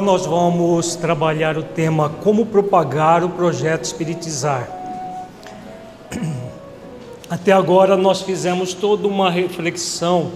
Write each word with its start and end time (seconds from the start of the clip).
Agora 0.00 0.12
nós 0.12 0.24
vamos 0.24 0.96
trabalhar 0.96 1.58
o 1.58 1.62
tema 1.62 2.08
como 2.08 2.46
propagar 2.46 3.22
o 3.22 3.28
projeto 3.28 3.84
Espiritizar. 3.84 4.66
Até 7.28 7.52
agora 7.52 7.98
nós 7.98 8.22
fizemos 8.22 8.72
toda 8.72 9.06
uma 9.06 9.30
reflexão 9.30 10.32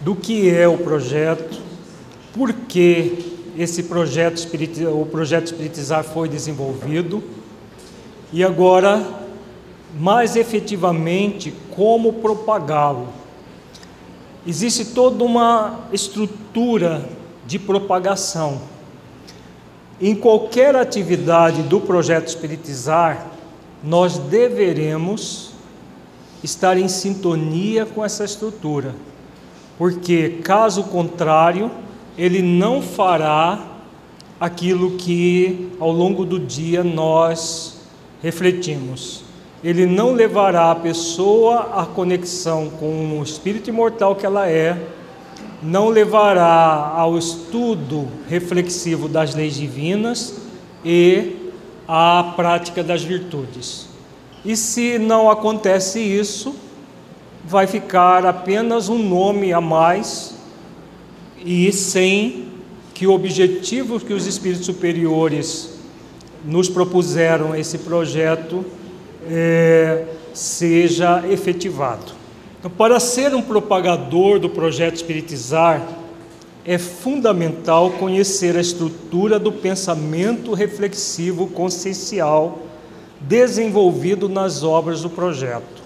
do 0.00 0.16
que 0.16 0.50
é 0.50 0.66
o 0.66 0.76
projeto, 0.76 1.60
por 2.34 2.52
que 2.52 3.36
esse 3.56 3.84
projeto 3.84 4.44
o 4.92 5.06
projeto 5.06 5.44
Espiritizar 5.44 6.02
foi 6.02 6.28
desenvolvido 6.28 7.22
e 8.32 8.42
agora 8.42 9.06
mais 9.96 10.34
efetivamente 10.34 11.54
como 11.76 12.14
propagá-lo. 12.14 13.06
Existe 14.44 14.86
toda 14.86 15.22
uma 15.22 15.78
estrutura 15.92 17.17
de 17.48 17.58
propagação. 17.58 18.60
Em 19.98 20.14
qualquer 20.14 20.76
atividade 20.76 21.62
do 21.62 21.80
projeto 21.80 22.28
Espiritizar, 22.28 23.26
nós 23.82 24.18
deveremos 24.18 25.52
estar 26.44 26.76
em 26.76 26.88
sintonia 26.88 27.86
com 27.86 28.04
essa 28.04 28.22
estrutura, 28.22 28.94
porque 29.78 30.40
caso 30.44 30.84
contrário, 30.84 31.70
ele 32.18 32.42
não 32.42 32.82
fará 32.82 33.58
aquilo 34.38 34.96
que 34.96 35.70
ao 35.80 35.90
longo 35.90 36.26
do 36.26 36.38
dia 36.38 36.84
nós 36.84 37.80
refletimos. 38.22 39.24
Ele 39.64 39.86
não 39.86 40.12
levará 40.12 40.70
a 40.70 40.74
pessoa 40.74 41.80
à 41.80 41.86
conexão 41.86 42.68
com 42.68 43.18
o 43.18 43.22
espírito 43.22 43.70
imortal 43.70 44.14
que 44.14 44.26
ela 44.26 44.48
é, 44.48 44.78
não 45.62 45.88
levará 45.88 46.92
ao 46.96 47.18
estudo 47.18 48.08
reflexivo 48.28 49.08
das 49.08 49.34
leis 49.34 49.54
divinas 49.54 50.34
e 50.84 51.52
à 51.86 52.32
prática 52.36 52.82
das 52.82 53.02
virtudes. 53.02 53.88
E 54.44 54.56
se 54.56 54.98
não 54.98 55.30
acontece 55.30 56.00
isso, 56.00 56.54
vai 57.44 57.66
ficar 57.66 58.24
apenas 58.24 58.88
um 58.88 58.98
nome 58.98 59.52
a 59.52 59.60
mais 59.60 60.34
e 61.44 61.72
sem 61.72 62.48
que 62.94 63.06
o 63.06 63.12
objetivo 63.12 63.98
que 64.00 64.12
os 64.12 64.26
espíritos 64.26 64.66
superiores 64.66 65.78
nos 66.44 66.68
propuseram 66.68 67.54
esse 67.54 67.78
projeto 67.78 68.64
é, 69.26 70.04
seja 70.32 71.24
efetivado. 71.28 72.17
Então, 72.58 72.70
para 72.70 72.98
ser 72.98 73.34
um 73.34 73.42
propagador 73.42 74.40
do 74.40 74.48
projeto 74.48 74.96
Espiritizar, 74.96 75.86
é 76.64 76.76
fundamental 76.76 77.92
conhecer 77.92 78.56
a 78.56 78.60
estrutura 78.60 79.38
do 79.38 79.52
pensamento 79.52 80.52
reflexivo 80.52 81.46
consciencial 81.46 82.58
desenvolvido 83.20 84.28
nas 84.28 84.62
obras 84.62 85.02
do 85.02 85.10
projeto, 85.10 85.82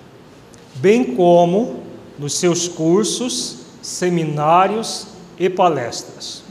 bem 0.76 1.14
como 1.14 1.82
nos 2.18 2.34
seus 2.34 2.68
cursos, 2.68 3.58
seminários 3.80 5.06
e 5.38 5.48
palestras. 5.48 6.42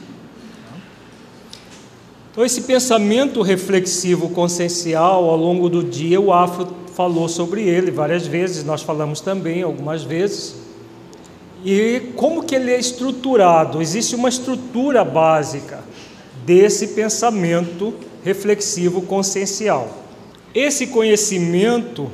Então, 2.32 2.46
esse 2.46 2.62
pensamento 2.62 3.42
reflexivo 3.42 4.30
consciencial, 4.30 5.30
ao 5.30 5.36
longo 5.36 5.68
do 5.68 5.84
dia, 5.84 6.22
o 6.22 6.32
Afro 6.32 6.68
falou 7.02 7.28
sobre 7.28 7.64
ele 7.64 7.90
várias 7.90 8.28
vezes, 8.28 8.64
nós 8.64 8.84
falamos 8.84 9.22
também 9.22 9.64
algumas 9.64 10.04
vezes. 10.04 10.56
E 11.66 12.12
como 12.16 12.44
que 12.44 12.54
ele 12.54 12.72
é 12.72 12.80
estruturado? 12.80 13.82
Existe 13.82 14.16
uma 14.16 14.30
estrutura 14.30 15.04
básica 15.04 15.80
desse 16.46 16.90
pensamento 16.90 17.92
reflexivo 18.24 19.02
consciencial. 19.02 19.90
Esse 20.54 20.86
conhecimento, 20.86 22.08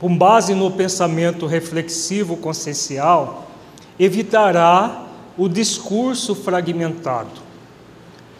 com 0.00 0.16
base 0.16 0.56
no 0.56 0.72
pensamento 0.72 1.46
reflexivo 1.46 2.36
consciencial, 2.36 3.48
evitará 3.96 5.06
o 5.38 5.48
discurso 5.48 6.34
fragmentado, 6.34 7.40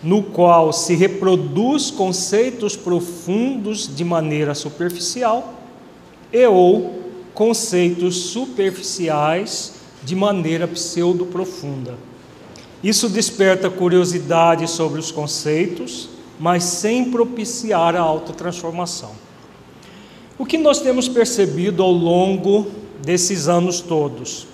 no 0.02 0.20
qual 0.20 0.72
se 0.72 0.96
reproduz 0.96 1.92
conceitos 1.92 2.74
profundos 2.74 3.88
de 3.94 4.04
maneira 4.04 4.52
superficial 4.52 5.59
e 6.32 6.46
ou 6.46 7.00
conceitos 7.34 8.16
superficiais 8.16 9.74
de 10.02 10.14
maneira 10.14 10.66
pseudo-profunda. 10.66 11.96
Isso 12.82 13.08
desperta 13.08 13.68
curiosidade 13.68 14.68
sobre 14.68 14.98
os 14.98 15.12
conceitos, 15.12 16.08
mas 16.38 16.64
sem 16.64 17.10
propiciar 17.10 17.94
a 17.94 18.00
autotransformação. 18.00 19.12
O 20.38 20.46
que 20.46 20.56
nós 20.56 20.80
temos 20.80 21.06
percebido 21.06 21.82
ao 21.82 21.92
longo 21.92 22.66
desses 23.02 23.46
anos 23.46 23.80
todos? 23.80 24.46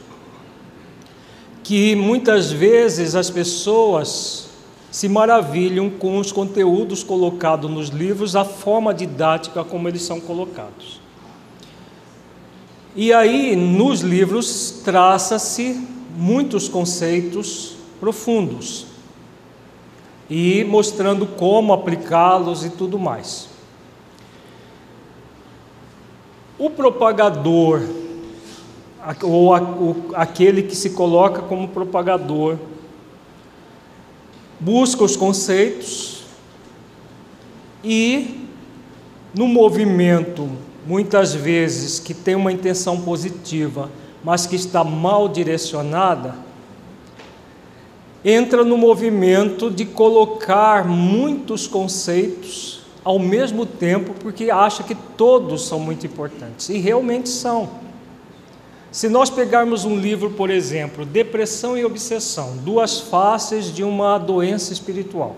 Que 1.62 1.94
muitas 1.94 2.50
vezes 2.50 3.14
as 3.14 3.30
pessoas 3.30 4.48
se 4.90 5.08
maravilham 5.08 5.90
com 5.90 6.18
os 6.18 6.32
conteúdos 6.32 7.04
colocados 7.04 7.70
nos 7.70 7.88
livros, 7.88 8.34
a 8.34 8.44
forma 8.44 8.92
didática 8.92 9.62
como 9.62 9.86
eles 9.86 10.02
são 10.02 10.20
colocados. 10.20 11.05
E 12.98 13.12
aí, 13.12 13.54
nos 13.54 14.00
livros, 14.00 14.80
traça-se 14.82 15.86
muitos 16.16 16.66
conceitos 16.66 17.76
profundos 18.00 18.86
e 20.30 20.64
mostrando 20.64 21.26
como 21.26 21.74
aplicá-los 21.74 22.64
e 22.64 22.70
tudo 22.70 22.98
mais. 22.98 23.50
O 26.58 26.70
propagador, 26.70 27.82
ou 29.22 29.52
aquele 30.14 30.62
que 30.62 30.74
se 30.74 30.88
coloca 30.88 31.42
como 31.42 31.68
propagador, 31.68 32.56
busca 34.58 35.04
os 35.04 35.16
conceitos 35.16 36.22
e, 37.84 38.48
no 39.34 39.46
movimento 39.46 40.50
muitas 40.86 41.34
vezes 41.34 41.98
que 41.98 42.14
tem 42.14 42.34
uma 42.34 42.52
intenção 42.52 43.00
positiva, 43.00 43.90
mas 44.22 44.46
que 44.46 44.56
está 44.56 44.84
mal 44.84 45.28
direcionada, 45.28 46.34
entra 48.24 48.64
no 48.64 48.76
movimento 48.76 49.70
de 49.70 49.84
colocar 49.84 50.86
muitos 50.86 51.66
conceitos 51.66 52.82
ao 53.04 53.18
mesmo 53.18 53.64
tempo, 53.64 54.14
porque 54.20 54.50
acha 54.50 54.82
que 54.82 54.94
todos 55.16 55.66
são 55.66 55.78
muito 55.78 56.06
importantes, 56.06 56.68
e 56.68 56.78
realmente 56.78 57.28
são. 57.28 57.68
Se 58.90 59.08
nós 59.08 59.30
pegarmos 59.30 59.84
um 59.84 59.96
livro, 59.96 60.30
por 60.30 60.50
exemplo, 60.50 61.04
Depressão 61.04 61.78
e 61.78 61.84
Obsessão, 61.84 62.56
duas 62.56 62.98
faces 62.98 63.72
de 63.72 63.84
uma 63.84 64.18
doença 64.18 64.72
espiritual, 64.72 65.36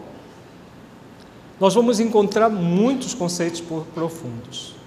nós 1.60 1.74
vamos 1.74 2.00
encontrar 2.00 2.48
muitos 2.48 3.12
conceitos 3.12 3.62
profundos. 3.94 4.77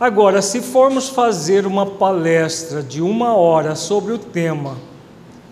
Agora, 0.00 0.40
se 0.40 0.62
formos 0.62 1.10
fazer 1.10 1.66
uma 1.66 1.84
palestra 1.84 2.82
de 2.82 3.02
uma 3.02 3.34
hora 3.34 3.74
sobre 3.74 4.14
o 4.14 4.18
tema 4.18 4.78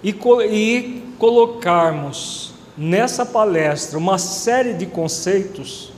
e, 0.03 0.17
e 0.51 1.03
colocarmos 1.19 2.55
nessa 2.75 3.27
palestra 3.27 3.99
uma 3.99 4.17
série 4.17 4.73
de 4.73 4.87
conceitos, 4.87 5.93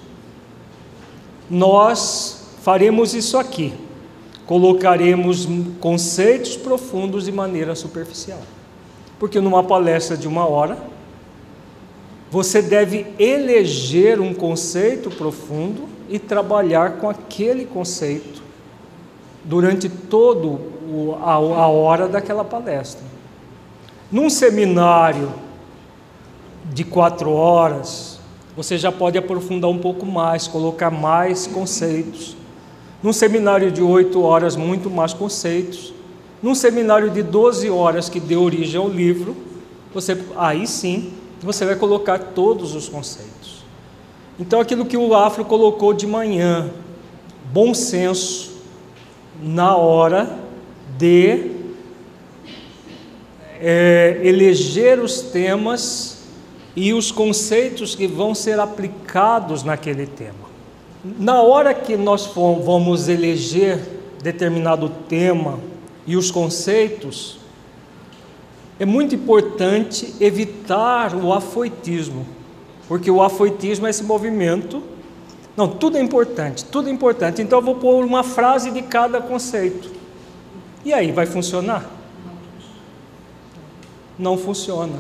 nós 1.48 2.48
faremos 2.60 3.14
isso 3.14 3.38
aqui. 3.38 3.72
Colocaremos 4.46 5.46
conceitos 5.78 6.56
profundos 6.56 7.26
de 7.26 7.30
maneira 7.30 7.76
superficial. 7.76 8.42
Porque 9.16 9.40
numa 9.40 9.62
palestra 9.62 10.16
de 10.16 10.26
uma 10.26 10.44
hora, 10.44 10.76
você 12.28 12.60
deve 12.60 13.06
eleger 13.16 14.20
um 14.20 14.34
conceito 14.34 15.08
profundo 15.08 15.99
e 16.10 16.18
trabalhar 16.18 16.98
com 16.98 17.08
aquele 17.08 17.64
conceito 17.64 18.42
durante 19.44 19.88
todo 19.88 20.60
a, 21.22 21.32
a 21.32 21.68
hora 21.68 22.08
daquela 22.08 22.44
palestra. 22.44 23.04
Num 24.10 24.28
seminário 24.28 25.32
de 26.72 26.84
quatro 26.84 27.30
horas, 27.30 28.18
você 28.56 28.76
já 28.76 28.90
pode 28.90 29.16
aprofundar 29.16 29.70
um 29.70 29.78
pouco 29.78 30.04
mais, 30.04 30.48
colocar 30.48 30.90
mais 30.90 31.46
conceitos. 31.46 32.36
Num 33.02 33.12
seminário 33.12 33.70
de 33.70 33.80
oito 33.80 34.20
horas, 34.20 34.56
muito 34.56 34.90
mais 34.90 35.14
conceitos. 35.14 35.94
Num 36.42 36.54
seminário 36.54 37.08
de 37.10 37.22
12 37.22 37.70
horas 37.70 38.08
que 38.08 38.18
deu 38.18 38.42
origem 38.42 38.80
ao 38.80 38.88
livro, 38.88 39.36
você 39.94 40.18
aí 40.36 40.66
sim 40.66 41.12
você 41.40 41.64
vai 41.64 41.76
colocar 41.76 42.18
todos 42.18 42.74
os 42.74 42.88
conceitos. 42.88 43.39
Então 44.40 44.58
aquilo 44.58 44.86
que 44.86 44.96
o 44.96 45.14
Afro 45.14 45.44
colocou 45.44 45.92
de 45.92 46.06
manhã, 46.06 46.70
bom 47.52 47.74
senso, 47.74 48.52
na 49.42 49.76
hora 49.76 50.34
de 50.96 51.50
é, 53.60 54.18
eleger 54.24 54.98
os 54.98 55.20
temas 55.20 56.22
e 56.74 56.94
os 56.94 57.12
conceitos 57.12 57.94
que 57.94 58.06
vão 58.06 58.34
ser 58.34 58.58
aplicados 58.58 59.62
naquele 59.62 60.06
tema. 60.06 60.48
Na 61.04 61.42
hora 61.42 61.74
que 61.74 61.94
nós 61.94 62.24
vamos 62.24 63.08
eleger 63.08 63.78
determinado 64.22 64.88
tema 65.06 65.60
e 66.06 66.16
os 66.16 66.30
conceitos, 66.30 67.38
é 68.78 68.86
muito 68.86 69.14
importante 69.14 70.14
evitar 70.18 71.14
o 71.14 71.30
afoitismo, 71.30 72.39
porque 72.90 73.08
o 73.08 73.22
afoitismo 73.22 73.86
é 73.86 73.90
esse 73.90 74.02
movimento. 74.02 74.82
Não, 75.56 75.68
tudo 75.68 75.96
é 75.96 76.00
importante, 76.02 76.64
tudo 76.64 76.88
é 76.88 76.90
importante. 76.90 77.40
Então 77.40 77.60
eu 77.60 77.64
vou 77.64 77.76
pôr 77.76 78.04
uma 78.04 78.24
frase 78.24 78.72
de 78.72 78.82
cada 78.82 79.20
conceito. 79.20 79.88
E 80.84 80.92
aí, 80.92 81.12
vai 81.12 81.24
funcionar? 81.24 81.88
Não 84.18 84.36
funciona. 84.36 84.98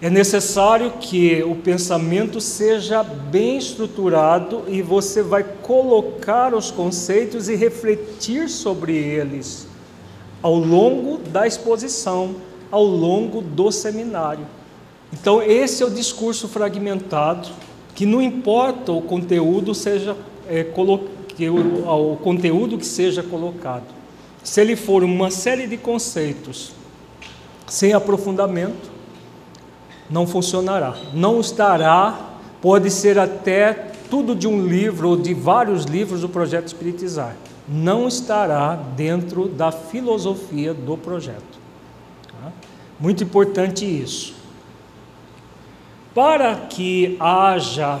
É 0.00 0.08
necessário 0.08 0.92
que 1.00 1.42
o 1.42 1.56
pensamento 1.56 2.40
seja 2.40 3.02
bem 3.02 3.58
estruturado 3.58 4.62
e 4.68 4.80
você 4.80 5.20
vai 5.20 5.42
colocar 5.42 6.54
os 6.54 6.70
conceitos 6.70 7.48
e 7.48 7.56
refletir 7.56 8.48
sobre 8.48 8.96
eles 8.96 9.66
ao 10.40 10.54
longo 10.54 11.18
da 11.18 11.48
exposição, 11.48 12.36
ao 12.70 12.84
longo 12.84 13.40
do 13.40 13.72
seminário. 13.72 14.46
Então, 15.12 15.42
esse 15.42 15.82
é 15.82 15.86
o 15.86 15.90
discurso 15.90 16.48
fragmentado, 16.48 17.48
que 17.94 18.04
não 18.04 18.20
importa 18.20 18.92
o 18.92 19.00
conteúdo 19.00 19.74
seja 19.74 20.16
é, 20.48 20.64
que 21.28 21.48
o, 21.48 22.12
o 22.12 22.16
conteúdo 22.16 22.76
que 22.78 22.86
seja 22.86 23.22
colocado. 23.22 23.84
Se 24.42 24.60
ele 24.60 24.76
for 24.76 25.02
uma 25.02 25.30
série 25.30 25.66
de 25.66 25.76
conceitos 25.76 26.72
sem 27.66 27.92
aprofundamento, 27.92 28.90
não 30.10 30.26
funcionará. 30.26 30.96
Não 31.14 31.40
estará, 31.40 32.36
pode 32.60 32.90
ser 32.90 33.18
até 33.18 33.72
tudo 34.10 34.34
de 34.34 34.46
um 34.46 34.66
livro 34.66 35.10
ou 35.10 35.16
de 35.16 35.32
vários 35.32 35.84
livros 35.84 36.20
do 36.20 36.28
projeto 36.28 36.66
Espiritizar. 36.66 37.36
Não 37.66 38.06
estará 38.06 38.74
dentro 38.74 39.48
da 39.48 39.72
filosofia 39.72 40.74
do 40.74 40.96
projeto. 40.96 41.58
Tá? 42.28 42.52
Muito 43.00 43.24
importante 43.24 43.84
isso. 43.84 44.34
Para 46.14 46.54
que 46.54 47.16
haja 47.18 48.00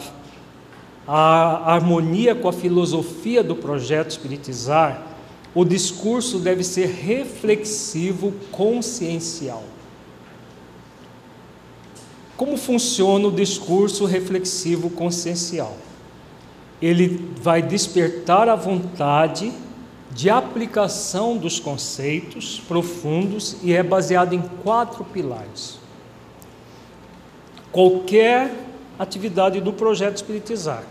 a 1.06 1.74
harmonia 1.74 2.34
com 2.34 2.48
a 2.48 2.52
filosofia 2.52 3.42
do 3.42 3.56
projeto 3.56 4.10
Espiritizar, 4.10 5.02
o 5.54 5.64
discurso 5.64 6.38
deve 6.38 6.62
ser 6.62 6.86
reflexivo, 6.86 8.32
consciencial. 8.50 9.64
Como 12.36 12.56
funciona 12.56 13.28
o 13.28 13.32
discurso 13.32 14.04
reflexivo 14.04 14.90
consciencial? 14.90 15.76
Ele 16.82 17.30
vai 17.40 17.62
despertar 17.62 18.48
a 18.48 18.56
vontade 18.56 19.52
de 20.10 20.30
aplicação 20.30 21.36
dos 21.36 21.58
conceitos 21.60 22.60
profundos 22.66 23.56
e 23.62 23.72
é 23.72 23.82
baseado 23.82 24.32
em 24.32 24.42
quatro 24.62 25.04
pilares. 25.04 25.83
Qualquer 27.74 28.54
atividade 28.96 29.60
do 29.60 29.72
projeto 29.72 30.14
Espiritizar, 30.14 30.84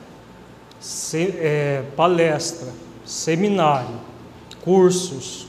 se, 0.81 1.33
é, 1.37 1.81
palestra, 1.95 2.67
seminário, 3.05 4.01
cursos, 4.65 5.47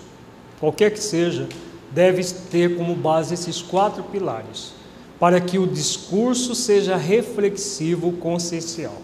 qualquer 0.60 0.92
que 0.92 1.00
seja, 1.00 1.48
deve 1.90 2.22
ter 2.22 2.76
como 2.76 2.94
base 2.94 3.34
esses 3.34 3.60
quatro 3.60 4.04
pilares 4.04 4.74
para 5.18 5.40
que 5.40 5.58
o 5.58 5.66
discurso 5.66 6.54
seja 6.54 6.94
reflexivo 6.94 8.12
consciencial. 8.12 9.02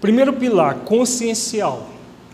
Primeiro 0.00 0.32
pilar, 0.32 0.80
consciencial, 0.80 1.86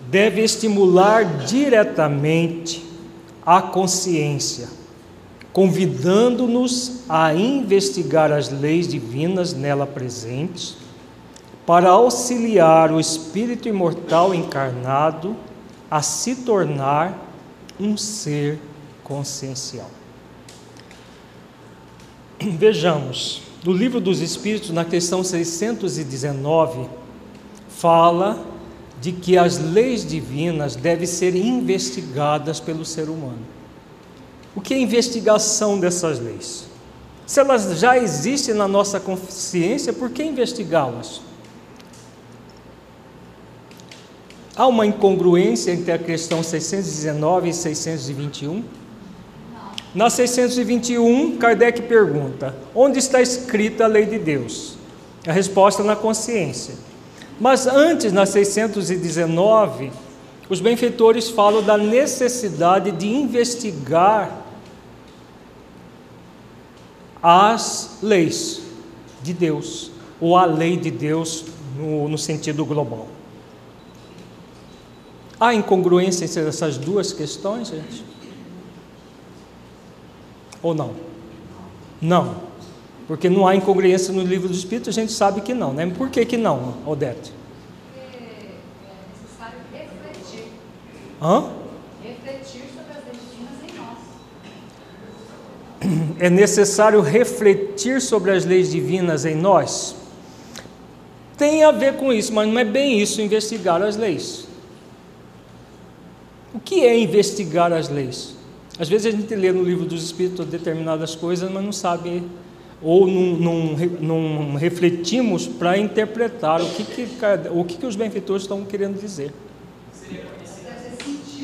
deve 0.08 0.40
estimular 0.40 1.44
diretamente 1.44 2.82
a 3.44 3.60
consciência, 3.60 4.68
convidando-nos 5.54 7.02
a 7.08 7.32
investigar 7.32 8.32
as 8.32 8.50
leis 8.50 8.88
divinas 8.88 9.54
nela 9.54 9.86
presentes, 9.86 10.76
para 11.64 11.90
auxiliar 11.90 12.90
o 12.90 12.98
espírito 12.98 13.68
imortal 13.68 14.34
encarnado 14.34 15.36
a 15.88 16.02
se 16.02 16.34
tornar 16.34 17.16
um 17.78 17.96
ser 17.96 18.58
consciencial. 19.04 19.88
Vejamos, 22.42 23.42
no 23.64 23.72
livro 23.72 24.00
dos 24.00 24.20
Espíritos, 24.20 24.70
na 24.70 24.84
questão 24.84 25.22
619, 25.22 26.88
fala 27.68 28.44
de 29.00 29.12
que 29.12 29.38
as 29.38 29.58
leis 29.58 30.04
divinas 30.04 30.74
devem 30.74 31.06
ser 31.06 31.36
investigadas 31.36 32.58
pelo 32.58 32.84
ser 32.84 33.08
humano. 33.08 33.53
O 34.54 34.60
que 34.60 34.74
é 34.74 34.78
investigação 34.78 35.78
dessas 35.78 36.20
leis? 36.20 36.66
Se 37.26 37.40
elas 37.40 37.78
já 37.78 37.98
existem 37.98 38.54
na 38.54 38.68
nossa 38.68 39.00
consciência, 39.00 39.92
por 39.92 40.10
que 40.10 40.22
investigá-las? 40.22 41.22
Há 44.56 44.66
uma 44.68 44.86
incongruência 44.86 45.72
entre 45.72 45.90
a 45.90 45.98
questão 45.98 46.42
619 46.42 47.48
e 47.48 47.52
621? 47.52 48.62
Na 49.92 50.08
621, 50.08 51.36
Kardec 51.38 51.82
pergunta: 51.82 52.54
onde 52.74 52.98
está 52.98 53.20
escrita 53.20 53.84
a 53.84 53.88
lei 53.88 54.06
de 54.06 54.18
Deus? 54.18 54.76
A 55.26 55.32
resposta 55.32 55.82
na 55.82 55.96
consciência. 55.96 56.74
Mas 57.40 57.66
antes, 57.66 58.12
na 58.12 58.26
619, 58.26 59.90
os 60.48 60.60
benfeitores 60.60 61.30
falam 61.30 61.62
da 61.62 61.76
necessidade 61.76 62.92
de 62.92 63.08
investigar 63.08 64.43
as 67.26 68.00
leis 68.02 68.60
de 69.22 69.32
Deus, 69.32 69.90
ou 70.20 70.36
a 70.36 70.44
lei 70.44 70.76
de 70.76 70.90
Deus 70.90 71.46
no, 71.74 72.06
no 72.06 72.18
sentido 72.18 72.66
global. 72.66 73.08
Há 75.40 75.54
incongruência 75.54 76.26
entre 76.26 76.46
essas 76.46 76.76
duas 76.76 77.14
questões, 77.14 77.68
gente? 77.68 78.04
Ou 80.62 80.74
não? 80.74 80.92
Não. 82.00 82.42
Porque 83.06 83.30
não 83.30 83.46
há 83.46 83.56
incongruência 83.56 84.12
no 84.12 84.22
livro 84.22 84.48
do 84.48 84.54
Espírito, 84.54 84.90
a 84.90 84.92
gente 84.92 85.10
sabe 85.10 85.40
que 85.40 85.54
não, 85.54 85.72
né? 85.72 85.86
Por 85.86 86.10
que, 86.10 86.26
que 86.26 86.36
não, 86.36 86.74
Odete? 86.86 87.32
É 87.96 88.10
necessário 89.10 89.58
refletir. 89.72 90.52
Hã? 91.22 91.52
Refletir 92.02 92.64
sobre 92.74 92.92
as 92.92 93.04
leis 93.04 93.18
divinas 93.30 93.62
em 93.62 93.76
nós. 93.78 93.98
É 96.18 96.30
necessário 96.30 97.00
refletir 97.00 98.00
sobre 98.00 98.30
as 98.30 98.44
leis 98.44 98.70
divinas 98.70 99.24
em 99.24 99.34
nós? 99.34 99.96
Tem 101.36 101.64
a 101.64 101.72
ver 101.72 101.94
com 101.94 102.12
isso, 102.12 102.32
mas 102.32 102.48
não 102.48 102.58
é 102.58 102.64
bem 102.64 103.00
isso 103.00 103.20
investigar 103.20 103.82
as 103.82 103.96
leis. 103.96 104.46
O 106.54 106.60
que 106.60 106.84
é 106.84 106.98
investigar 106.98 107.72
as 107.72 107.88
leis? 107.88 108.34
Às 108.78 108.88
vezes 108.88 109.12
a 109.12 109.16
gente 109.16 109.34
lê 109.34 109.52
no 109.52 109.62
livro 109.62 109.84
dos 109.84 110.04
Espíritos 110.04 110.46
determinadas 110.46 111.14
coisas, 111.14 111.50
mas 111.50 111.64
não 111.64 111.72
sabe 111.72 112.22
ou 112.80 113.06
não, 113.06 113.36
não, 113.36 113.76
não 114.00 114.54
refletimos 114.54 115.46
para 115.46 115.78
interpretar 115.78 116.60
o 116.60 116.68
que, 116.70 116.84
que, 116.84 117.08
o 117.50 117.64
que, 117.64 117.76
que 117.78 117.86
os 117.86 117.96
benfeitores 117.96 118.42
estão 118.42 118.64
querendo 118.64 119.00
dizer. 119.00 119.32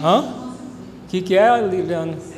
Hã? 0.02 0.20
O 0.20 1.08
que, 1.08 1.22
que 1.22 1.36
é, 1.36 1.60
Liliana? 1.60 2.29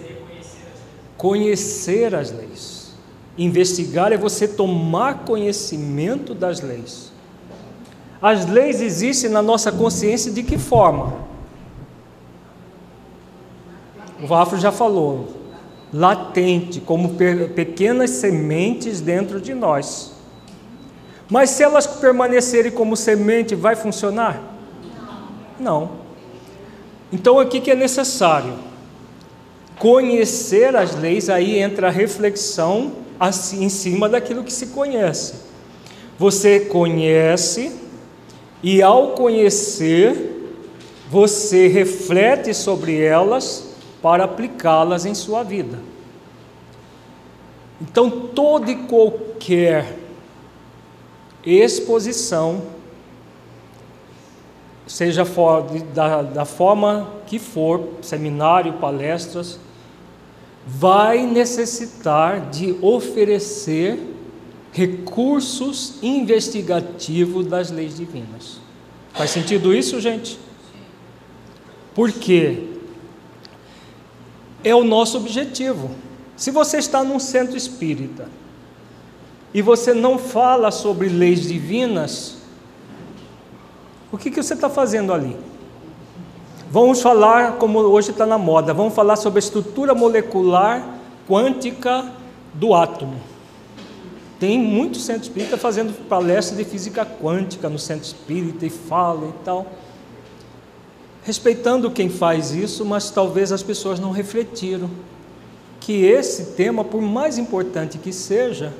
Conhecer 1.22 2.16
as 2.16 2.32
leis. 2.32 2.94
Investigar 3.38 4.10
é 4.12 4.16
você 4.16 4.48
tomar 4.48 5.20
conhecimento 5.24 6.34
das 6.34 6.60
leis. 6.60 7.12
As 8.20 8.46
leis 8.46 8.80
existem 8.80 9.30
na 9.30 9.40
nossa 9.40 9.70
consciência 9.70 10.32
de 10.32 10.42
que 10.42 10.58
forma? 10.58 11.30
o 14.20 14.26
Vafro 14.26 14.58
já 14.58 14.72
falou, 14.72 15.28
latente, 15.92 16.80
como 16.80 17.14
pequenas 17.54 18.10
sementes 18.10 19.00
dentro 19.00 19.40
de 19.40 19.54
nós. 19.54 20.12
Mas 21.30 21.50
se 21.50 21.62
elas 21.62 21.86
permanecerem 21.86 22.72
como 22.72 22.96
semente, 22.96 23.54
vai 23.54 23.76
funcionar? 23.76 24.40
Não. 25.58 26.02
Então 27.12 27.38
o 27.38 27.46
que 27.46 27.70
é 27.70 27.74
necessário? 27.76 28.54
Conhecer 29.82 30.76
as 30.76 30.94
leis, 30.94 31.28
aí 31.28 31.58
entra 31.58 31.88
a 31.88 31.90
reflexão 31.90 32.92
em 33.54 33.68
cima 33.68 34.08
daquilo 34.08 34.44
que 34.44 34.52
se 34.52 34.68
conhece. 34.68 35.34
Você 36.16 36.60
conhece, 36.60 37.72
e 38.62 38.80
ao 38.80 39.08
conhecer, 39.08 40.54
você 41.10 41.66
reflete 41.66 42.54
sobre 42.54 43.00
elas 43.02 43.74
para 44.00 44.22
aplicá-las 44.22 45.04
em 45.04 45.16
sua 45.16 45.42
vida. 45.42 45.80
Então, 47.80 48.08
toda 48.08 48.70
e 48.70 48.86
qualquer 48.86 49.98
exposição, 51.44 52.62
seja 54.86 55.26
da, 55.92 56.22
da 56.22 56.44
forma 56.44 57.10
que 57.26 57.40
for, 57.40 57.94
seminário, 58.00 58.74
palestras, 58.74 59.58
vai 60.66 61.26
necessitar 61.26 62.50
de 62.50 62.76
oferecer 62.80 63.98
recursos 64.72 65.94
investigativos 66.02 67.46
das 67.46 67.70
leis 67.70 67.96
divinas. 67.96 68.60
Faz 69.12 69.30
sentido 69.30 69.74
isso, 69.74 70.00
gente? 70.00 70.38
Porque 71.94 72.68
é 74.64 74.74
o 74.74 74.84
nosso 74.84 75.18
objetivo. 75.18 75.90
Se 76.36 76.50
você 76.50 76.78
está 76.78 77.04
num 77.04 77.18
centro 77.18 77.56
espírita 77.56 78.28
e 79.52 79.60
você 79.60 79.92
não 79.92 80.18
fala 80.18 80.70
sobre 80.70 81.08
leis 81.08 81.42
divinas, 81.42 82.36
o 84.10 84.16
que, 84.16 84.30
que 84.30 84.42
você 84.42 84.54
está 84.54 84.70
fazendo 84.70 85.12
ali? 85.12 85.36
Vamos 86.72 87.02
falar, 87.02 87.58
como 87.58 87.80
hoje 87.80 88.12
está 88.12 88.24
na 88.24 88.38
moda, 88.38 88.72
vamos 88.72 88.94
falar 88.94 89.16
sobre 89.16 89.36
a 89.36 89.40
estrutura 89.40 89.94
molecular 89.94 90.82
quântica 91.28 92.10
do 92.54 92.72
átomo. 92.72 93.20
Tem 94.40 94.58
muitos 94.58 95.04
centros 95.04 95.26
espíritas 95.26 95.60
fazendo 95.60 95.92
palestras 96.08 96.56
de 96.56 96.64
física 96.64 97.04
quântica 97.04 97.68
no 97.68 97.78
centro 97.78 98.04
espírita 98.04 98.64
e 98.64 98.70
falam 98.70 99.28
e 99.28 99.44
tal. 99.44 99.66
Respeitando 101.22 101.90
quem 101.90 102.08
faz 102.08 102.52
isso, 102.52 102.86
mas 102.86 103.10
talvez 103.10 103.52
as 103.52 103.62
pessoas 103.62 104.00
não 104.00 104.10
refletiram 104.10 104.88
que 105.78 106.06
esse 106.06 106.52
tema, 106.52 106.82
por 106.82 107.02
mais 107.02 107.36
importante 107.36 107.98
que 107.98 108.14
seja, 108.14 108.72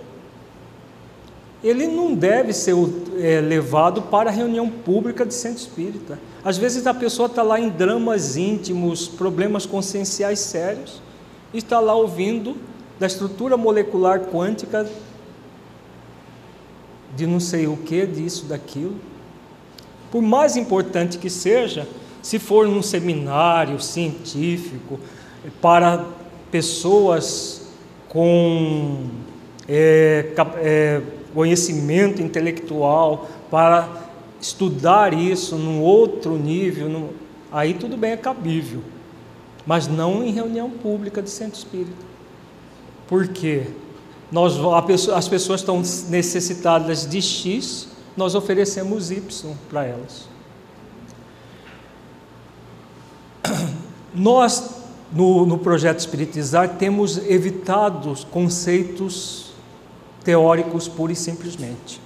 ele 1.63 1.87
não 1.87 2.15
deve 2.15 2.55
ser 2.55 2.75
é, 3.19 3.39
levado 3.43 4.01
para 4.01 4.31
reunião 4.31 4.71
pública 4.71 5.27
de 5.27 5.35
centro 5.35 5.59
espírita. 5.59 6.19
Às 6.45 6.59
vezes 6.59 6.87
a 6.87 6.95
pessoa 6.95 7.27
está 7.27 7.43
lá 7.43 7.61
em 7.61 7.69
dramas 7.69 8.37
íntimos, 8.37 9.07
problemas 9.07 9.65
conscienciais 9.65 10.41
sérios, 10.41 11.01
e 11.55 11.59
está 11.59 11.79
lá 11.79 11.95
ouvindo 11.95 12.57
da 12.99 13.07
estrutura 13.07 13.57
molecular 13.57 14.21
quântica 14.21 14.89
de 17.15 17.27
não 17.27 17.39
sei 17.39 17.67
o 17.67 17.77
que, 17.77 18.07
disso, 18.07 18.47
daquilo. 18.47 18.97
Por 20.11 20.23
mais 20.23 20.57
importante 20.57 21.19
que 21.19 21.31
seja, 21.31 21.87
se 22.23 22.39
for 22.39 22.67
num 22.67 22.83
seminário 22.83 23.81
científico 23.81 24.99
para 25.61 26.05
pessoas 26.51 27.69
com 28.09 29.07
é, 29.69 30.33
é, 30.57 31.03
conhecimento 31.35 32.21
intelectual, 32.21 33.29
para 33.51 33.89
estudar 34.43 35.15
isso 35.15 35.57
num 35.57 35.81
outro 35.81 36.37
nível, 36.37 37.11
aí 37.53 37.75
tudo 37.75 37.97
bem, 37.97 38.11
é 38.11 38.17
cabível, 38.17 38.83
mas 39.65 39.87
não 39.87 40.25
em 40.25 40.33
reunião 40.33 40.69
pública 40.69 41.23
de 41.23 41.31
centro 41.31 41.57
espírita. 41.57 42.05
Por 43.07 43.29
quê? 43.29 43.69
Nós, 44.33 44.55
pessoa, 44.85 45.17
as 45.17 45.29
pessoas 45.29 45.61
estão 45.61 45.81
necessitadas 46.09 47.09
de 47.09 47.23
X, 47.23 47.87
nós 48.17 48.35
oferecemos 48.35 49.13
Y 49.13 49.55
para 49.71 49.85
elas. 49.85 50.29
Nós, 54.15 54.83
no, 55.11 55.47
no 55.47 55.57
projeto 55.57 56.01
Espiritizar, 56.01 56.77
temos 56.77 57.17
evitado 57.17 58.15
conceitos 58.31 59.53
teóricos 60.23 60.87
pura 60.89 61.13
e 61.13 61.17
simplesmente. 61.17 62.02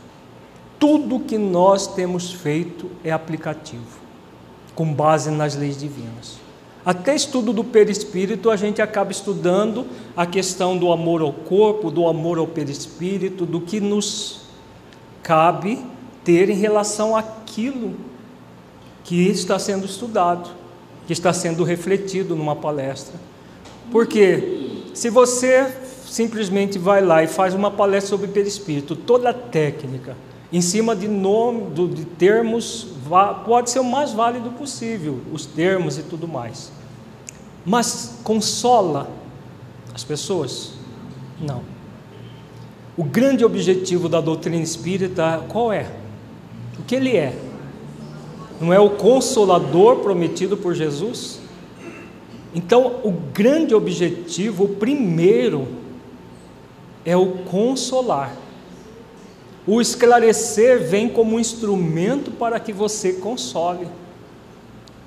Tudo 0.78 1.20
que 1.20 1.38
nós 1.38 1.86
temos 1.86 2.32
feito 2.32 2.90
é 3.02 3.10
aplicativo, 3.10 3.98
com 4.74 4.92
base 4.92 5.30
nas 5.30 5.56
leis 5.56 5.78
divinas. 5.78 6.38
Até 6.84 7.16
estudo 7.16 7.52
do 7.52 7.64
perispírito, 7.64 8.48
a 8.48 8.56
gente 8.56 8.80
acaba 8.80 9.10
estudando 9.10 9.86
a 10.16 10.24
questão 10.24 10.78
do 10.78 10.92
amor 10.92 11.20
ao 11.20 11.32
corpo, 11.32 11.90
do 11.90 12.06
amor 12.06 12.38
ao 12.38 12.46
perispírito, 12.46 13.44
do 13.44 13.60
que 13.60 13.80
nos 13.80 14.42
cabe 15.22 15.84
ter 16.22 16.48
em 16.48 16.54
relação 16.54 17.16
àquilo 17.16 17.94
que 19.02 19.28
está 19.28 19.58
sendo 19.58 19.86
estudado, 19.86 20.50
que 21.06 21.12
está 21.12 21.32
sendo 21.32 21.64
refletido 21.64 22.36
numa 22.36 22.54
palestra. 22.54 23.14
Porque 23.90 24.84
se 24.94 25.10
você 25.10 25.72
simplesmente 26.06 26.78
vai 26.78 27.00
lá 27.00 27.22
e 27.22 27.26
faz 27.26 27.54
uma 27.54 27.70
palestra 27.70 28.10
sobre 28.10 28.28
perispírito, 28.28 28.94
toda 28.94 29.30
a 29.30 29.34
técnica, 29.34 30.16
em 30.52 30.60
cima 30.60 30.94
de 30.94 31.08
nome, 31.08 31.70
de 31.88 32.04
termos, 32.04 32.86
pode 33.44 33.70
ser 33.70 33.80
o 33.80 33.84
mais 33.84 34.12
válido 34.12 34.50
possível, 34.50 35.20
os 35.32 35.44
termos 35.44 35.98
e 35.98 36.02
tudo 36.02 36.28
mais. 36.28 36.70
Mas 37.64 38.18
consola 38.22 39.10
as 39.92 40.04
pessoas? 40.04 40.72
Não. 41.40 41.62
O 42.96 43.04
grande 43.04 43.44
objetivo 43.44 44.08
da 44.08 44.20
doutrina 44.20 44.62
espírita 44.62 45.44
qual 45.48 45.72
é? 45.72 45.90
O 46.78 46.82
que 46.84 46.94
ele 46.94 47.16
é? 47.16 47.36
Não 48.60 48.72
é 48.72 48.78
o 48.78 48.90
consolador 48.90 49.96
prometido 49.96 50.56
por 50.56 50.74
Jesus? 50.74 51.40
Então, 52.54 53.00
o 53.04 53.10
grande 53.10 53.74
objetivo, 53.74 54.64
o 54.64 54.68
primeiro, 54.68 55.68
é 57.04 57.16
o 57.16 57.32
consolar. 57.44 58.34
O 59.66 59.80
esclarecer 59.80 60.86
vem 60.86 61.08
como 61.08 61.36
um 61.36 61.40
instrumento 61.40 62.30
para 62.30 62.60
que 62.60 62.72
você 62.72 63.14
console. 63.14 63.88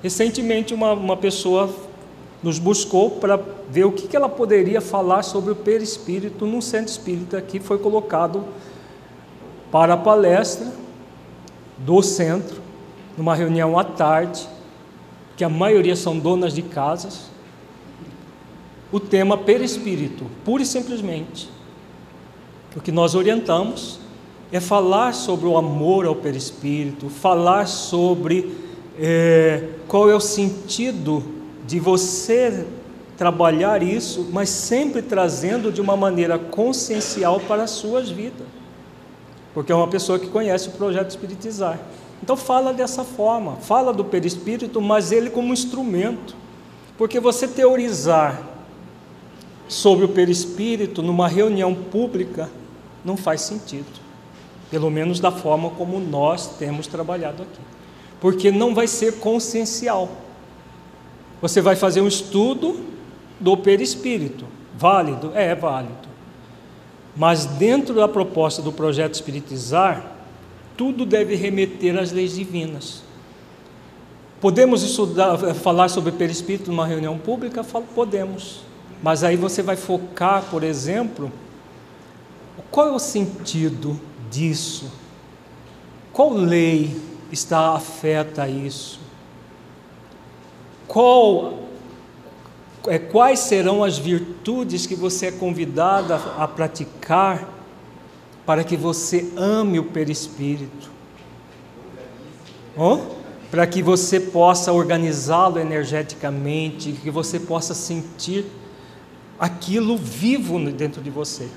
Recentemente, 0.02 0.74
uma, 0.74 0.92
uma 0.92 1.16
pessoa 1.16 1.74
nos 2.42 2.58
buscou 2.58 3.12
para 3.12 3.40
ver 3.70 3.84
o 3.84 3.92
que, 3.92 4.06
que 4.06 4.16
ela 4.16 4.28
poderia 4.28 4.80
falar 4.80 5.22
sobre 5.22 5.52
o 5.52 5.56
perispírito 5.56 6.44
num 6.44 6.60
centro 6.60 6.90
espírita 6.90 7.40
que 7.40 7.60
foi 7.60 7.78
colocado 7.78 8.44
para 9.70 9.94
a 9.94 9.96
palestra 9.96 10.70
do 11.78 12.02
centro, 12.02 12.60
numa 13.16 13.34
reunião 13.34 13.78
à 13.78 13.84
tarde, 13.84 14.46
que 15.36 15.44
a 15.44 15.48
maioria 15.48 15.96
são 15.96 16.18
donas 16.18 16.52
de 16.52 16.62
casas. 16.62 17.30
O 18.92 19.00
tema 19.00 19.38
perispírito, 19.38 20.26
pura 20.44 20.62
e 20.62 20.66
simplesmente. 20.66 21.48
O 22.76 22.80
que 22.80 22.92
nós 22.92 23.14
orientamos 23.14 23.99
é 24.52 24.58
falar 24.58 25.14
sobre 25.14 25.46
o 25.46 25.56
amor 25.56 26.06
ao 26.06 26.14
perispírito, 26.14 27.08
falar 27.08 27.66
sobre 27.66 28.52
é, 28.98 29.68
qual 29.86 30.10
é 30.10 30.14
o 30.14 30.20
sentido 30.20 31.22
de 31.66 31.78
você 31.78 32.66
trabalhar 33.16 33.82
isso, 33.82 34.28
mas 34.32 34.48
sempre 34.48 35.02
trazendo 35.02 35.70
de 35.70 35.80
uma 35.80 35.96
maneira 35.96 36.38
consciencial 36.38 37.38
para 37.38 37.64
as 37.64 37.70
suas 37.70 38.10
vidas. 38.10 38.46
Porque 39.54 39.70
é 39.70 39.74
uma 39.74 39.88
pessoa 39.88 40.18
que 40.18 40.26
conhece 40.26 40.68
o 40.68 40.72
projeto 40.72 41.10
Espiritizar. 41.10 41.78
Então 42.22 42.36
fala 42.36 42.72
dessa 42.72 43.04
forma, 43.04 43.56
fala 43.56 43.92
do 43.92 44.04
perispírito, 44.04 44.80
mas 44.80 45.12
ele 45.12 45.30
como 45.30 45.52
instrumento. 45.52 46.34
Porque 46.98 47.20
você 47.20 47.46
teorizar 47.46 48.42
sobre 49.68 50.04
o 50.04 50.08
perispírito 50.08 51.02
numa 51.02 51.28
reunião 51.28 51.74
pública 51.74 52.50
não 53.04 53.16
faz 53.16 53.42
sentido 53.42 54.09
pelo 54.70 54.90
menos 54.90 55.18
da 55.18 55.32
forma 55.32 55.70
como 55.70 55.98
nós 55.98 56.56
temos 56.56 56.86
trabalhado 56.86 57.42
aqui, 57.42 57.60
porque 58.20 58.50
não 58.50 58.74
vai 58.74 58.86
ser 58.86 59.18
consciencial. 59.18 60.08
Você 61.42 61.60
vai 61.60 61.74
fazer 61.74 62.00
um 62.00 62.08
estudo 62.08 62.80
do 63.40 63.56
perispírito, 63.56 64.44
válido? 64.76 65.32
É, 65.34 65.46
é 65.46 65.54
válido. 65.54 66.08
Mas 67.16 67.44
dentro 67.46 67.94
da 67.94 68.06
proposta 68.06 68.62
do 68.62 68.72
projeto 68.72 69.14
Espiritizar, 69.14 70.12
tudo 70.76 71.04
deve 71.04 71.34
remeter 71.34 71.98
às 71.98 72.12
leis 72.12 72.34
divinas. 72.34 73.02
Podemos 74.40 74.82
estudar, 74.82 75.36
falar 75.54 75.88
sobre 75.88 76.12
perispírito 76.12 76.70
numa 76.70 76.86
reunião 76.86 77.18
pública? 77.18 77.62
Podemos. 77.64 78.60
Mas 79.02 79.24
aí 79.24 79.36
você 79.36 79.62
vai 79.62 79.76
focar, 79.76 80.44
por 80.50 80.62
exemplo, 80.62 81.30
qual 82.70 82.88
é 82.88 82.92
o 82.92 82.98
sentido 82.98 84.00
disso? 84.30 84.90
Qual 86.12 86.32
lei 86.32 86.96
está 87.32 87.74
afeta 87.74 88.44
a 88.44 88.48
isso? 88.48 89.00
Qual, 90.86 91.68
é, 92.86 92.98
quais 92.98 93.40
serão 93.40 93.84
as 93.84 93.96
virtudes 93.98 94.86
que 94.86 94.94
você 94.94 95.26
é 95.26 95.32
convidada 95.32 96.16
a, 96.36 96.48
praticar 96.48 97.48
para 98.44 98.64
que 98.64 98.76
você 98.76 99.32
ame 99.36 99.78
o 99.78 99.84
perispírito? 99.84 100.90
Para 103.50 103.66
que 103.66 103.82
você 103.82 104.18
possa 104.18 104.72
organizá-lo 104.72 105.58
energeticamente, 105.58 106.92
que 106.92 107.10
você 107.10 107.38
possa 107.38 107.74
sentir 107.74 108.46
aquilo 109.38 109.96
vivo 109.96 110.58
dentro 110.70 111.00
de 111.00 111.10
você. 111.10 111.48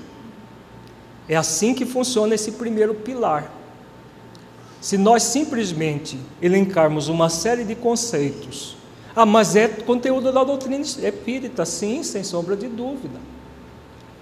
É 1.28 1.36
assim 1.36 1.74
que 1.74 1.86
funciona 1.86 2.34
esse 2.34 2.52
primeiro 2.52 2.94
pilar. 2.94 3.50
se 4.80 4.98
nós 4.98 5.22
simplesmente 5.22 6.18
elencarmos 6.42 7.08
uma 7.08 7.30
série 7.30 7.64
de 7.64 7.74
conceitos. 7.74 8.76
Ah, 9.16 9.24
mas 9.24 9.56
é 9.56 9.66
conteúdo 9.66 10.30
da 10.30 10.44
doutrina 10.44 10.76
espírita, 10.76 11.64
sim, 11.64 12.02
sem 12.02 12.22
sombra 12.22 12.54
de 12.54 12.68
dúvida. 12.68 13.18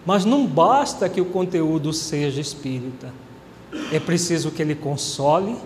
Mas 0.06 0.24
não 0.24 0.46
basta 0.46 1.08
que 1.08 1.20
o 1.20 1.24
conteúdo 1.24 1.92
seja 1.92 2.40
espírita. 2.40 3.12
É 3.90 3.98
preciso 3.98 4.52
que 4.52 4.62
ele 4.62 4.76
console 4.76 5.56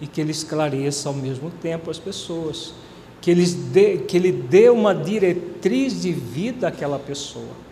e 0.00 0.06
que 0.06 0.20
ele 0.20 0.30
esclareça 0.30 1.08
ao 1.08 1.14
mesmo 1.14 1.50
tempo 1.50 1.90
as 1.90 1.98
pessoas. 1.98 2.72
Que 3.20 3.32
ele 3.32 3.46
dê, 3.46 3.98
que 3.98 4.16
ele 4.16 4.30
dê 4.30 4.68
uma 4.68 4.94
diretriz 4.94 6.00
de 6.00 6.12
vida 6.12 6.68
àquela 6.68 7.00
pessoa. 7.00 7.65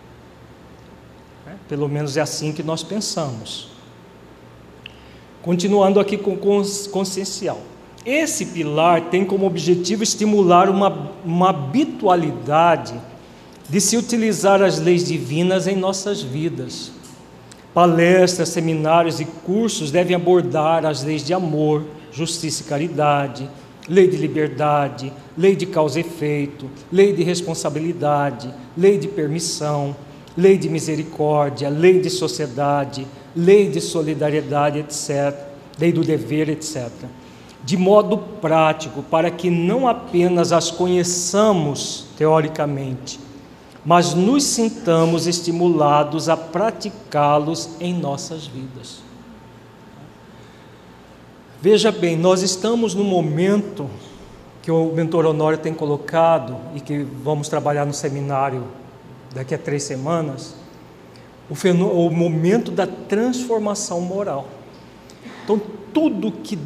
Pelo 1.67 1.87
menos 1.89 2.17
é 2.17 2.21
assim 2.21 2.51
que 2.51 2.63
nós 2.63 2.83
pensamos. 2.83 3.69
Continuando 5.41 5.99
aqui 5.99 6.17
com 6.17 6.37
consciencial. 6.37 7.61
Esse 8.05 8.45
pilar 8.47 9.09
tem 9.09 9.25
como 9.25 9.47
objetivo 9.47 10.03
estimular 10.03 10.69
uma, 10.69 11.11
uma 11.23 11.49
habitualidade 11.49 12.93
de 13.67 13.81
se 13.81 13.97
utilizar 13.97 14.61
as 14.61 14.79
leis 14.79 15.05
divinas 15.05 15.67
em 15.67 15.75
nossas 15.75 16.21
vidas. 16.21 16.91
Palestras, 17.73 18.49
seminários 18.49 19.19
e 19.19 19.25
cursos 19.25 19.91
devem 19.91 20.15
abordar 20.15 20.85
as 20.85 21.03
leis 21.03 21.23
de 21.23 21.33
amor, 21.33 21.83
justiça 22.11 22.63
e 22.63 22.65
caridade, 22.65 23.49
lei 23.89 24.07
de 24.07 24.17
liberdade, 24.17 25.11
lei 25.37 25.55
de 25.55 25.65
causa 25.65 25.99
e 25.99 26.01
efeito, 26.01 26.69
lei 26.91 27.11
de 27.11 27.23
responsabilidade, 27.23 28.53
lei 28.77 28.97
de 28.97 29.07
permissão, 29.07 29.95
lei 30.37 30.57
de 30.57 30.69
misericórdia, 30.69 31.69
lei 31.69 31.99
de 31.99 32.09
sociedade, 32.09 33.07
lei 33.35 33.69
de 33.69 33.79
solidariedade, 33.79 34.79
etc., 34.79 35.33
lei 35.79 35.91
do 35.91 36.03
dever, 36.03 36.49
etc. 36.49 36.89
De 37.63 37.77
modo 37.77 38.17
prático, 38.17 39.01
para 39.03 39.31
que 39.31 39.49
não 39.49 39.87
apenas 39.87 40.51
as 40.51 40.69
conheçamos 40.69 42.05
teoricamente, 42.17 43.19
mas 43.83 44.13
nos 44.13 44.43
sintamos 44.43 45.27
estimulados 45.27 46.27
a 46.27 46.35
praticá-los 46.35 47.69
em 47.79 47.93
nossas 47.93 48.45
vidas. 48.45 49.03
Veja 51.61 51.91
bem, 51.91 52.15
nós 52.15 52.41
estamos 52.41 52.93
no 52.93 53.03
momento 53.03 53.89
que 54.61 54.71
o 54.71 54.91
mentor 54.93 55.25
Honório 55.25 55.57
tem 55.57 55.73
colocado 55.73 56.55
e 56.75 56.79
que 56.79 56.99
vamos 57.23 57.47
trabalhar 57.47 57.85
no 57.85 57.93
seminário 57.93 58.63
daqui 59.35 59.53
a 59.53 59.57
três 59.57 59.83
semanas, 59.83 60.55
o, 61.49 61.53
o 61.83 62.09
momento 62.09 62.71
da 62.71 62.87
transformação 62.87 63.99
moral. 63.99 64.47
Então, 65.43 65.61
tudo 65.93 66.31
que 66.31 66.57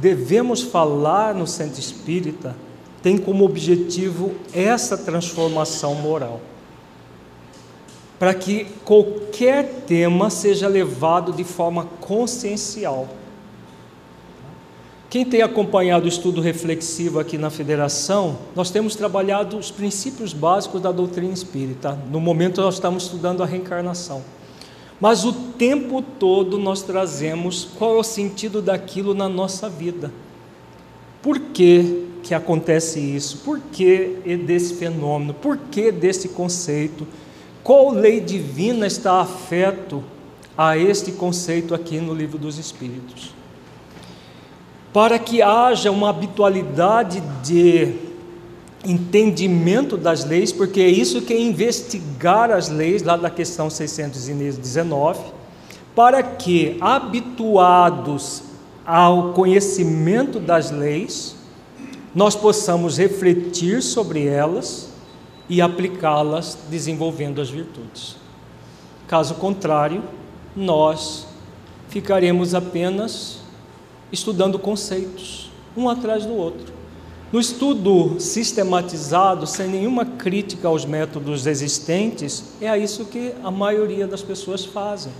devemos 0.00 0.62
falar 0.62 1.34
no 1.34 1.46
centro 1.46 1.80
espírita 1.80 2.54
tem 3.02 3.16
como 3.16 3.44
objetivo 3.44 4.34
essa 4.52 4.98
transformação 4.98 5.94
moral. 5.94 6.40
Para 8.18 8.34
que 8.34 8.64
qualquer 8.84 9.84
tema 9.86 10.28
seja 10.28 10.66
levado 10.66 11.32
de 11.32 11.44
forma 11.44 11.86
consciencial 12.00 13.08
quem 15.16 15.24
tem 15.24 15.40
acompanhado 15.40 16.04
o 16.04 16.08
estudo 16.08 16.42
reflexivo 16.42 17.18
aqui 17.18 17.38
na 17.38 17.48
federação, 17.48 18.36
nós 18.54 18.70
temos 18.70 18.94
trabalhado 18.94 19.56
os 19.56 19.70
princípios 19.70 20.34
básicos 20.34 20.82
da 20.82 20.92
doutrina 20.92 21.32
espírita. 21.32 21.98
No 22.10 22.20
momento 22.20 22.60
nós 22.60 22.74
estamos 22.74 23.04
estudando 23.04 23.42
a 23.42 23.46
reencarnação. 23.46 24.22
Mas 25.00 25.24
o 25.24 25.32
tempo 25.32 26.02
todo 26.02 26.58
nós 26.58 26.82
trazemos 26.82 27.66
qual 27.78 27.96
é 27.96 28.00
o 28.00 28.02
sentido 28.02 28.60
daquilo 28.60 29.14
na 29.14 29.26
nossa 29.26 29.70
vida. 29.70 30.12
Por 31.22 31.38
que, 31.40 32.04
que 32.22 32.34
acontece 32.34 33.00
isso? 33.00 33.38
Por 33.38 33.58
que 33.72 34.18
desse 34.44 34.74
fenômeno? 34.74 35.32
Por 35.32 35.56
que 35.56 35.90
desse 35.90 36.28
conceito? 36.28 37.06
Qual 37.64 37.90
lei 37.90 38.20
divina 38.20 38.86
está 38.86 39.22
afeto 39.22 40.04
a 40.58 40.76
este 40.76 41.10
conceito 41.10 41.74
aqui 41.74 42.02
no 42.02 42.12
livro 42.12 42.36
dos 42.36 42.58
Espíritos? 42.58 43.35
Para 44.96 45.18
que 45.18 45.42
haja 45.42 45.90
uma 45.90 46.08
habitualidade 46.08 47.22
de 47.44 47.96
entendimento 48.82 49.94
das 49.94 50.24
leis, 50.24 50.52
porque 50.52 50.80
é 50.80 50.88
isso 50.88 51.20
que 51.20 51.34
é 51.34 51.38
investigar 51.38 52.50
as 52.50 52.70
leis, 52.70 53.02
lá 53.02 53.14
da 53.14 53.28
questão 53.28 53.68
619, 53.68 55.20
para 55.94 56.22
que, 56.22 56.78
habituados 56.80 58.42
ao 58.86 59.34
conhecimento 59.34 60.40
das 60.40 60.70
leis, 60.70 61.36
nós 62.14 62.34
possamos 62.34 62.96
refletir 62.96 63.82
sobre 63.82 64.26
elas 64.26 64.88
e 65.46 65.60
aplicá-las 65.60 66.56
desenvolvendo 66.70 67.42
as 67.42 67.50
virtudes. 67.50 68.16
Caso 69.06 69.34
contrário, 69.34 70.02
nós 70.56 71.26
ficaremos 71.90 72.54
apenas 72.54 73.44
estudando 74.12 74.58
conceitos, 74.58 75.50
um 75.76 75.88
atrás 75.88 76.24
do 76.24 76.34
outro. 76.34 76.74
No 77.32 77.40
estudo 77.40 78.20
sistematizado, 78.20 79.46
sem 79.46 79.68
nenhuma 79.68 80.04
crítica 80.04 80.68
aos 80.68 80.84
métodos 80.84 81.46
existentes, 81.46 82.44
é 82.60 82.68
a 82.68 82.78
isso 82.78 83.04
que 83.06 83.34
a 83.42 83.50
maioria 83.50 84.06
das 84.06 84.22
pessoas 84.22 84.64
fazem. 84.64 85.12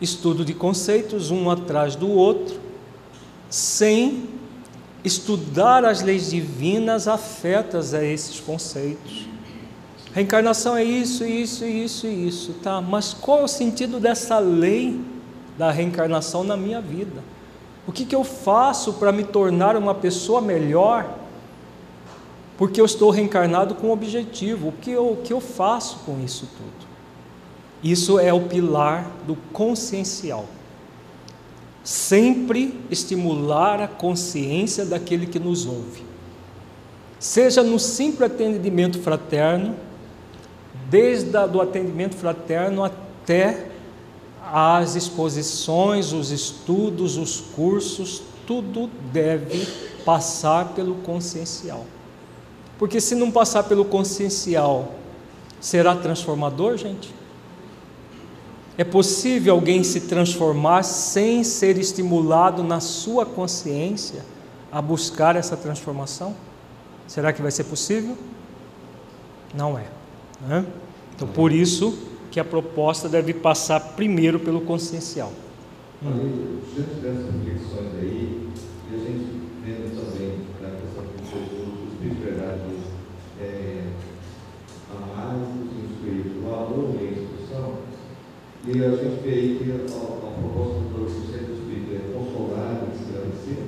Estudo 0.00 0.44
de 0.44 0.52
conceitos, 0.52 1.30
um 1.30 1.48
atrás 1.48 1.94
do 1.94 2.08
outro, 2.10 2.58
sem 3.48 4.28
estudar 5.04 5.84
as 5.84 6.02
leis 6.02 6.30
divinas 6.30 7.06
afetas 7.06 7.94
a 7.94 8.04
esses 8.04 8.40
conceitos. 8.40 9.28
Reencarnação 10.12 10.76
é 10.76 10.82
isso, 10.82 11.24
isso, 11.24 11.64
isso 11.64 12.06
e 12.06 12.28
isso, 12.28 12.54
tá? 12.62 12.80
Mas 12.80 13.14
qual 13.14 13.40
é 13.40 13.44
o 13.44 13.48
sentido 13.48 14.00
dessa 14.00 14.38
lei 14.40 15.00
da 15.56 15.70
reencarnação 15.70 16.42
na 16.42 16.56
minha 16.56 16.80
vida? 16.80 17.22
O 17.90 17.92
que, 17.92 18.04
que 18.04 18.14
eu 18.14 18.22
faço 18.22 18.92
para 18.92 19.10
me 19.10 19.24
tornar 19.24 19.74
uma 19.74 19.92
pessoa 19.92 20.40
melhor? 20.40 21.12
Porque 22.56 22.80
eu 22.80 22.84
estou 22.84 23.10
reencarnado 23.10 23.74
com 23.74 23.88
um 23.88 23.90
objetivo. 23.90 24.68
O 24.68 24.72
que, 24.72 24.92
eu, 24.92 25.10
o 25.10 25.16
que 25.16 25.32
eu 25.32 25.40
faço 25.40 25.98
com 26.06 26.22
isso 26.24 26.48
tudo? 26.56 26.88
Isso 27.82 28.20
é 28.20 28.32
o 28.32 28.42
pilar 28.42 29.10
do 29.26 29.34
consciencial. 29.52 30.46
Sempre 31.82 32.80
estimular 32.92 33.80
a 33.80 33.88
consciência 33.88 34.84
daquele 34.84 35.26
que 35.26 35.40
nos 35.40 35.66
ouve. 35.66 36.04
Seja 37.18 37.60
no 37.60 37.80
simples 37.80 38.30
atendimento 38.30 39.00
fraterno, 39.00 39.74
desde 40.88 41.36
o 41.36 41.60
atendimento 41.60 42.14
fraterno 42.14 42.84
até 42.84 43.69
as 44.52 44.96
exposições, 44.96 46.12
os 46.12 46.30
estudos, 46.30 47.16
os 47.16 47.40
cursos, 47.40 48.22
tudo 48.46 48.90
deve 49.12 49.66
passar 50.04 50.70
pelo 50.74 50.96
consciencial. 50.96 51.86
Porque 52.78 53.00
se 53.00 53.14
não 53.14 53.30
passar 53.30 53.64
pelo 53.64 53.84
consciencial, 53.84 54.94
será 55.60 55.94
transformador, 55.94 56.76
gente? 56.76 57.14
É 58.76 58.84
possível 58.84 59.54
alguém 59.54 59.84
se 59.84 60.00
transformar 60.00 60.82
sem 60.82 61.44
ser 61.44 61.76
estimulado 61.78 62.64
na 62.64 62.80
sua 62.80 63.26
consciência 63.26 64.24
a 64.72 64.80
buscar 64.80 65.36
essa 65.36 65.56
transformação? 65.56 66.34
Será 67.06 67.32
que 67.32 67.42
vai 67.42 67.50
ser 67.50 67.64
possível? 67.64 68.16
Não 69.54 69.78
é. 69.78 69.84
Né? 70.40 70.64
Então, 71.14 71.28
por 71.28 71.52
isso, 71.52 72.09
que 72.30 72.38
a 72.38 72.44
proposta 72.44 73.08
deve 73.08 73.34
passar 73.34 73.80
primeiro 73.94 74.38
pelo 74.38 74.60
consciencial. 74.60 75.32
Hum. 76.02 76.60
Diante 76.74 76.94
dessas 77.00 77.26
reflexões 77.34 77.92
aí, 78.00 78.48
e 78.90 78.94
a 78.94 78.98
gente 78.98 79.40
vendo 79.64 79.94
também 79.94 80.38
na 80.62 80.70
questão 80.80 81.04
que 81.04 81.22
você 81.22 81.36
falou, 81.50 81.70
espiritualidade, 81.92 82.60
é, 83.40 83.82
análise, 84.90 85.58
instruir, 85.90 86.38
o 86.38 86.48
valor 86.48 86.94
e 86.94 87.04
a 87.04 87.10
instrução, 87.10 87.78
e 88.66 88.70
a 88.84 88.90
gente 88.90 89.22
vê 89.22 89.30
aí 89.30 89.58
que 89.58 89.72
a, 89.72 89.84
a 89.84 90.30
proposta 90.40 90.80
do 90.80 91.10
Centro 91.30 91.54
Espírita 91.54 91.96
é 91.96 92.12
consolar, 92.14 92.88
esclarecer, 92.94 93.60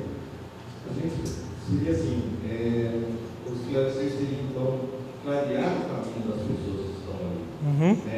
a 0.88 0.94
gente 0.94 1.28
seria 1.68 1.92
assim, 1.92 2.22
é, 2.48 3.02
os 3.46 3.60
esclarecer 3.60 4.10
seria 4.10 4.42
então 4.50 5.02
clarear 5.22 5.76
o 5.76 5.84
caminho 5.88 6.28
das 6.28 6.40
pessoas 6.46 6.86
que 6.86 6.98
estão 6.98 7.14
ali. 7.20 7.42
Uhum. 7.64 7.94
Né? 8.04 8.11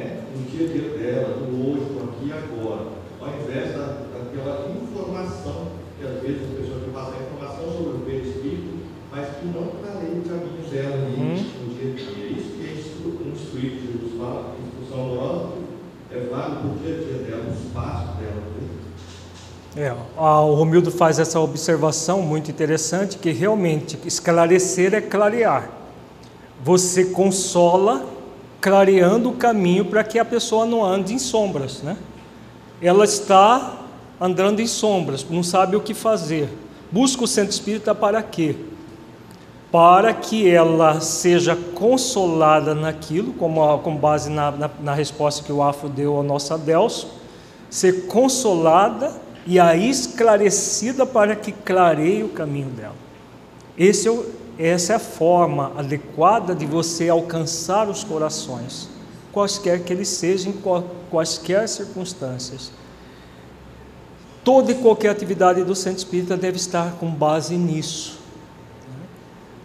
Dia 0.55 0.67
a 0.67 0.73
dia 0.73 0.99
dela, 0.99 1.37
no 1.37 1.71
hoje, 1.71 1.93
no 1.93 2.05
aqui 2.05 2.29
e 2.29 2.33
agora, 2.33 2.87
ao 3.21 3.29
invés 3.29 3.75
da, 3.75 4.07
daquela 4.15 4.71
informação 4.71 5.67
que 5.99 6.07
às 6.07 6.23
vezes 6.23 6.43
as 6.43 6.59
pessoas 6.59 6.83
têm 6.83 6.93
passar 6.93 7.17
informação 7.23 7.73
sobre 7.73 7.97
o 7.97 8.01
perispírito, 8.07 8.79
mas 9.11 9.29
que 9.37 9.47
não 9.47 9.67
clareia 9.83 10.15
o 10.15 10.23
caminho 10.23 10.71
dela 10.71 10.95
ali 10.95 11.17
uhum. 11.17 11.67
no 11.67 11.75
dia 11.75 11.91
a 11.91 11.95
dia. 11.95 12.27
Isso 12.39 12.51
que 12.55 12.67
é 12.67 13.31
instruir 13.33 13.71
que 13.73 13.93
Jesus 13.93 14.19
fala, 14.19 14.55
instrução 14.65 15.05
amorosa, 15.05 15.49
é 16.11 16.21
válido 16.31 16.61
para 16.61 16.71
o 16.71 16.79
dia 16.79 16.95
a 16.95 16.99
dia 16.99 17.19
dela, 17.25 17.45
o 17.49 17.67
espaço 17.67 18.07
dela. 18.19 18.43
Né? 19.75 19.89
É, 19.89 19.93
o 20.17 20.55
Romildo 20.55 20.93
faz 20.93 21.19
essa 21.19 21.41
observação 21.41 22.23
muito 22.23 22.49
interessante, 22.49 23.19
que 23.19 23.33
realmente 23.33 23.99
esclarecer 24.05 24.95
é 24.95 25.01
clarear. 25.01 25.69
Você 26.63 27.07
consola 27.07 28.14
clareando 28.65 29.29
o 29.29 29.35
caminho 29.35 29.85
para 29.85 30.03
que 30.03 30.19
a 30.19 30.25
pessoa 30.25 30.65
não 30.65 30.83
ande 30.83 31.13
em 31.13 31.19
sombras, 31.19 31.83
né? 31.83 31.99
Ela 32.81 33.05
está 33.05 33.75
andando 34.19 34.61
em 34.61 34.67
sombras, 34.67 35.27
não 35.29 35.43
sabe 35.43 35.77
o 35.77 35.83
que 35.83 35.93
fazer. 35.93 36.49
Busca 36.91 37.25
o 37.25 37.27
centro 37.27 37.51
espírita 37.51 37.95
para 37.95 38.23
quê? 38.23 38.57
Para 39.71 40.15
que 40.15 40.49
ela 40.49 40.99
seja 41.03 41.55
consolada 41.75 42.75
naquilo, 42.75 43.35
como 43.35 43.79
com 43.81 43.95
base 43.95 44.31
na, 44.31 44.51
na, 44.51 44.71
na 44.81 44.95
resposta 44.95 45.45
que 45.45 45.53
o 45.53 45.63
Afro 45.63 45.91
deu 45.91 46.17
ao 46.17 46.23
nosso 46.23 46.55
Adelso, 46.55 47.07
ser 47.69 48.07
consolada 48.07 49.13
e 49.47 49.61
aí 49.61 49.91
esclarecida 49.91 51.05
para 51.05 51.37
que 51.37 51.53
clareie 51.53 52.23
o 52.23 52.31
caminho 52.31 52.71
dela. 52.71 52.97
Esse 53.77 54.09
é 54.09 54.11
essa 54.59 54.93
é 54.93 54.97
a 54.97 55.01
forma 55.01 55.73
adequada 55.77 56.55
de 56.55 56.65
você 56.65 57.09
alcançar 57.09 57.89
os 57.89 58.05
corações, 58.05 58.89
quaisquer 59.33 59.83
que 59.83 59.93
eles 59.93 60.09
sejam, 60.09 60.53
em 60.53 60.85
quaisquer 61.11 61.69
circunstâncias. 61.69 62.71
Toda 64.45 64.73
e 64.73 64.75
qualquer 64.75 65.11
atividade 65.11 65.65
do 65.65 65.75
Centro 65.75 65.99
Espírita 65.99 66.37
deve 66.37 66.59
estar 66.59 66.93
com 66.97 67.11
base 67.11 67.57
nisso. 67.57 68.19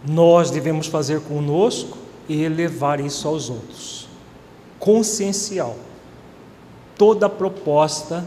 Nós 0.08 0.50
devemos 0.50 0.86
fazer 0.86 1.20
conosco 1.20 1.98
e 2.28 2.48
levar 2.48 2.98
isso 2.98 3.28
aos 3.28 3.50
outros. 3.50 4.08
Consciencial. 4.78 5.76
Toda 6.96 7.26
a 7.26 7.28
proposta 7.28 8.24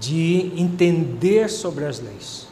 de 0.00 0.52
entender 0.56 1.50
sobre 1.50 1.84
as 1.84 2.00
leis. 2.00 2.49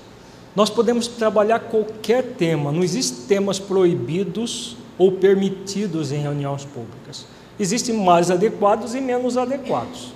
Nós 0.59 0.69
podemos 0.69 1.07
trabalhar 1.07 1.61
qualquer 1.61 2.35
tema, 2.37 2.73
não 2.73 2.83
existem 2.83 3.27
temas 3.29 3.61
proibidos 3.61 4.77
ou 4.99 5.13
permitidos 5.13 6.11
em 6.11 6.21
reuniões 6.21 6.65
públicas. 6.65 7.27
Existem 7.61 7.97
mais 7.97 8.29
adequados 8.29 8.93
e 8.93 9.01
menos 9.01 9.37
adequados. 9.37 10.13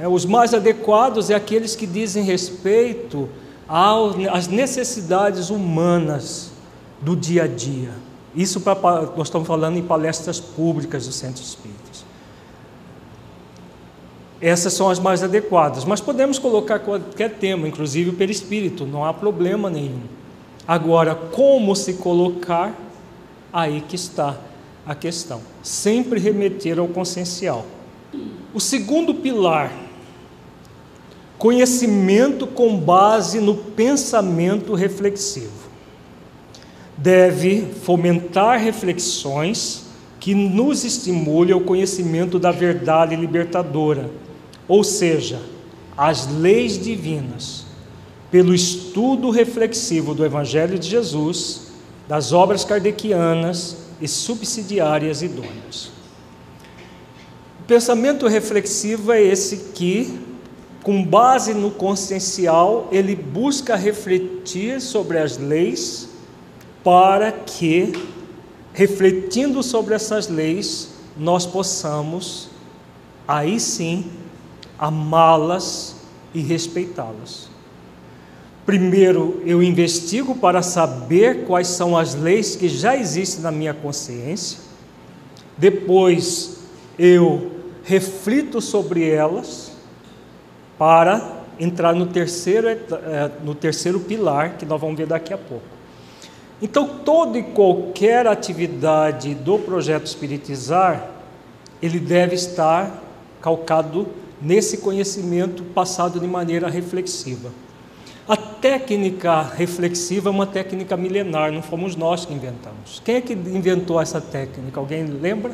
É, 0.00 0.08
os 0.08 0.24
mais 0.24 0.54
adequados 0.54 1.28
é 1.28 1.34
aqueles 1.34 1.76
que 1.76 1.86
dizem 1.86 2.24
respeito 2.24 3.28
às 3.68 4.46
necessidades 4.46 5.50
humanas 5.50 6.50
do 7.02 7.14
dia 7.14 7.42
a 7.42 7.46
dia. 7.46 7.90
Isso 8.34 8.62
nós 9.14 9.26
estamos 9.26 9.46
falando 9.46 9.76
em 9.76 9.82
palestras 9.82 10.40
públicas 10.40 11.06
do 11.06 11.12
Centro 11.12 11.42
Espírita. 11.42 11.77
Essas 14.40 14.72
são 14.72 14.88
as 14.88 15.00
mais 15.00 15.22
adequadas, 15.22 15.84
mas 15.84 16.00
podemos 16.00 16.38
colocar 16.38 16.78
qualquer 16.78 17.34
tema, 17.34 17.66
inclusive 17.66 18.10
o 18.10 18.14
perispírito, 18.14 18.86
não 18.86 19.04
há 19.04 19.12
problema 19.12 19.68
nenhum. 19.68 20.02
Agora, 20.66 21.14
como 21.14 21.74
se 21.74 21.94
colocar, 21.94 22.72
aí 23.52 23.80
que 23.80 23.96
está 23.96 24.38
a 24.86 24.94
questão. 24.94 25.40
Sempre 25.62 26.20
remeter 26.20 26.78
ao 26.78 26.86
consciencial. 26.86 27.66
O 28.54 28.60
segundo 28.60 29.12
pilar, 29.12 29.72
conhecimento 31.36 32.46
com 32.46 32.76
base 32.76 33.40
no 33.40 33.56
pensamento 33.56 34.72
reflexivo. 34.74 35.68
Deve 36.96 37.66
fomentar 37.82 38.60
reflexões 38.60 39.86
que 40.20 40.34
nos 40.34 40.84
estimulem 40.84 41.52
ao 41.52 41.60
conhecimento 41.60 42.38
da 42.38 42.50
verdade 42.50 43.16
libertadora 43.16 44.10
ou 44.68 44.84
seja, 44.84 45.40
as 45.96 46.28
leis 46.28 46.78
divinas, 46.78 47.64
pelo 48.30 48.54
estudo 48.54 49.30
reflexivo 49.30 50.14
do 50.14 50.24
Evangelho 50.24 50.78
de 50.78 50.88
Jesus, 50.88 51.68
das 52.06 52.32
obras 52.32 52.64
kardecianas 52.64 53.78
e 54.00 54.06
subsidiárias 54.06 55.22
idôneas. 55.22 55.90
O 57.60 57.64
pensamento 57.66 58.28
reflexivo 58.28 59.12
é 59.12 59.22
esse 59.22 59.72
que, 59.74 60.20
com 60.82 61.02
base 61.02 61.54
no 61.54 61.70
consciencial, 61.70 62.88
ele 62.92 63.16
busca 63.16 63.74
refletir 63.74 64.80
sobre 64.80 65.18
as 65.18 65.36
leis 65.36 66.08
para 66.84 67.32
que, 67.32 67.92
refletindo 68.72 69.62
sobre 69.62 69.94
essas 69.94 70.28
leis, 70.28 70.90
nós 71.16 71.44
possamos, 71.44 72.48
aí 73.26 73.58
sim, 73.58 74.10
amá-las 74.78 75.96
e 76.32 76.40
respeitá-las. 76.40 77.48
Primeiro, 78.64 79.42
eu 79.46 79.62
investigo 79.62 80.34
para 80.34 80.60
saber 80.62 81.46
quais 81.46 81.68
são 81.68 81.96
as 81.96 82.14
leis 82.14 82.54
que 82.54 82.68
já 82.68 82.96
existem 82.96 83.42
na 83.42 83.50
minha 83.50 83.72
consciência. 83.72 84.58
Depois, 85.56 86.58
eu 86.98 87.50
reflito 87.82 88.60
sobre 88.60 89.08
elas 89.08 89.72
para 90.78 91.38
entrar 91.58 91.94
no 91.94 92.06
terceiro, 92.06 92.68
eh, 92.68 93.30
no 93.42 93.54
terceiro 93.54 93.98
pilar, 94.00 94.58
que 94.58 94.66
nós 94.66 94.80
vamos 94.80 94.96
ver 94.96 95.06
daqui 95.06 95.32
a 95.32 95.38
pouco. 95.38 95.64
Então, 96.60 96.86
toda 97.04 97.38
e 97.38 97.42
qualquer 97.42 98.26
atividade 98.26 99.34
do 99.34 99.58
projeto 99.58 100.06
Espiritizar, 100.06 101.08
ele 101.80 101.98
deve 101.98 102.34
estar 102.34 103.02
calcado 103.40 104.08
nesse 104.40 104.78
conhecimento 104.78 105.62
passado 105.62 106.20
de 106.20 106.26
maneira 106.26 106.68
reflexiva. 106.68 107.50
A 108.28 108.36
técnica 108.36 109.42
reflexiva 109.42 110.28
é 110.28 110.32
uma 110.32 110.46
técnica 110.46 110.96
milenar, 110.96 111.50
não 111.50 111.62
fomos 111.62 111.96
nós 111.96 112.26
que 112.26 112.34
inventamos. 112.34 113.00
Quem 113.04 113.16
é 113.16 113.20
que 113.20 113.32
inventou 113.32 114.00
essa 114.00 114.20
técnica? 114.20 114.78
Alguém 114.78 115.04
lembra? 115.04 115.52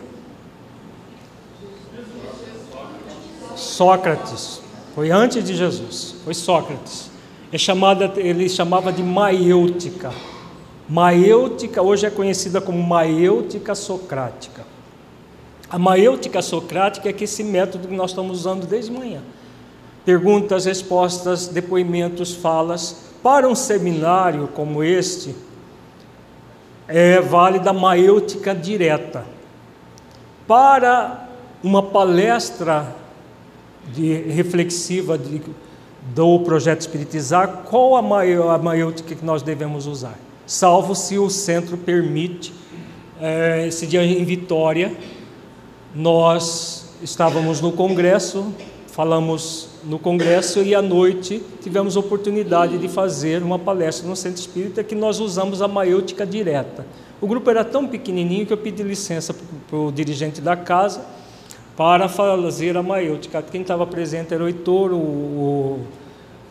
Sócrates. 3.55 4.61
Foi 4.95 5.11
antes 5.11 5.45
de 5.45 5.55
Jesus. 5.55 6.17
Foi 6.25 6.35
Sócrates. 6.35 7.11
É 7.53 7.59
chamada, 7.59 8.13
ele 8.17 8.49
chamava 8.49 8.93
de 8.93 9.03
maêutica. 9.03 10.13
Maêutica 10.89 11.81
hoje 11.81 12.07
é 12.07 12.11
conhecida 12.11 12.61
como 12.61 12.83
maêutica 12.83 13.75
socrática. 13.75 14.74
A 15.75 15.79
maêutica 15.79 16.41
socrática 16.41 17.09
é 17.09 17.13
que 17.13 17.25
esse 17.25 17.43
método 17.43 17.89
que 17.89 17.97
nós 17.97 18.13
estamos 18.13 18.39
usando 18.39 18.65
desde 18.65 18.93
manhã. 18.93 19.21
Perguntas, 20.05 20.67
respostas, 20.67 21.49
depoimentos, 21.49 22.33
falas. 22.33 23.11
Para 23.21 23.49
um 23.49 23.57
seminário 23.57 24.47
como 24.55 24.85
este, 24.85 25.35
é 26.87 27.21
válida 27.21 27.71
a 27.71 27.73
maêutica 27.73 28.55
direta. 28.55 29.25
Para 30.47 31.29
uma 31.61 31.83
palestra 31.83 32.95
de, 33.93 34.13
reflexiva 34.31 35.19
de, 35.19 35.43
do 36.15 36.39
projeto 36.45 36.83
Espiritizar, 36.83 37.65
qual 37.69 37.97
a, 37.97 38.55
a 38.55 38.59
maêutica 38.59 39.13
que 39.17 39.25
nós 39.25 39.43
devemos 39.43 39.89
usar? 39.89 40.17
Salvo 40.47 40.95
se 40.95 41.19
o 41.19 41.29
centro 41.29 41.77
permite, 41.77 42.55
é, 43.21 43.67
esse 43.67 43.89
dia 43.89 44.05
em 44.05 44.25
Vitória, 44.25 44.97
nós 45.95 46.89
estávamos 47.03 47.61
no 47.61 47.71
congresso, 47.71 48.53
falamos 48.89 49.69
no 49.85 49.99
congresso 49.99 50.61
e 50.63 50.75
à 50.75 50.83
noite 50.83 51.41
tivemos 51.63 51.97
a 51.97 52.01
oportunidade 52.01 52.79
de 52.79 52.89
fazer 52.89 53.43
uma 53.43 53.59
palestra 53.59 54.09
no 54.09 54.17
Centro 54.17 54.41
Espírita 54.41 54.83
que 54.83 54.95
nós 54.95 55.21
usamos 55.21 55.63
a 55.63 55.69
maiútica 55.69 56.27
direta. 56.27 56.85
O 57.21 57.27
grupo 57.27 57.49
era 57.49 57.65
tão 57.65 57.87
pequenininho 57.87 58.45
que 58.45 58.53
eu 58.53 58.57
pedi 58.57 58.83
licença 58.83 59.35
para 59.69 59.79
o 59.79 59.93
dirigente 59.93 60.41
da 60.41 60.57
casa 60.57 61.05
para 61.77 62.09
fazer 62.09 62.77
a 62.77 62.83
maiútica. 62.83 63.41
Quem 63.43 63.63
estava 63.63 63.87
presente 63.87 64.35
era 64.35 64.43
o 64.43 64.49
Heitor, 64.49 64.93
o, 64.93 64.97
o, 64.97 65.81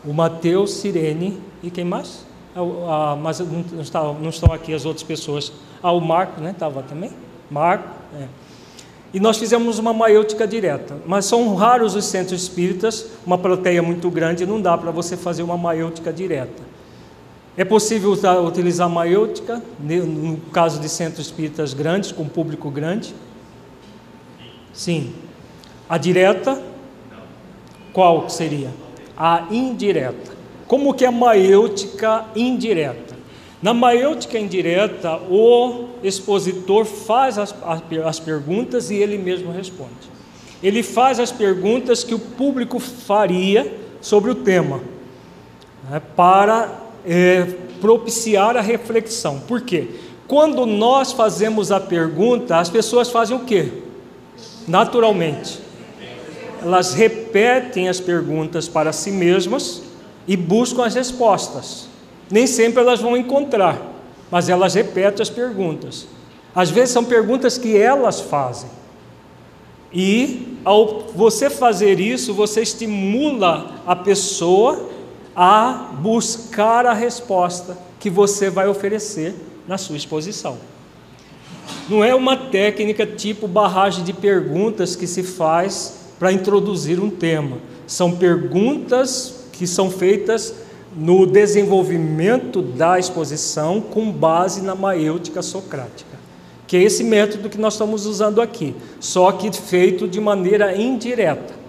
o 0.06 0.12
Matheus, 0.12 0.72
Sirene 0.74 1.38
e 1.62 1.70
quem 1.70 1.84
mais? 1.84 2.24
Ah, 2.56 2.60
ah 2.60 3.16
mas 3.20 3.40
não, 3.40 3.64
não, 3.92 4.14
não 4.14 4.30
estão 4.30 4.52
aqui 4.52 4.72
as 4.72 4.84
outras 4.86 5.02
pessoas. 5.02 5.52
Ah, 5.82 5.92
o 5.92 6.00
Marco, 6.00 6.40
né? 6.40 6.50
Estava 6.50 6.82
também? 6.82 7.10
Marco, 7.50 7.88
é 8.18 8.26
e 9.14 9.20
nós 9.20 9.38
fizemos 9.38 9.78
uma 9.78 9.92
maiêutica 9.92 10.44
direta. 10.44 10.96
Mas 11.06 11.24
são 11.26 11.54
raros 11.54 11.94
os 11.94 12.04
centros 12.04 12.42
espíritas, 12.42 13.06
uma 13.24 13.38
plateia 13.38 13.80
muito 13.80 14.10
grande, 14.10 14.44
não 14.44 14.60
dá 14.60 14.76
para 14.76 14.90
você 14.90 15.16
fazer 15.16 15.44
uma 15.44 15.56
maiêutica 15.56 16.12
direta. 16.12 16.74
É 17.56 17.64
possível 17.64 18.10
utilizar 18.44 18.90
maiêutica, 18.90 19.62
no 19.78 20.36
caso 20.52 20.80
de 20.80 20.88
centros 20.88 21.26
espíritas 21.26 21.72
grandes, 21.72 22.10
com 22.10 22.28
público 22.28 22.68
grande? 22.68 23.14
Sim. 24.72 25.14
A 25.88 25.96
direta? 25.96 26.60
Qual 27.92 28.28
seria? 28.28 28.70
A 29.16 29.46
indireta. 29.48 30.32
Como 30.66 30.92
que 30.92 31.04
é 31.04 31.10
maiêutica 31.10 32.24
indireta? 32.34 33.13
Na 33.64 33.72
maiêutica 33.72 34.38
indireta, 34.38 35.16
o 35.16 35.86
expositor 36.02 36.84
faz 36.84 37.38
as, 37.38 37.54
as 38.04 38.20
perguntas 38.20 38.90
e 38.90 38.96
ele 38.96 39.16
mesmo 39.16 39.50
responde. 39.50 40.12
Ele 40.62 40.82
faz 40.82 41.18
as 41.18 41.32
perguntas 41.32 42.04
que 42.04 42.14
o 42.14 42.18
público 42.18 42.78
faria 42.78 43.74
sobre 44.02 44.30
o 44.30 44.34
tema. 44.34 44.82
né, 45.88 45.98
para 46.14 46.78
é, 47.06 47.54
propiciar 47.80 48.54
a 48.54 48.60
reflexão. 48.60 49.40
Por 49.40 49.62
quê? 49.62 49.88
Quando 50.28 50.66
nós 50.66 51.12
fazemos 51.12 51.72
a 51.72 51.80
pergunta, 51.80 52.58
as 52.58 52.68
pessoas 52.68 53.10
fazem 53.10 53.34
o 53.34 53.46
quê? 53.46 53.72
Naturalmente. 54.68 55.58
Elas 56.60 56.92
repetem 56.92 57.88
as 57.88 57.98
perguntas 57.98 58.68
para 58.68 58.92
si 58.92 59.10
mesmas 59.10 59.80
e 60.28 60.36
buscam 60.36 60.84
as 60.84 60.94
respostas. 60.94 61.93
Nem 62.30 62.46
sempre 62.46 62.80
elas 62.80 63.00
vão 63.00 63.16
encontrar, 63.16 63.80
mas 64.30 64.48
elas 64.48 64.74
repetem 64.74 65.22
as 65.22 65.30
perguntas. 65.30 66.06
Às 66.54 66.70
vezes 66.70 66.90
são 66.90 67.04
perguntas 67.04 67.58
que 67.58 67.76
elas 67.76 68.20
fazem. 68.20 68.70
E 69.92 70.58
ao 70.64 71.02
você 71.14 71.50
fazer 71.50 72.00
isso, 72.00 72.34
você 72.34 72.62
estimula 72.62 73.82
a 73.86 73.94
pessoa 73.94 74.90
a 75.36 75.90
buscar 76.00 76.86
a 76.86 76.92
resposta 76.92 77.76
que 78.00 78.08
você 78.08 78.50
vai 78.50 78.68
oferecer 78.68 79.34
na 79.66 79.78
sua 79.78 79.96
exposição. 79.96 80.58
Não 81.88 82.04
é 82.04 82.14
uma 82.14 82.36
técnica 82.36 83.06
tipo 83.06 83.46
barragem 83.46 84.04
de 84.04 84.12
perguntas 84.12 84.96
que 84.96 85.06
se 85.06 85.22
faz 85.22 85.94
para 86.18 86.32
introduzir 86.32 87.00
um 87.00 87.10
tema. 87.10 87.58
São 87.86 88.12
perguntas 88.16 89.46
que 89.52 89.66
são 89.66 89.90
feitas 89.90 90.54
no 90.96 91.26
desenvolvimento 91.26 92.62
da 92.62 92.98
exposição 92.98 93.80
com 93.80 94.10
base 94.10 94.62
na 94.62 94.74
maêutica 94.74 95.42
socrática, 95.42 96.16
que 96.66 96.76
é 96.76 96.82
esse 96.82 97.02
método 97.02 97.48
que 97.48 97.58
nós 97.58 97.74
estamos 97.74 98.06
usando 98.06 98.40
aqui, 98.40 98.74
só 99.00 99.32
que 99.32 99.50
feito 99.52 100.06
de 100.06 100.20
maneira 100.20 100.76
indireta. 100.76 101.64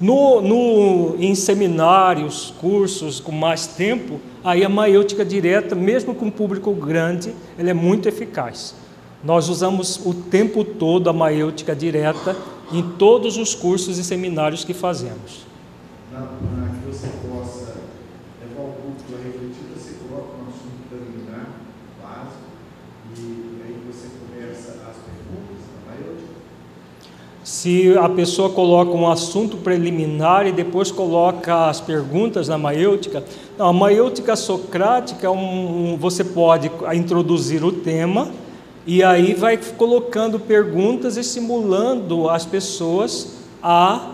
No, 0.00 0.40
no, 0.40 1.16
em 1.18 1.34
seminários, 1.34 2.54
cursos 2.60 3.18
com 3.18 3.32
mais 3.32 3.66
tempo, 3.66 4.20
aí 4.44 4.64
a 4.64 4.68
maêutica 4.68 5.24
direta, 5.24 5.74
mesmo 5.74 6.14
com 6.14 6.30
público 6.30 6.72
grande, 6.72 7.34
ela 7.58 7.70
é 7.70 7.74
muito 7.74 8.08
eficaz. 8.08 8.76
Nós 9.24 9.48
usamos 9.48 10.00
o 10.06 10.14
tempo 10.14 10.62
todo 10.62 11.10
a 11.10 11.12
maêutica 11.12 11.74
direta 11.74 12.36
em 12.72 12.82
todos 12.82 13.36
os 13.36 13.54
cursos 13.54 13.98
e 13.98 14.04
seminários 14.04 14.64
que 14.64 14.72
fazemos. 14.72 15.46
Na, 16.12 16.20
na 16.20 16.68
que 16.68 16.86
você 16.86 17.08
possa 17.28 17.74
levar 18.40 18.62
o 18.62 18.72
público 18.74 19.14
a 19.14 19.16
refletir, 19.16 19.66
você 19.74 19.94
coloca 20.06 20.28
um 20.36 20.48
assunto 20.48 20.88
preliminar, 20.88 21.50
básico, 22.00 22.46
e 23.16 23.60
aí 23.64 23.82
você 23.90 24.08
começa 24.20 24.70
as 24.88 24.96
perguntas 25.02 25.66
na 25.74 25.90
maêutica? 25.90 26.34
Se 27.48 27.96
a 27.96 28.10
pessoa 28.10 28.50
coloca 28.50 28.90
um 28.90 29.10
assunto 29.10 29.56
preliminar 29.56 30.46
e 30.46 30.52
depois 30.52 30.90
coloca 30.90 31.70
as 31.70 31.80
perguntas 31.80 32.46
na 32.46 32.58
maêutica, 32.58 33.24
não, 33.56 33.68
a 33.68 33.72
maêutica 33.72 34.36
socrática 34.36 35.26
é 35.26 35.30
um, 35.30 35.96
você 35.98 36.22
pode 36.22 36.70
introduzir 36.92 37.64
o 37.64 37.72
tema 37.72 38.28
e 38.86 39.02
aí 39.02 39.32
vai 39.32 39.56
colocando 39.56 40.38
perguntas, 40.38 41.16
estimulando 41.16 42.28
as 42.28 42.44
pessoas 42.44 43.38
a 43.62 44.10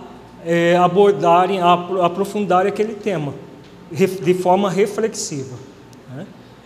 é, 0.47 0.77
abordarem, 0.77 1.61
a 1.61 1.73
aprofundarem 2.03 2.69
aquele 2.69 2.95
tema 2.95 3.35
de 3.91 4.35
forma 4.35 4.71
reflexiva. 4.71 5.74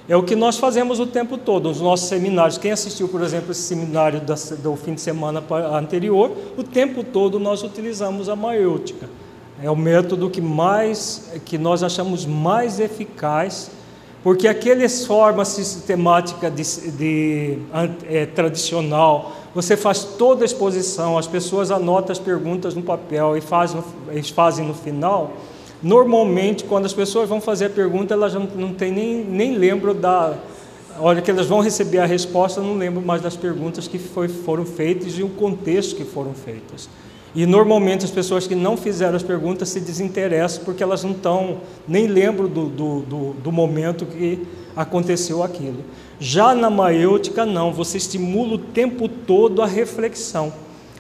É 0.09 0.17
o 0.17 0.23
que 0.23 0.35
nós 0.35 0.57
fazemos 0.57 0.99
o 0.99 1.07
tempo 1.07 1.37
todo, 1.37 1.69
nos 1.69 1.83
nossos 1.83 2.09
seminários. 2.09 2.57
Quem 2.57 2.73
assistiu, 2.73 3.09
por 3.09 3.21
exemplo, 3.21 3.53
esse 3.53 3.61
seminário 3.61 4.23
do 4.63 4.75
fim 4.75 4.95
de 4.95 5.03
semana 5.03 5.45
anterior, 5.75 6.33
o 6.57 6.65
tempo 6.65 7.05
todo 7.05 7.39
nós 7.39 7.63
utilizamos 7.63 8.31
a 8.31 8.35
maêutica. 8.35 9.07
É 9.63 9.71
o 9.71 9.77
método 9.77 10.31
que 10.31 10.41
mais, 10.41 11.31
que 11.45 11.59
nós 11.59 11.83
achamos 11.83 12.25
mais 12.25 12.81
eficaz, 12.81 13.71
porque 14.23 14.49
aquelas 14.49 15.05
formas 15.05 15.49
sistemática 15.49 16.51
de, 16.51 16.91
de 16.93 17.59
é, 18.09 18.25
tradicional, 18.25 19.33
você 19.55 19.77
faz 19.77 20.05
toda 20.05 20.43
a 20.43 20.47
exposição, 20.47 21.19
as 21.19 21.27
pessoas 21.27 21.71
anotam 21.71 22.13
as 22.13 22.19
perguntas 22.19 22.75
no 22.75 22.83
papel 22.83 23.37
e 23.37 23.43
fazem, 23.43 23.85
eles 24.11 24.31
fazem 24.31 24.67
no 24.67 24.73
final 24.73 25.33
Normalmente, 25.83 26.65
quando 26.65 26.87
as 26.87 26.93
pessoas 26.93 27.29
vão 27.29 27.41
fazer 27.41 27.67
a 27.67 27.71
pergunta, 27.71 28.13
elas 28.13 28.35
não, 28.35 28.49
não 28.57 28.75
têm 28.75 28.93
nem, 28.93 29.25
nem 29.25 29.57
lembro 29.57 29.95
da. 29.95 30.35
Olha, 31.01 31.23
que 31.23 31.31
elas 31.31 31.47
vão 31.47 31.61
receber 31.61 31.99
a 31.99 32.07
resposta, 32.07 32.61
não 32.61 32.77
lembro 32.77 33.01
mais 33.01 33.23
das 33.23 33.37
perguntas 33.37 33.87
que 33.87 33.99
foi, 33.99 34.27
foram 34.27 34.67
feitas 34.67 35.13
e 35.17 35.23
o 35.23 35.29
contexto 35.29 35.95
que 35.95 36.05
foram 36.05 36.35
feitas. 36.35 36.89
E 37.35 37.47
normalmente 37.47 38.05
as 38.05 38.11
pessoas 38.11 38.49
que 38.49 38.55
não 38.57 38.77
fizeram 38.77 39.15
as 39.15 39.23
perguntas 39.23 39.69
se 39.69 39.79
desinteressam 39.79 40.65
porque 40.65 40.83
elas 40.83 41.05
não 41.05 41.13
estão, 41.13 41.59
nem 41.87 42.09
lembram 42.09 42.49
do, 42.49 42.69
do, 42.69 43.01
do, 43.03 43.33
do 43.35 43.53
momento 43.53 44.07
que 44.07 44.45
aconteceu 44.75 45.45
aquilo. 45.45 45.85
Já 46.19 46.53
na 46.53 46.69
maêutica, 46.69 47.47
não, 47.47 47.73
você 47.73 47.97
estimula 47.97 48.55
o 48.55 48.59
tempo 48.59 49.09
todo 49.09 49.63
a 49.63 49.67
reflexão, 49.67 50.53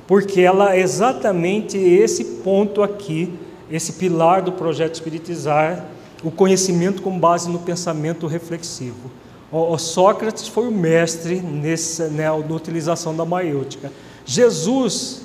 porque 0.07 0.43
ela 0.43 0.77
é 0.77 0.81
exatamente 0.81 1.77
esse 1.77 2.25
ponto 2.25 2.85
aqui 2.85 3.33
esse 3.71 3.95
pilar 3.95 4.43
do 4.43 4.53
projeto 4.53 4.95
Espiritizar, 4.95 5.85
o 6.23 6.31
conhecimento 6.31 7.03
com 7.03 7.19
base 7.19 7.49
no 7.49 7.59
pensamento 7.59 8.27
reflexivo. 8.27 9.11
O, 9.51 9.79
Sócrates 9.79 10.47
foi 10.47 10.69
o 10.69 10.71
mestre 10.71 11.41
nessa, 11.41 12.09
né, 12.09 12.25
na 12.25 12.55
utilização 12.55 13.17
da 13.17 13.25
maêutica. 13.25 13.91
Jesus 14.27 15.23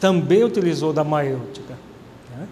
também 0.00 0.42
utilizou 0.42 0.92
da 0.92 1.04
maêutica. 1.04 1.74
Né? 2.34 2.46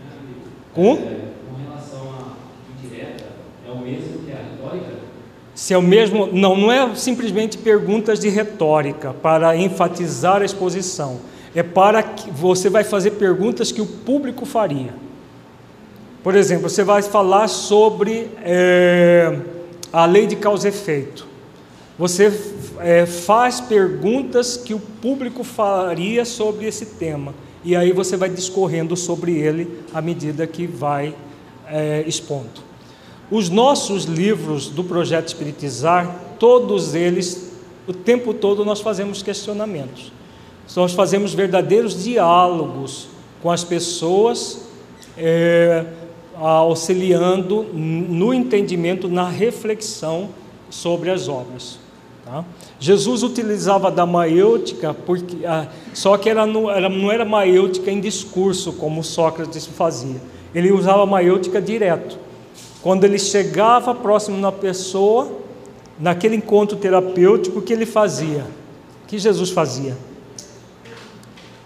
Com? 0.75 0.93
É, 0.93 1.33
com 1.49 1.71
relação 1.71 2.03
à 2.13 2.85
indireta, 2.85 3.25
é 3.67 3.71
o 3.71 3.79
mesmo 3.79 4.19
que 4.27 4.33
a 4.33 4.37
retórica? 4.37 4.93
Se 5.55 5.73
é 5.73 5.79
o 5.79 5.83
mesmo, 5.83 6.27
não, 6.27 6.55
não 6.55 6.71
é 6.71 6.95
simplesmente 6.95 7.57
perguntas 7.57 8.19
de 8.19 8.29
retórica 8.29 9.15
para 9.15 9.57
enfatizar 9.57 10.43
a 10.43 10.45
exposição 10.45 11.21
é 11.55 11.63
para 11.63 12.03
que 12.03 12.31
você 12.31 12.69
vai 12.69 12.83
fazer 12.83 13.13
perguntas 13.13 13.71
que 13.71 13.81
o 13.81 13.87
público 13.87 14.45
faria. 14.45 14.95
Por 16.23 16.35
exemplo, 16.35 16.69
você 16.69 16.83
vai 16.83 17.03
falar 17.03 17.49
sobre 17.49 18.31
é, 18.43 19.39
a 19.93 20.07
lei 20.07 20.27
de 20.27 20.37
causa 20.37 20.67
e 20.67 20.71
efeito. 20.71 21.27
Você 21.99 22.33
é, 22.81 23.07
faz 23.07 23.61
perguntas 23.61 24.57
que 24.57 24.75
o 24.75 24.81
público 24.81 25.45
faria 25.45 26.25
sobre 26.25 26.67
esse 26.67 26.87
tema. 26.87 27.35
E 27.63 27.77
aí 27.77 27.93
você 27.93 28.17
vai 28.17 28.29
discorrendo 28.29 28.97
sobre 28.97 29.39
ele 29.39 29.81
à 29.93 30.03
medida 30.03 30.47
que 30.47 30.67
vai 30.67 31.15
é, 31.69 32.03
expondo. 32.07 32.65
Os 33.31 33.49
nossos 33.49 34.05
livros 34.05 34.69
do 34.69 34.83
Projeto 34.83 35.29
Espiritizar, 35.29 36.21
todos 36.39 36.95
eles, 36.95 37.53
o 37.87 37.93
tempo 37.93 38.35
todo 38.35 38.65
nós 38.65 38.81
fazemos 38.81 39.23
questionamentos. 39.23 40.13
Nós 40.77 40.93
fazemos 40.93 41.35
verdadeiros 41.35 42.03
diálogos 42.03 43.09
com 43.43 43.51
as 43.51 43.63
pessoas, 43.63 44.63
é, 45.17 45.85
auxiliando 46.37 47.63
no 47.73 48.33
entendimento, 48.35 49.09
na 49.09 49.29
reflexão 49.29 50.31
sobre 50.71 51.11
as 51.11 51.29
obras. 51.29 51.79
Tá? 52.25 52.45
Jesus 52.81 53.23
utilizava 53.23 53.91
da 53.91 54.07
maêutica, 54.07 54.95
porque, 54.95 55.45
ah, 55.47 55.69
só 55.93 56.17
que 56.17 56.29
ela 56.29 56.47
não, 56.47 56.71
ela 56.71 56.89
não 56.89 57.13
era 57.13 57.25
maêutica 57.25 57.91
em 57.91 58.01
discurso, 58.01 58.73
como 58.73 59.05
Sócrates 59.05 59.67
fazia. 59.67 60.21
Ele 60.55 60.73
usava 60.73 61.05
maêutica 61.05 61.61
direto. 61.61 62.19
Quando 62.83 63.05
ele 63.05 63.19
chegava 63.19 63.95
próximo 63.95 64.41
da 64.41 64.51
pessoa, 64.51 65.31
naquele 65.99 66.37
encontro 66.37 66.77
terapêutico, 66.77 67.59
o 67.59 67.63
que 67.63 67.73
ele 67.73 67.87
fazia? 67.87 68.45
O 69.05 69.07
que 69.07 69.19
Jesus 69.19 69.51
fazia? 69.51 69.97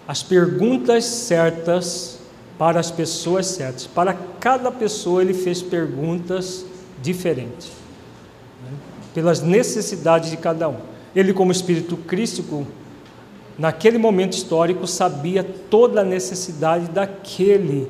As 0.09 0.23
perguntas 0.23 1.05
certas 1.05 2.17
para 2.57 2.79
as 2.79 2.89
pessoas 2.89 3.45
certas. 3.45 3.85
Para 3.85 4.11
cada 4.39 4.71
pessoa, 4.71 5.21
ele 5.21 5.35
fez 5.35 5.61
perguntas 5.61 6.65
diferentes, 6.99 7.67
né? 8.63 8.75
pelas 9.13 9.39
necessidades 9.39 10.31
de 10.31 10.37
cada 10.37 10.67
um. 10.67 10.77
Ele, 11.15 11.31
como 11.31 11.51
espírito 11.51 11.95
crístico, 11.95 12.65
naquele 13.55 13.99
momento 13.99 14.33
histórico, 14.33 14.87
sabia 14.87 15.43
toda 15.43 16.01
a 16.01 16.03
necessidade 16.03 16.89
daquele, 16.89 17.87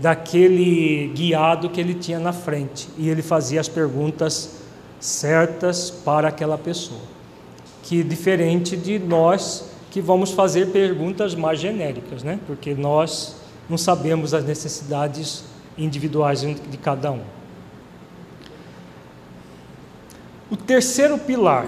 daquele 0.00 1.08
guiado 1.08 1.68
que 1.68 1.82
ele 1.82 1.92
tinha 1.92 2.18
na 2.18 2.32
frente, 2.32 2.88
e 2.96 3.10
ele 3.10 3.20
fazia 3.20 3.60
as 3.60 3.68
perguntas 3.68 4.52
certas 4.98 5.90
para 5.90 6.28
aquela 6.28 6.56
pessoa. 6.56 7.02
Que 7.82 8.02
diferente 8.02 8.74
de 8.74 8.98
nós 8.98 9.76
que 9.98 10.02
vamos 10.02 10.30
fazer 10.30 10.68
perguntas 10.68 11.34
mais 11.34 11.58
genéricas, 11.58 12.22
né? 12.22 12.38
porque 12.46 12.72
nós 12.72 13.34
não 13.68 13.76
sabemos 13.76 14.32
as 14.32 14.44
necessidades 14.44 15.42
individuais 15.76 16.42
de 16.42 16.76
cada 16.76 17.10
um. 17.10 17.22
O 20.48 20.56
terceiro 20.56 21.18
pilar, 21.18 21.66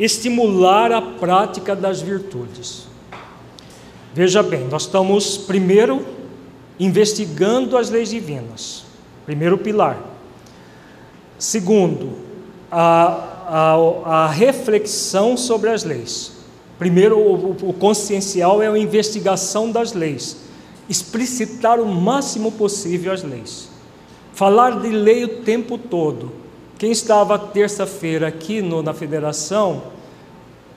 estimular 0.00 0.90
a 0.90 1.02
prática 1.02 1.76
das 1.76 2.00
virtudes. 2.00 2.86
Veja 4.14 4.42
bem, 4.42 4.66
nós 4.68 4.84
estamos 4.84 5.36
primeiro 5.36 6.02
investigando 6.80 7.76
as 7.76 7.90
leis 7.90 8.08
divinas, 8.08 8.86
primeiro 9.26 9.58
pilar. 9.58 9.98
Segundo, 11.38 12.16
a, 12.72 13.74
a, 14.06 14.22
a 14.24 14.26
reflexão 14.28 15.36
sobre 15.36 15.68
as 15.68 15.84
leis. 15.84 16.35
Primeiro, 16.78 17.18
o, 17.18 17.70
o 17.70 17.72
consciencial 17.72 18.62
é 18.62 18.68
a 18.68 18.78
investigação 18.78 19.70
das 19.70 19.92
leis, 19.92 20.36
explicitar 20.88 21.80
o 21.80 21.86
máximo 21.86 22.52
possível 22.52 23.12
as 23.12 23.22
leis, 23.22 23.68
falar 24.34 24.80
de 24.80 24.88
lei 24.88 25.24
o 25.24 25.42
tempo 25.42 25.78
todo. 25.78 26.32
Quem 26.78 26.92
estava 26.92 27.38
terça-feira 27.38 28.28
aqui 28.28 28.60
no, 28.60 28.82
na 28.82 28.92
federação, 28.92 29.84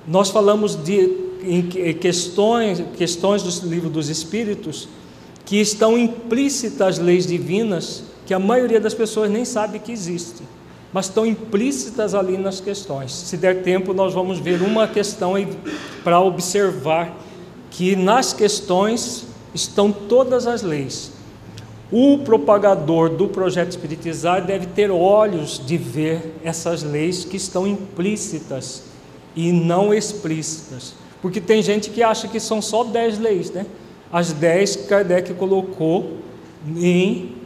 nós 0.07 0.29
falamos 0.29 0.75
de 0.75 1.29
questões, 1.99 2.81
questões 2.97 3.43
do 3.43 3.67
livro 3.67 3.89
dos 3.89 4.07
Espíritos 4.07 4.87
que 5.45 5.57
estão 5.57 5.97
implícitas 5.97 6.99
leis 6.99 7.25
divinas 7.25 8.03
que 8.25 8.33
a 8.33 8.39
maioria 8.39 8.79
das 8.79 8.93
pessoas 8.93 9.29
nem 9.29 9.43
sabe 9.43 9.79
que 9.79 9.91
existem 9.91 10.47
mas 10.91 11.05
estão 11.05 11.25
implícitas 11.25 12.15
ali 12.15 12.37
nas 12.37 12.59
questões. 12.59 13.11
Se 13.11 13.37
der 13.37 13.61
tempo, 13.61 13.93
nós 13.93 14.13
vamos 14.13 14.39
ver 14.39 14.61
uma 14.61 14.87
questão 14.87 15.33
para 16.03 16.19
observar 16.19 17.15
que 17.69 17.95
nas 17.95 18.33
questões 18.33 19.25
estão 19.53 19.91
todas 19.91 20.47
as 20.47 20.63
leis. 20.63 21.11
O 21.91 22.19
propagador 22.19 23.09
do 23.09 23.27
projeto 23.27 23.69
espiritizar 23.69 24.45
deve 24.45 24.67
ter 24.67 24.91
olhos 24.91 25.61
de 25.63 25.77
ver 25.77 26.35
essas 26.43 26.83
leis 26.83 27.25
que 27.25 27.37
estão 27.37 27.65
implícitas 27.65 28.83
e 29.35 29.51
não 29.51 29.93
explícitas. 29.93 30.93
Porque 31.21 31.41
tem 31.41 31.61
gente 31.61 31.89
que 31.89 32.03
acha 32.03 32.27
que 32.27 32.39
são 32.39 32.61
só 32.61 32.83
dez 32.83 33.17
leis, 33.17 33.51
né? 33.51 33.65
As 34.11 34.31
dez 34.31 34.75
Kardec 34.75 35.33
colocou 35.33 36.17
em 36.77 37.38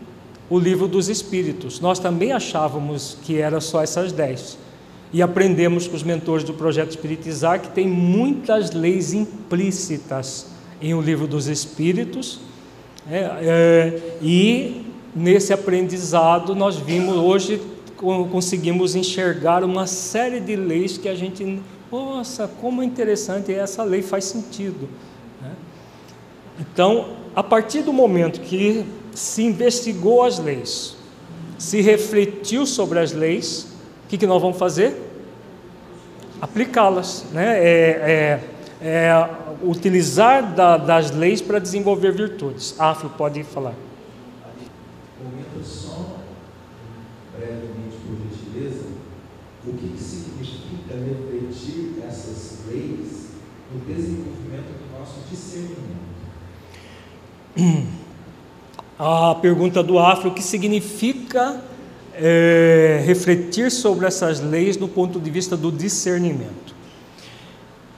o 0.53 0.59
livro 0.59 0.87
dos 0.87 1.09
Espíritos. 1.09 1.79
Nós 1.79 1.97
também 1.97 2.31
achávamos 2.31 3.17
que 3.23 3.39
era 3.39 3.59
só 3.59 3.81
essas 3.81 4.11
dez. 4.11 4.55
E 5.11 5.19
aprendemos 5.19 5.87
com 5.87 5.95
os 5.95 6.03
mentores 6.03 6.43
do 6.43 6.53
projeto 6.53 6.91
Espiritizar 6.91 7.59
que 7.59 7.69
tem 7.69 7.87
muitas 7.87 8.69
leis 8.69 9.13
implícitas 9.13 10.45
em 10.79 10.93
o 10.93 11.01
livro 11.01 11.25
dos 11.25 11.47
Espíritos. 11.47 12.39
É, 13.09 13.17
é, 13.17 14.17
e 14.21 14.85
nesse 15.15 15.51
aprendizado 15.53 16.53
nós 16.53 16.75
vimos 16.77 17.15
hoje 17.15 17.59
conseguimos 18.31 18.95
enxergar 18.95 19.63
uma 19.63 19.87
série 19.87 20.39
de 20.39 20.55
leis 20.55 20.99
que 20.99 21.09
a 21.09 21.15
gente 21.15 21.59
nossa 21.91 22.47
como 22.47 22.81
é 22.81 22.85
interessante 22.85 23.53
essa 23.53 23.83
lei 23.83 24.01
faz 24.01 24.25
sentido 24.25 24.89
né? 25.41 25.51
então 26.59 27.09
a 27.35 27.43
partir 27.43 27.81
do 27.81 27.93
momento 27.93 28.41
que 28.41 28.85
se 29.13 29.43
investigou 29.43 30.23
as 30.23 30.39
leis, 30.39 30.95
se 31.57 31.81
refletiu 31.81 32.65
sobre 32.65 32.99
as 32.99 33.11
leis, 33.11 33.67
o 34.05 34.07
que, 34.09 34.17
que 34.17 34.27
nós 34.27 34.41
vamos 34.41 34.57
fazer? 34.57 34.95
Aplicá-las, 36.41 37.25
né? 37.31 37.57
É, 37.57 38.41
é, 38.81 38.87
é 38.89 39.29
utilizar 39.63 40.53
da, 40.53 40.77
das 40.77 41.11
leis 41.11 41.41
para 41.41 41.59
desenvolver 41.59 42.11
virtudes. 42.11 42.75
Afro, 42.77 43.09
pode 43.09 43.43
falar. 43.43 43.75
Comenta 45.17 45.63
só, 45.63 46.17
brevemente, 47.37 47.95
por 48.05 48.17
gentileza, 48.17 48.87
o 49.65 49.73
que, 49.73 49.87
que 49.87 50.03
significa 50.03 50.95
refletir 50.95 52.03
essas 52.05 52.59
leis 52.67 53.29
no 53.73 53.79
desenvolvimento 53.79 54.73
do 54.77 54.99
nosso 54.99 55.21
discernimento. 55.29 56.03
a 58.97 59.35
pergunta 59.35 59.81
do 59.81 59.97
Afro, 59.99 60.29
o 60.29 60.33
que 60.33 60.43
significa 60.43 61.61
é, 62.13 63.01
refletir 63.05 63.71
sobre 63.71 64.05
essas 64.05 64.39
leis 64.39 64.77
no 64.77 64.87
ponto 64.87 65.19
de 65.19 65.29
vista 65.29 65.57
do 65.57 65.71
discernimento. 65.71 66.75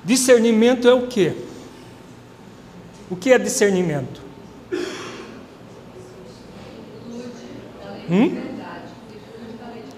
Discernimento 0.03 0.87
é 0.87 0.93
o 0.93 1.07
que? 1.07 1.33
O 3.09 3.15
que 3.15 3.31
é 3.31 3.37
discernimento? 3.37 4.21
Hum? 8.09 8.45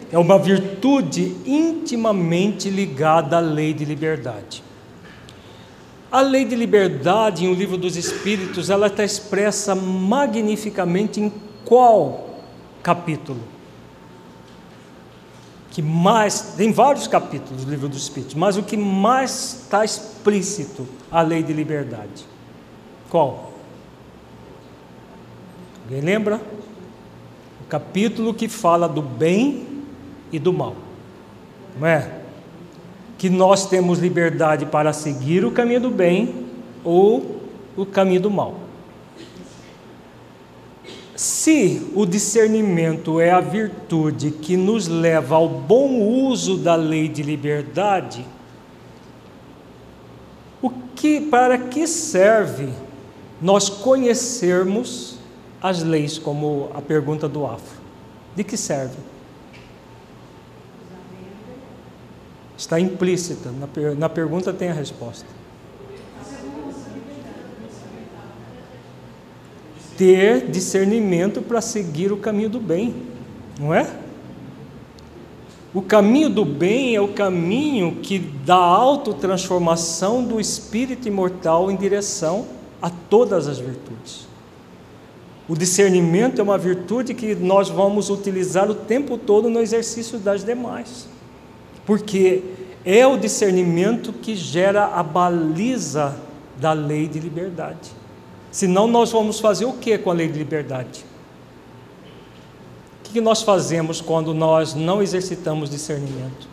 É 0.09 0.17
uma 0.17 0.39
virtude 0.39 1.35
intimamente 1.45 2.69
ligada 2.69 3.37
à 3.37 3.39
lei 3.41 3.73
de 3.73 3.83
liberdade. 3.83 4.63
A 6.11 6.21
lei 6.21 6.45
de 6.45 6.55
liberdade 6.55 7.45
em 7.45 7.51
O 7.51 7.53
Livro 7.53 7.77
dos 7.77 7.97
Espíritos, 7.97 8.69
ela 8.69 8.87
está 8.87 9.03
expressa 9.03 9.75
magnificamente 9.75 11.19
em 11.19 11.31
qual 11.65 12.27
capítulo? 12.81 13.41
Que 15.69 15.81
mais, 15.81 16.53
tem 16.55 16.71
vários 16.71 17.07
capítulos 17.07 17.65
do 17.65 17.69
Livro 17.69 17.89
dos 17.89 18.03
Espíritos, 18.03 18.33
mas 18.35 18.55
o 18.55 18.63
que 18.63 18.77
mais 18.77 19.63
está 19.63 19.83
explícito, 19.83 20.87
a 21.11 21.21
lei 21.21 21.43
de 21.43 21.51
liberdade. 21.51 22.25
Qual? 23.09 23.51
Alguém 25.83 26.01
lembra? 26.01 26.41
O 27.61 27.65
capítulo 27.67 28.33
que 28.33 28.47
fala 28.47 28.87
do 28.87 29.01
bem 29.01 29.83
e 30.31 30.39
do 30.39 30.53
mal. 30.53 30.75
Não 31.77 31.85
é? 31.85 32.16
Que 33.17 33.29
nós 33.29 33.65
temos 33.65 33.99
liberdade 33.99 34.65
para 34.65 34.93
seguir 34.93 35.43
o 35.43 35.51
caminho 35.51 35.81
do 35.81 35.89
bem 35.89 36.45
ou 36.83 37.41
o 37.75 37.85
caminho 37.85 38.21
do 38.21 38.31
mal. 38.31 38.55
Se 41.15 41.91
o 41.95 42.05
discernimento 42.05 43.19
é 43.19 43.31
a 43.31 43.41
virtude 43.41 44.29
que 44.29 44.55
nos 44.55 44.87
leva 44.87 45.35
ao 45.35 45.49
bom 45.49 45.99
uso 45.99 46.57
da 46.57 46.75
lei 46.75 47.07
de 47.07 47.23
liberdade, 47.23 48.23
o 50.61 50.69
que 50.95 51.19
para 51.19 51.57
que 51.57 51.87
serve 51.87 52.69
nós 53.41 53.67
conhecermos 53.67 55.17
as 55.59 55.81
leis, 55.81 56.19
como 56.19 56.69
a 56.75 56.81
pergunta 56.81 57.27
do 57.27 57.47
Afro? 57.47 57.81
De 58.35 58.43
que 58.43 58.55
serve? 58.55 58.97
Está 62.57 62.79
implícita, 62.79 63.51
na, 63.51 63.67
per 63.67 63.95
na 63.95 64.09
pergunta 64.09 64.51
tem 64.51 64.69
a 64.69 64.73
resposta. 64.73 65.27
Ter 69.95 70.49
discernimento 70.49 71.41
para 71.41 71.61
seguir 71.61 72.11
o 72.11 72.17
caminho 72.17 72.49
do 72.49 72.59
bem, 72.59 72.95
não 73.59 73.73
é? 73.73 73.87
O 75.71 75.83
caminho 75.83 76.29
do 76.29 76.43
bem 76.43 76.95
é 76.95 77.01
o 77.01 77.09
caminho 77.09 77.97
que 78.01 78.17
dá 78.17 78.55
autotransformação 78.55 80.23
do 80.23 80.39
espírito 80.39 81.07
imortal 81.07 81.69
em 81.69 81.75
direção 81.75 82.47
a 82.81 82.89
todas 82.89 83.47
as 83.47 83.59
virtudes. 83.59 84.27
O 85.47 85.55
discernimento 85.55 86.39
é 86.39 86.43
uma 86.43 86.57
virtude 86.57 87.13
que 87.13 87.35
nós 87.35 87.69
vamos 87.69 88.09
utilizar 88.09 88.69
o 88.69 88.75
tempo 88.75 89.17
todo 89.17 89.47
no 89.47 89.59
exercício 89.59 90.17
das 90.17 90.43
demais 90.43 91.16
porque 91.87 92.43
é 92.83 93.07
o 93.07 93.17
discernimento 93.17 94.11
que 94.11 94.35
gera 94.35 94.87
a 94.87 95.01
baliza 95.01 96.19
da 96.57 96.73
lei 96.73 97.07
de 97.07 97.17
liberdade. 97.17 97.91
Senão, 98.51 98.87
nós 98.87 99.09
vamos 99.09 99.39
fazer 99.39 99.63
o 99.63 99.71
que 99.71 99.97
com 99.97 100.11
a 100.11 100.13
lei 100.13 100.27
de 100.27 100.37
liberdade? 100.37 101.05
O 102.99 103.09
que 103.09 103.21
nós 103.21 103.41
fazemos 103.41 104.01
quando 104.01 104.33
nós 104.33 104.75
não 104.75 105.01
exercitamos 105.01 105.69
discernimento? 105.69 106.49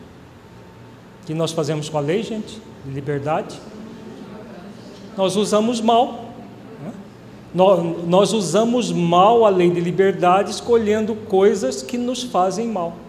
O 1.22 1.26
que 1.26 1.34
nós 1.34 1.50
fazemos 1.50 1.88
com 1.88 1.98
a 1.98 2.00
lei, 2.00 2.22
gente, 2.22 2.60
de 2.84 2.92
liberdade? 2.92 3.58
Nós 5.16 5.34
usamos 5.34 5.80
mal. 5.80 6.26
Né? 6.80 6.92
Nós 8.06 8.32
usamos 8.32 8.92
mal 8.92 9.44
a 9.44 9.48
lei 9.48 9.68
de 9.68 9.80
liberdade, 9.80 10.52
escolhendo 10.52 11.16
coisas 11.16 11.82
que 11.82 11.98
nos 11.98 12.22
fazem 12.22 12.68
mal 12.68 13.03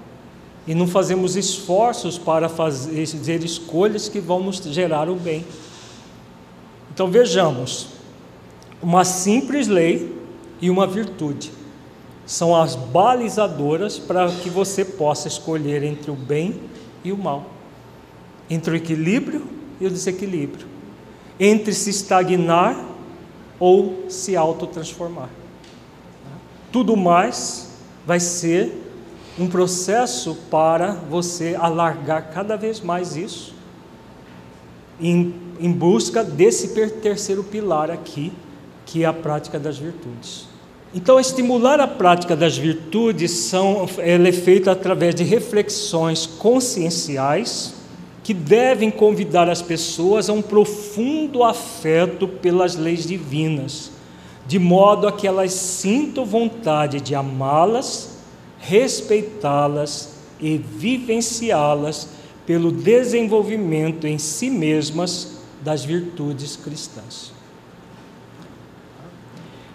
e 0.68 0.74
não 0.74 0.88
fazemos 0.88 1.36
esforços 1.36 2.18
para 2.18 2.50
fazer 2.50 3.44
escolhas 3.44 4.10
que 4.10 4.20
vão 4.20 4.42
nos 4.42 4.58
gerar 4.58 5.10
o 5.10 5.16
bem. 5.16 5.46
Então 6.94 7.08
vejamos, 7.08 7.88
uma 8.82 9.04
simples 9.04 9.68
lei 9.68 10.16
e 10.62 10.70
uma 10.70 10.88
virtude 10.88 11.52
são 12.26 12.56
as 12.56 12.76
balizadoras 12.76 14.00
para 14.00 14.28
que 14.32 14.50
você 14.50 14.84
possa 14.84 15.28
escolher 15.28 15.84
entre 15.84 16.10
o 16.10 16.16
bem 16.16 16.60
e 17.04 17.12
o 17.12 17.18
mal, 17.18 17.46
entre 18.50 18.72
o 18.72 18.76
equilíbrio 18.76 19.46
e 19.80 19.86
o 19.86 19.90
desequilíbrio, 19.92 20.66
entre 21.40 21.74
se 21.74 21.92
estagnar 21.92 22.76
ou 23.60 24.06
se 24.10 24.36
autotransformar. 24.36 25.30
Tudo 26.72 26.98
mais 26.98 27.70
vai 28.06 28.20
ser 28.20 28.85
um 29.38 29.48
processo 29.48 30.36
para 30.50 30.94
você 30.94 31.56
alargar 31.60 32.32
cada 32.34 32.56
vez 32.56 32.80
mais 32.80 33.16
isso, 33.16 33.54
em, 35.00 35.34
em 35.60 35.72
busca 35.72 36.24
desse 36.24 36.70
terceiro 37.02 37.44
pilar 37.44 37.92
aqui, 37.92 38.32
que 38.86 39.04
é 39.04 39.06
a 39.06 39.14
prática 39.14 39.60
das 39.60 39.78
virtudes. 39.78 40.48
Então, 40.94 41.20
estimular 41.20 41.82
a 41.82 41.88
prática 41.88 42.38
das 42.38 42.58
virtudes 42.58 43.32
são, 43.32 43.86
ela 43.98 44.30
é 44.30 44.32
feita 44.32 44.72
através 44.72 45.14
de 45.14 45.24
reflexões 45.24 46.26
conscienciais 46.26 47.74
que 48.24 48.34
devem 48.34 48.90
convidar 48.90 49.50
as 49.50 49.62
pessoas 49.62 50.30
a 50.30 50.34
um 50.34 50.42
profundo 50.42 51.44
afeto 51.44 52.28
pelas 52.28 52.76
leis 52.76 53.06
divinas, 53.06 53.92
de 54.48 54.58
modo 54.58 55.06
a 55.06 55.12
que 55.12 55.28
elas 55.28 55.52
sintam 55.52 56.26
vontade 56.26 57.02
de 57.02 57.14
amá-las, 57.14 58.15
respeitá-las 58.68 60.16
e 60.40 60.58
vivenciá-las 60.58 62.10
pelo 62.46 62.72
desenvolvimento 62.72 64.06
em 64.06 64.18
si 64.18 64.50
mesmas 64.50 65.38
das 65.62 65.84
virtudes 65.84 66.56
cristãs. 66.56 67.32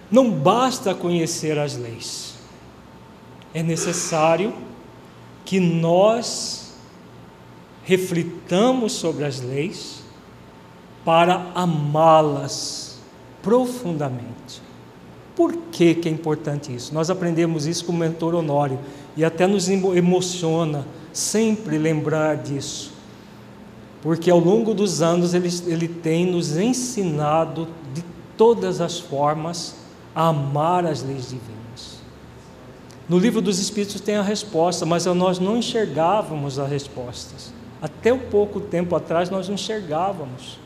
Não 0.09 0.29
basta 0.29 0.93
conhecer 0.93 1.57
as 1.57 1.77
leis, 1.77 2.35
é 3.53 3.63
necessário 3.63 4.53
que 5.45 5.59
nós 5.59 6.73
reflitamos 7.83 8.93
sobre 8.93 9.25
as 9.25 9.39
leis 9.41 10.01
para 11.03 11.51
amá-las 11.55 12.99
profundamente. 13.41 14.40
Por 15.41 15.53
que, 15.71 15.95
que 15.95 16.07
é 16.07 16.11
importante 16.11 16.71
isso? 16.71 16.93
Nós 16.93 17.09
aprendemos 17.09 17.65
isso 17.65 17.83
com 17.85 17.91
o 17.91 17.97
mentor 17.97 18.35
Honório 18.35 18.77
e 19.17 19.25
até 19.25 19.47
nos 19.47 19.67
emociona 19.67 20.85
sempre 21.11 21.79
lembrar 21.79 22.37
disso, 22.37 22.93
porque 24.03 24.29
ao 24.29 24.37
longo 24.37 24.71
dos 24.75 25.01
anos 25.01 25.33
ele, 25.33 25.49
ele 25.65 25.87
tem 25.87 26.27
nos 26.27 26.57
ensinado 26.57 27.67
de 27.91 28.05
todas 28.37 28.79
as 28.79 28.99
formas 28.99 29.77
a 30.13 30.27
amar 30.27 30.85
as 30.85 31.01
leis 31.01 31.29
divinas. 31.29 31.97
No 33.09 33.17
livro 33.17 33.41
dos 33.41 33.57
Espíritos 33.57 33.99
tem 33.99 34.17
a 34.17 34.21
resposta, 34.21 34.85
mas 34.85 35.07
nós 35.07 35.39
não 35.39 35.57
enxergávamos 35.57 36.59
as 36.59 36.69
respostas. 36.69 37.51
Até 37.81 38.13
um 38.13 38.19
pouco 38.19 38.59
tempo 38.59 38.95
atrás 38.95 39.31
nós 39.31 39.49
enxergávamos. 39.49 40.59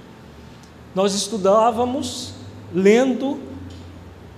Nós 0.93 1.15
estudávamos, 1.15 2.34
lendo 2.73 3.55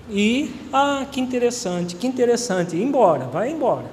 e, 0.09 0.55
ah, 0.71 1.05
que 1.11 1.19
interessante, 1.19 1.95
que 1.95 2.07
interessante, 2.07 2.75
embora, 2.77 3.25
vai 3.25 3.51
embora. 3.51 3.85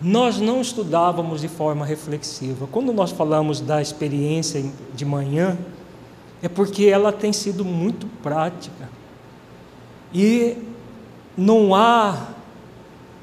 Nós 0.00 0.38
não 0.38 0.60
estudávamos 0.60 1.40
de 1.40 1.48
forma 1.48 1.84
reflexiva. 1.84 2.68
Quando 2.70 2.92
nós 2.92 3.10
falamos 3.10 3.60
da 3.60 3.82
experiência 3.82 4.64
de 4.94 5.04
manhã, 5.04 5.58
é 6.40 6.48
porque 6.48 6.84
ela 6.84 7.12
tem 7.12 7.32
sido 7.32 7.64
muito 7.64 8.06
prática. 8.22 8.88
E 10.14 10.56
não 11.36 11.74
há 11.74 12.28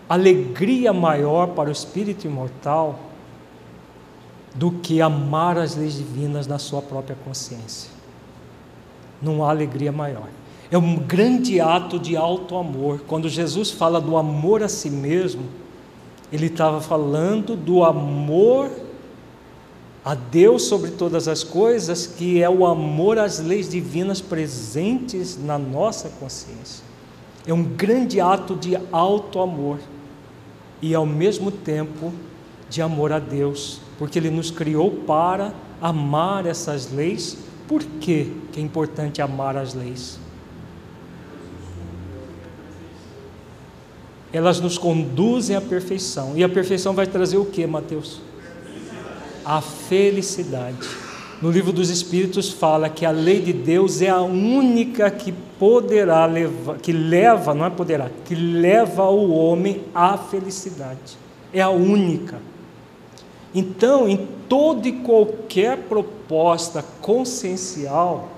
alegria 0.10 0.92
maior 0.92 1.48
para 1.48 1.70
o 1.70 1.72
espírito 1.72 2.28
imortal 2.28 3.00
do 4.54 4.72
que 4.72 5.02
amar 5.02 5.58
as 5.58 5.76
leis 5.76 5.96
divinas 5.96 6.48
na 6.48 6.60
sua 6.60 6.82
própria 6.82 7.16
consciência. 7.24 7.90
Não 9.22 9.44
há 9.44 9.50
alegria 9.50 9.92
maior. 9.92 10.28
É 10.72 10.78
um 10.78 10.96
grande 10.96 11.60
ato 11.60 12.00
de 12.00 12.18
alto 12.18 12.56
amor. 12.56 13.02
Quando 13.08 13.30
Jesus 13.30 13.72
fala 13.72 14.02
do 14.02 14.18
amor 14.18 14.64
a 14.64 14.68
si 14.68 14.90
mesmo, 14.90 15.44
ele 16.32 16.48
estava 16.48 16.82
falando 16.82 17.56
do 17.56 17.84
amor 17.84 18.72
a 20.04 20.14
Deus 20.14 20.64
sobre 20.64 20.92
todas 20.92 21.28
as 21.28 21.44
coisas, 21.44 22.06
que 22.06 22.42
é 22.42 22.50
o 22.50 22.66
amor 22.66 23.18
às 23.18 23.40
leis 23.40 23.70
divinas 23.70 24.22
presentes 24.22 25.38
na 25.38 25.58
nossa 25.58 26.10
consciência. 26.10 26.84
É 27.46 27.54
um 27.54 27.64
grande 27.64 28.20
ato 28.20 28.56
de 28.56 28.78
alto 28.92 29.40
amor 29.40 29.80
e 30.82 30.94
ao 30.94 31.06
mesmo 31.06 31.52
tempo 31.52 32.12
de 32.70 32.82
amor 32.82 33.12
a 33.12 33.20
Deus, 33.20 33.80
porque 33.98 34.18
Ele 34.18 34.30
nos 34.30 34.52
criou 34.52 34.92
para 34.92 35.54
amar 35.82 36.46
essas 36.46 36.92
leis. 36.92 37.38
Por 37.68 37.84
que 37.84 38.32
é 38.56 38.60
importante 38.60 39.22
amar 39.22 39.58
as 39.58 39.74
leis? 39.74 40.20
Elas 44.36 44.60
nos 44.60 44.78
conduzem 44.78 45.56
à 45.56 45.62
perfeição. 45.62 46.34
E 46.36 46.44
a 46.44 46.50
perfeição 46.50 46.94
vai 46.94 47.08
trazer 47.08 47.38
o 47.38 47.46
que, 47.46 47.66
Mateus? 47.66 48.20
A 49.46 49.62
felicidade. 49.62 50.86
No 51.42 51.50
livro 51.50 51.72
dos 51.72 51.90
Espíritos 51.90 52.50
fala 52.50 52.90
que 52.90 53.06
a 53.06 53.12
lei 53.12 53.42
de 53.42 53.54
Deus 53.54 54.02
é 54.02 54.10
a 54.10 54.20
única 54.20 55.10
que 55.10 55.32
poderá 55.58 56.26
levar, 56.26 56.78
que 56.80 56.92
leva, 56.92 57.54
não 57.54 57.66
é 57.66 57.70
poderá, 57.70 58.10
que 58.26 58.36
leva 58.36 59.06
o 59.06 59.32
homem 59.32 59.84
à 59.96 60.18
felicidade. 60.18 61.18
É 61.54 61.62
a 61.62 61.70
única. 61.70 62.38
Então, 63.54 64.06
em 64.06 64.28
toda 64.50 64.86
e 64.86 64.92
qualquer 64.92 65.78
proposta 65.84 66.84
consciencial, 67.00 68.32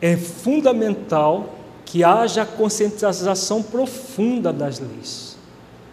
é 0.00 0.16
fundamental 0.16 1.55
que 1.86 2.02
haja 2.02 2.44
conscientização 2.44 3.62
profunda 3.62 4.52
das 4.52 4.80
leis, 4.80 5.38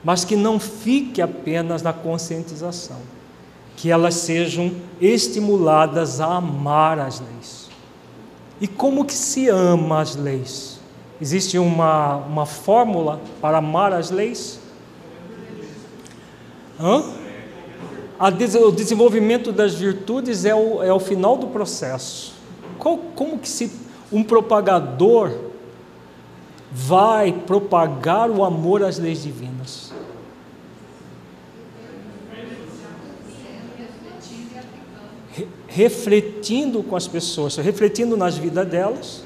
mas 0.04 0.26
que 0.26 0.36
não 0.36 0.60
fique 0.60 1.22
apenas 1.22 1.84
na 1.84 1.94
conscientização, 1.94 2.98
que 3.78 3.92
elas 3.92 4.16
sejam 4.16 4.72
estimuladas 5.00 6.20
a 6.20 6.36
amar 6.36 7.00
as 7.00 7.22
leis. 7.22 7.70
E 8.60 8.68
como 8.68 9.06
que 9.06 9.14
se 9.14 9.48
ama 9.48 10.02
as 10.02 10.16
leis? 10.16 10.80
Existe 11.22 11.60
uma, 11.60 12.18
uma 12.18 12.46
fórmula 12.46 13.22
para 13.40 13.60
amar 13.60 13.94
as 13.94 14.10
leis? 14.10 14.60
Hã? 16.80 17.04
o 18.20 18.72
desenvolvimento 18.72 19.52
das 19.52 19.76
virtudes 19.76 20.44
é 20.46 20.56
o, 20.56 20.82
é 20.82 20.92
o 20.92 21.00
final 21.00 21.38
do 21.38 21.48
processo. 21.48 22.34
Qual, 22.80 22.98
como 22.98 23.38
que 23.38 23.50
se 23.50 23.72
um 24.12 24.24
propagador 24.24 25.53
vai 26.74 27.32
propagar 27.32 28.30
o 28.30 28.44
amor 28.44 28.84
às 28.84 28.98
leis 28.98 29.24
divinas? 29.24 29.94
refletindo 35.74 36.84
com 36.84 36.96
as 36.96 37.08
pessoas, 37.08 37.56
refletindo 37.56 38.16
nas 38.16 38.38
vidas 38.38 38.68
delas. 38.68 39.24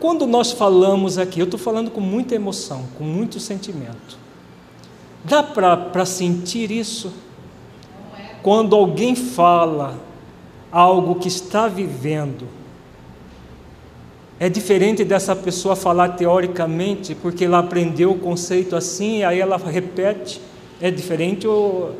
Quando 0.00 0.26
nós 0.26 0.52
falamos 0.52 1.18
aqui, 1.18 1.38
eu 1.38 1.44
estou 1.44 1.60
falando 1.60 1.90
com 1.90 2.00
muita 2.00 2.34
emoção, 2.34 2.86
com 2.96 3.04
muito 3.04 3.38
sentimento. 3.38 4.16
Dá 5.22 5.42
para 5.42 6.06
sentir 6.06 6.70
isso? 6.70 7.12
Quando 8.42 8.74
alguém 8.74 9.14
fala 9.14 9.98
algo 10.72 11.16
que 11.16 11.28
está 11.28 11.68
vivendo, 11.68 12.48
é 14.40 14.48
diferente 14.48 15.04
dessa 15.04 15.34
pessoa 15.34 15.74
falar 15.74 16.10
teoricamente, 16.10 17.14
porque 17.14 17.44
ela 17.44 17.58
aprendeu 17.58 18.12
o 18.12 18.18
conceito 18.18 18.76
assim, 18.76 19.18
e 19.18 19.24
aí 19.24 19.40
ela 19.40 19.56
repete. 19.56 20.40
É 20.80 20.90
diferente 20.90 21.46
ou 21.46 21.96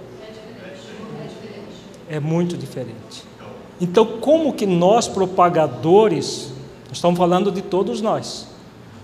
é 2.09 2.21
muito 2.21 2.57
diferente. 2.57 3.25
Então, 3.81 4.07
como 4.21 4.53
que 4.53 4.67
nós, 4.67 5.07
propagadores, 5.07 6.53
estamos 6.93 7.19
falando 7.19 7.51
de 7.51 7.61
todos 7.61 8.01
nós, 8.01 8.49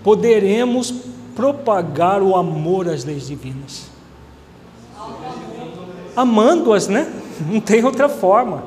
poderemos 0.02 0.94
propagar 1.34 2.22
o 2.22 2.36
amor 2.36 2.88
às 2.88 3.04
leis 3.04 3.26
divinas? 3.26 3.86
Amando-as, 6.16 6.88
né? 6.88 7.12
Não 7.50 7.60
tem 7.60 7.84
outra 7.84 8.08
forma. 8.08 8.64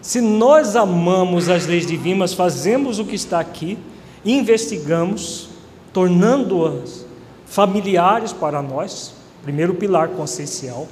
Se 0.00 0.20
nós 0.20 0.76
amamos 0.76 1.48
as 1.48 1.66
leis 1.66 1.86
divinas, 1.86 2.32
fazemos 2.32 2.98
o 2.98 3.04
que 3.04 3.14
está 3.14 3.38
aqui, 3.38 3.78
investigamos, 4.24 5.48
tornando-as 5.92 7.04
familiares 7.46 8.32
para 8.32 8.62
nós, 8.62 9.12
primeiro 9.42 9.74
pilar 9.74 10.08
consciencial 10.08 10.86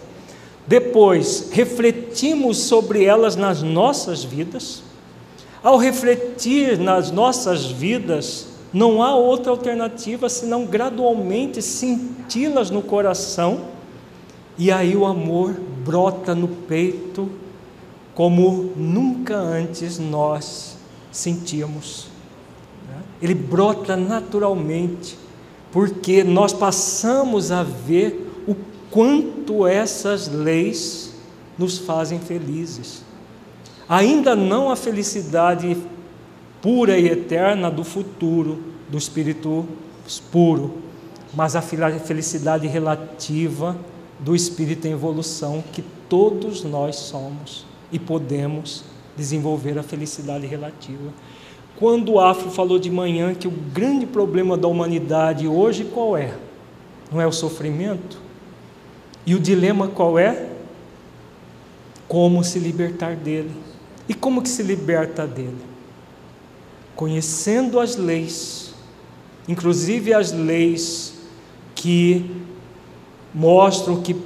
depois, 0.68 1.48
refletimos 1.50 2.58
sobre 2.58 3.02
elas 3.02 3.36
nas 3.36 3.62
nossas 3.62 4.22
vidas. 4.22 4.82
Ao 5.62 5.78
refletir 5.78 6.78
nas 6.78 7.10
nossas 7.10 7.64
vidas, 7.64 8.48
não 8.70 9.02
há 9.02 9.16
outra 9.16 9.50
alternativa 9.50 10.28
senão 10.28 10.66
gradualmente 10.66 11.62
senti-las 11.62 12.68
no 12.68 12.82
coração, 12.82 13.62
e 14.58 14.70
aí 14.70 14.94
o 14.94 15.06
amor 15.06 15.54
brota 15.82 16.34
no 16.34 16.48
peito 16.48 17.30
como 18.14 18.74
nunca 18.76 19.36
antes 19.36 19.98
nós 19.98 20.76
sentíamos. 21.10 22.08
Ele 23.20 23.34
brota 23.34 23.96
naturalmente, 23.96 25.18
porque 25.72 26.22
nós 26.22 26.52
passamos 26.52 27.50
a 27.50 27.62
ver 27.62 28.28
quanto 28.90 29.66
essas 29.66 30.28
leis 30.28 31.12
nos 31.58 31.78
fazem 31.78 32.18
felizes. 32.18 33.02
Ainda 33.88 34.36
não 34.36 34.70
a 34.70 34.76
felicidade 34.76 35.76
pura 36.60 36.98
e 36.98 37.06
eterna 37.06 37.70
do 37.70 37.84
futuro, 37.84 38.62
do 38.88 38.98
espírito 38.98 39.66
puro, 40.30 40.78
mas 41.34 41.54
a 41.54 41.62
felicidade 41.62 42.66
relativa 42.66 43.76
do 44.18 44.34
espírito 44.34 44.86
em 44.86 44.92
evolução 44.92 45.62
que 45.72 45.82
todos 46.08 46.64
nós 46.64 46.96
somos 46.96 47.64
e 47.92 47.98
podemos 47.98 48.84
desenvolver 49.16 49.78
a 49.78 49.82
felicidade 49.82 50.46
relativa. 50.46 51.12
Quando 51.78 52.14
o 52.14 52.20
Afro 52.20 52.50
falou 52.50 52.76
de 52.76 52.90
manhã 52.90 53.32
que 53.32 53.46
o 53.46 53.52
grande 53.52 54.04
problema 54.04 54.56
da 54.56 54.66
humanidade 54.66 55.46
hoje 55.46 55.84
qual 55.84 56.16
é? 56.16 56.34
Não 57.12 57.20
é 57.20 57.26
o 57.26 57.30
sofrimento? 57.30 58.18
E 59.24 59.32
o 59.32 59.38
dilema 59.38 59.86
qual 59.86 60.18
é? 60.18 60.48
Como 62.08 62.42
se 62.42 62.58
libertar 62.58 63.14
dele. 63.14 63.52
E 64.08 64.14
como 64.14 64.42
que 64.42 64.48
se 64.48 64.60
liberta 64.64 65.24
dele? 65.24 65.58
Conhecendo 66.96 67.78
as 67.78 67.94
leis, 67.94 68.74
inclusive 69.46 70.12
as 70.12 70.32
leis 70.32 71.14
que 71.76 72.28
mostram 73.32 74.02
que 74.02 74.16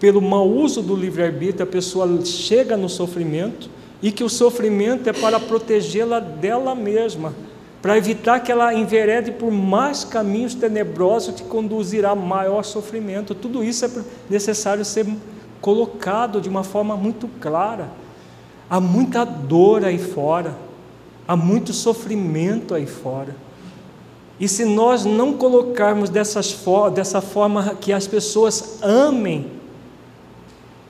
pelo 0.00 0.22
mau 0.22 0.48
uso 0.48 0.80
do 0.80 0.96
livre-arbítrio 0.96 1.64
a 1.64 1.66
pessoa 1.66 2.24
chega 2.24 2.78
no 2.78 2.88
sofrimento 2.88 3.68
e 4.02 4.12
que 4.12 4.22
o 4.22 4.28
sofrimento 4.28 5.08
é 5.08 5.12
para 5.12 5.40
protegê-la 5.40 6.20
dela 6.20 6.74
mesma, 6.74 7.34
para 7.82 7.96
evitar 7.96 8.40
que 8.40 8.50
ela 8.50 8.74
enverede 8.74 9.32
por 9.32 9.50
mais 9.50 10.04
caminhos 10.04 10.54
tenebrosos 10.54 11.34
que 11.34 11.44
conduzirá 11.44 12.10
a 12.10 12.16
maior 12.16 12.64
sofrimento. 12.64 13.34
Tudo 13.34 13.62
isso 13.62 13.84
é 13.84 13.90
necessário 14.28 14.84
ser 14.84 15.06
colocado 15.60 16.40
de 16.40 16.48
uma 16.48 16.64
forma 16.64 16.96
muito 16.96 17.28
clara. 17.40 17.88
Há 18.70 18.80
muita 18.80 19.24
dor 19.24 19.84
aí 19.84 19.98
fora, 19.98 20.56
há 21.26 21.36
muito 21.36 21.72
sofrimento 21.72 22.74
aí 22.74 22.86
fora. 22.86 23.34
E 24.40 24.46
se 24.46 24.64
nós 24.64 25.04
não 25.04 25.32
colocarmos 25.32 26.10
dessas, 26.10 26.56
dessa 26.94 27.20
forma 27.20 27.74
que 27.80 27.92
as 27.92 28.06
pessoas 28.06 28.78
amem 28.82 29.50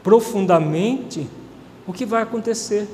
profundamente, 0.03 1.27
o 1.89 1.93
que 1.93 2.05
vai 2.05 2.23
acontecer? 2.23 2.87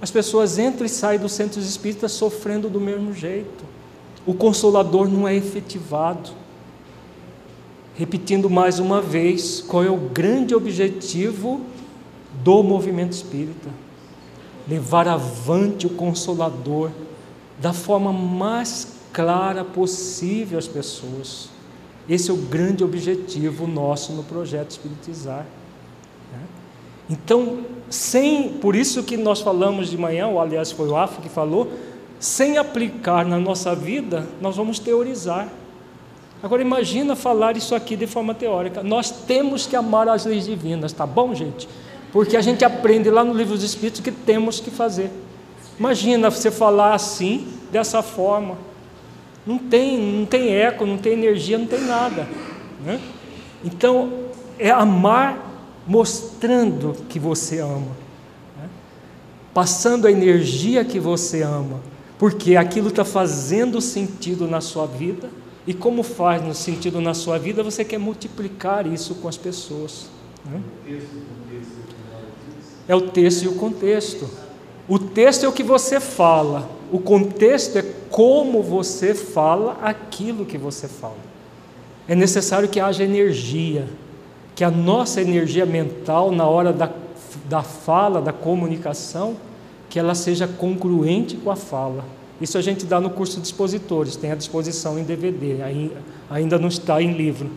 As 0.00 0.10
pessoas 0.10 0.58
entram 0.58 0.86
e 0.86 0.88
saem 0.88 1.20
dos 1.20 1.32
centros 1.32 1.68
espíritas 1.68 2.12
sofrendo 2.12 2.70
do 2.70 2.80
mesmo 2.80 3.12
jeito. 3.12 3.62
O 4.24 4.32
consolador 4.32 5.06
não 5.06 5.28
é 5.28 5.36
efetivado. 5.36 6.30
Repetindo 7.94 8.48
mais 8.48 8.78
uma 8.78 9.02
vez, 9.02 9.60
qual 9.60 9.84
é 9.84 9.90
o 9.90 9.98
grande 9.98 10.54
objetivo 10.54 11.60
do 12.42 12.62
movimento 12.62 13.12
espírita? 13.12 13.68
Levar 14.66 15.06
avante 15.06 15.86
o 15.86 15.90
consolador 15.90 16.90
da 17.60 17.74
forma 17.74 18.14
mais 18.14 18.94
clara 19.12 19.62
possível 19.62 20.58
às 20.58 20.66
pessoas. 20.66 21.50
Esse 22.08 22.30
é 22.30 22.32
o 22.32 22.36
grande 22.38 22.82
objetivo 22.82 23.66
nosso 23.66 24.12
no 24.14 24.22
projeto 24.22 24.70
Espiritizar. 24.70 25.44
Né? 26.32 26.40
Então, 27.10 27.64
sem, 27.90 28.48
por 28.48 28.76
isso 28.76 29.02
que 29.02 29.16
nós 29.16 29.40
falamos 29.40 29.88
de 29.88 29.96
manhã, 29.96 30.28
ou 30.28 30.40
aliás 30.40 30.70
foi 30.72 30.88
o 30.88 30.96
Afro 30.96 31.22
que 31.22 31.28
falou, 31.28 31.72
sem 32.20 32.58
aplicar 32.58 33.24
na 33.24 33.38
nossa 33.38 33.74
vida, 33.74 34.26
nós 34.40 34.56
vamos 34.56 34.78
teorizar. 34.78 35.48
Agora 36.42 36.62
imagina 36.62 37.16
falar 37.16 37.56
isso 37.56 37.74
aqui 37.74 37.96
de 37.96 38.06
forma 38.06 38.34
teórica. 38.34 38.82
Nós 38.82 39.10
temos 39.10 39.66
que 39.66 39.74
amar 39.74 40.08
as 40.08 40.24
leis 40.24 40.44
divinas, 40.44 40.92
tá 40.92 41.06
bom, 41.06 41.34
gente? 41.34 41.68
Porque 42.12 42.36
a 42.36 42.40
gente 42.40 42.64
aprende 42.64 43.10
lá 43.10 43.24
no 43.24 43.32
livro 43.32 43.54
dos 43.54 43.64
Espíritos 43.64 44.00
que 44.00 44.12
temos 44.12 44.60
que 44.60 44.70
fazer. 44.70 45.10
Imagina 45.78 46.30
você 46.30 46.50
falar 46.50 46.94
assim, 46.94 47.46
dessa 47.70 48.02
forma. 48.02 48.56
Não 49.46 49.58
tem, 49.58 49.98
não 49.98 50.26
tem 50.26 50.54
eco, 50.54 50.84
não 50.84 50.98
tem 50.98 51.12
energia, 51.12 51.58
não 51.58 51.66
tem 51.66 51.80
nada. 51.80 52.28
Né? 52.84 53.00
Então, 53.64 54.12
é 54.58 54.70
amar 54.70 55.47
mostrando 55.88 56.94
que 57.08 57.18
você 57.18 57.60
ama, 57.60 57.96
né? 58.58 58.68
passando 59.54 60.06
a 60.06 60.12
energia 60.12 60.84
que 60.84 61.00
você 61.00 61.40
ama, 61.40 61.80
porque 62.18 62.56
aquilo 62.56 62.88
está 62.88 63.06
fazendo 63.06 63.80
sentido 63.80 64.46
na 64.46 64.60
sua 64.60 64.86
vida 64.86 65.30
e 65.66 65.72
como 65.72 66.02
faz 66.02 66.42
no 66.42 66.54
sentido 66.54 67.00
na 67.00 67.14
sua 67.14 67.38
vida, 67.38 67.62
você 67.62 67.84
quer 67.84 67.98
multiplicar 67.98 68.86
isso 68.86 69.14
com 69.14 69.28
as 69.28 69.38
pessoas. 69.38 70.08
Né? 70.44 70.62
É 72.86 72.94
o 72.94 73.02
texto 73.02 73.44
e 73.44 73.48
o 73.48 73.54
contexto. 73.54 74.28
O 74.86 74.98
texto 74.98 75.44
é 75.44 75.48
o 75.48 75.52
que 75.52 75.62
você 75.62 76.00
fala, 76.00 76.70
o 76.90 76.98
contexto 76.98 77.76
é 77.76 77.82
como 78.10 78.62
você 78.62 79.14
fala 79.14 79.78
aquilo 79.82 80.44
que 80.46 80.56
você 80.56 80.88
fala. 80.88 81.28
É 82.06 82.14
necessário 82.14 82.68
que 82.68 82.80
haja 82.80 83.04
energia, 83.04 83.86
que 84.58 84.64
a 84.64 84.72
nossa 84.72 85.22
energia 85.22 85.64
mental, 85.64 86.32
na 86.32 86.44
hora 86.44 86.72
da, 86.72 86.90
da 87.48 87.62
fala, 87.62 88.20
da 88.20 88.32
comunicação, 88.32 89.36
que 89.88 90.00
ela 90.00 90.16
seja 90.16 90.48
congruente 90.48 91.36
com 91.36 91.48
a 91.48 91.54
fala. 91.54 92.04
Isso 92.40 92.58
a 92.58 92.60
gente 92.60 92.84
dá 92.84 93.00
no 93.00 93.08
curso 93.08 93.40
de 93.40 93.46
expositores, 93.46 94.16
tem 94.16 94.32
à 94.32 94.34
disposição 94.34 94.98
em 94.98 95.04
DVD, 95.04 95.58
ainda 96.28 96.58
não 96.58 96.66
está 96.66 97.00
em 97.00 97.12
livro. 97.12 97.48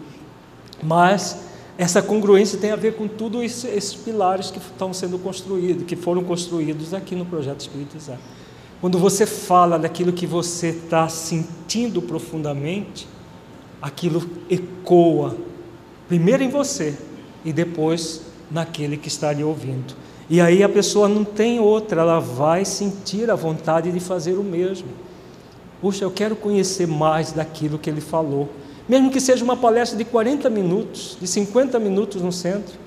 Mas 0.83 1.39
essa 1.75 2.03
congruência 2.03 2.59
tem 2.59 2.69
a 2.69 2.75
ver 2.75 2.95
com 2.95 3.07
tudo 3.07 3.41
esses 3.41 3.95
pilares 3.95 4.51
que 4.51 4.59
estão 4.59 4.93
sendo 4.93 5.17
construídos, 5.17 5.85
que 5.85 5.95
foram 5.95 6.23
construídos 6.23 6.93
aqui 6.93 7.15
no 7.15 7.25
projeto 7.25 7.61
Espiritizar. 7.61 8.19
Quando 8.79 8.99
você 8.99 9.25
fala 9.25 9.79
daquilo 9.79 10.13
que 10.13 10.27
você 10.27 10.67
está 10.67 11.09
sentindo 11.09 11.99
profundamente, 11.99 13.07
aquilo 13.81 14.21
ecoa, 14.47 15.35
primeiro 16.11 16.43
em 16.43 16.49
você 16.49 16.93
e 17.45 17.53
depois 17.53 18.19
naquele 18.51 18.97
que 18.97 19.07
está 19.07 19.31
lhe 19.31 19.45
ouvindo. 19.45 19.95
E 20.29 20.41
aí 20.41 20.61
a 20.61 20.67
pessoa 20.67 21.07
não 21.07 21.23
tem 21.23 21.57
outra, 21.57 22.01
ela 22.01 22.19
vai 22.19 22.65
sentir 22.65 23.31
a 23.31 23.35
vontade 23.35 23.89
de 23.89 23.99
fazer 24.01 24.33
o 24.33 24.43
mesmo. 24.43 24.89
Puxa, 25.79 26.03
eu 26.03 26.11
quero 26.11 26.35
conhecer 26.35 26.85
mais 26.85 27.31
daquilo 27.31 27.79
que 27.79 27.89
ele 27.89 28.01
falou. 28.01 28.49
Mesmo 28.89 29.09
que 29.09 29.21
seja 29.21 29.41
uma 29.41 29.55
palestra 29.55 29.97
de 29.97 30.03
40 30.03 30.49
minutos, 30.49 31.17
de 31.17 31.25
50 31.25 31.79
minutos 31.79 32.21
no 32.21 32.33
centro, 32.33 32.77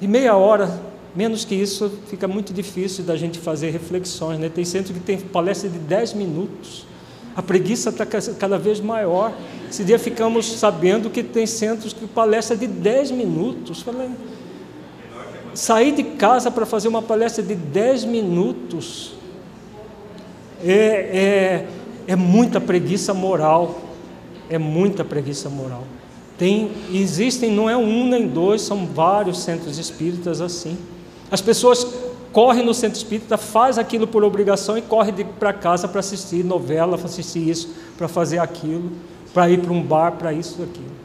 de 0.00 0.08
meia 0.08 0.34
hora, 0.34 0.76
menos 1.14 1.44
que 1.44 1.54
isso, 1.54 1.88
fica 2.08 2.26
muito 2.26 2.52
difícil 2.52 3.04
da 3.04 3.16
gente 3.16 3.38
fazer 3.38 3.70
reflexões. 3.70 4.40
Né? 4.40 4.48
Tem 4.48 4.64
centro 4.64 4.92
que 4.92 4.98
tem 4.98 5.20
palestra 5.20 5.70
de 5.70 5.78
10 5.78 6.14
minutos. 6.14 6.89
A 7.40 7.42
preguiça 7.42 7.88
está 7.88 8.04
cada 8.04 8.58
vez 8.58 8.80
maior. 8.80 9.32
Esse 9.70 9.82
dia 9.82 9.98
ficamos 9.98 10.58
sabendo 10.58 11.08
que 11.08 11.22
tem 11.22 11.46
centros 11.46 11.94
que 11.94 12.06
palestra 12.06 12.54
de 12.54 12.66
10 12.66 13.12
minutos. 13.12 13.80
Falei, 13.80 14.10
sair 15.54 15.92
de 15.92 16.02
casa 16.02 16.50
para 16.50 16.66
fazer 16.66 16.88
uma 16.88 17.00
palestra 17.00 17.42
de 17.42 17.54
10 17.54 18.04
minutos 18.04 19.14
é, 20.62 20.76
é, 20.76 21.66
é 22.08 22.14
muita 22.14 22.60
preguiça 22.60 23.14
moral. 23.14 23.80
É 24.50 24.58
muita 24.58 25.02
preguiça 25.02 25.48
moral. 25.48 25.84
Tem, 26.36 26.70
existem, 26.92 27.50
não 27.50 27.70
é 27.70 27.76
um 27.76 28.06
nem 28.06 28.28
dois, 28.28 28.60
são 28.60 28.84
vários 28.84 29.42
centros 29.42 29.78
espíritas 29.78 30.42
assim. 30.42 30.76
As 31.30 31.40
pessoas 31.40 31.86
correm 32.32 32.64
no 32.64 32.74
centro 32.74 32.98
espírita, 32.98 33.36
faz 33.36 33.78
aquilo 33.78 34.06
por 34.06 34.24
obrigação 34.24 34.76
e 34.76 34.82
corre 34.82 35.24
para 35.24 35.52
casa 35.52 35.88
para 35.88 36.00
assistir 36.00 36.44
novela, 36.44 36.96
para 36.96 37.06
assistir 37.06 37.48
isso, 37.48 37.74
para 37.96 38.08
fazer 38.08 38.38
aquilo, 38.38 38.92
para 39.32 39.48
ir 39.48 39.60
para 39.60 39.72
um 39.72 39.82
bar, 39.82 40.12
para 40.12 40.32
isso, 40.32 40.62
aquilo. 40.62 41.00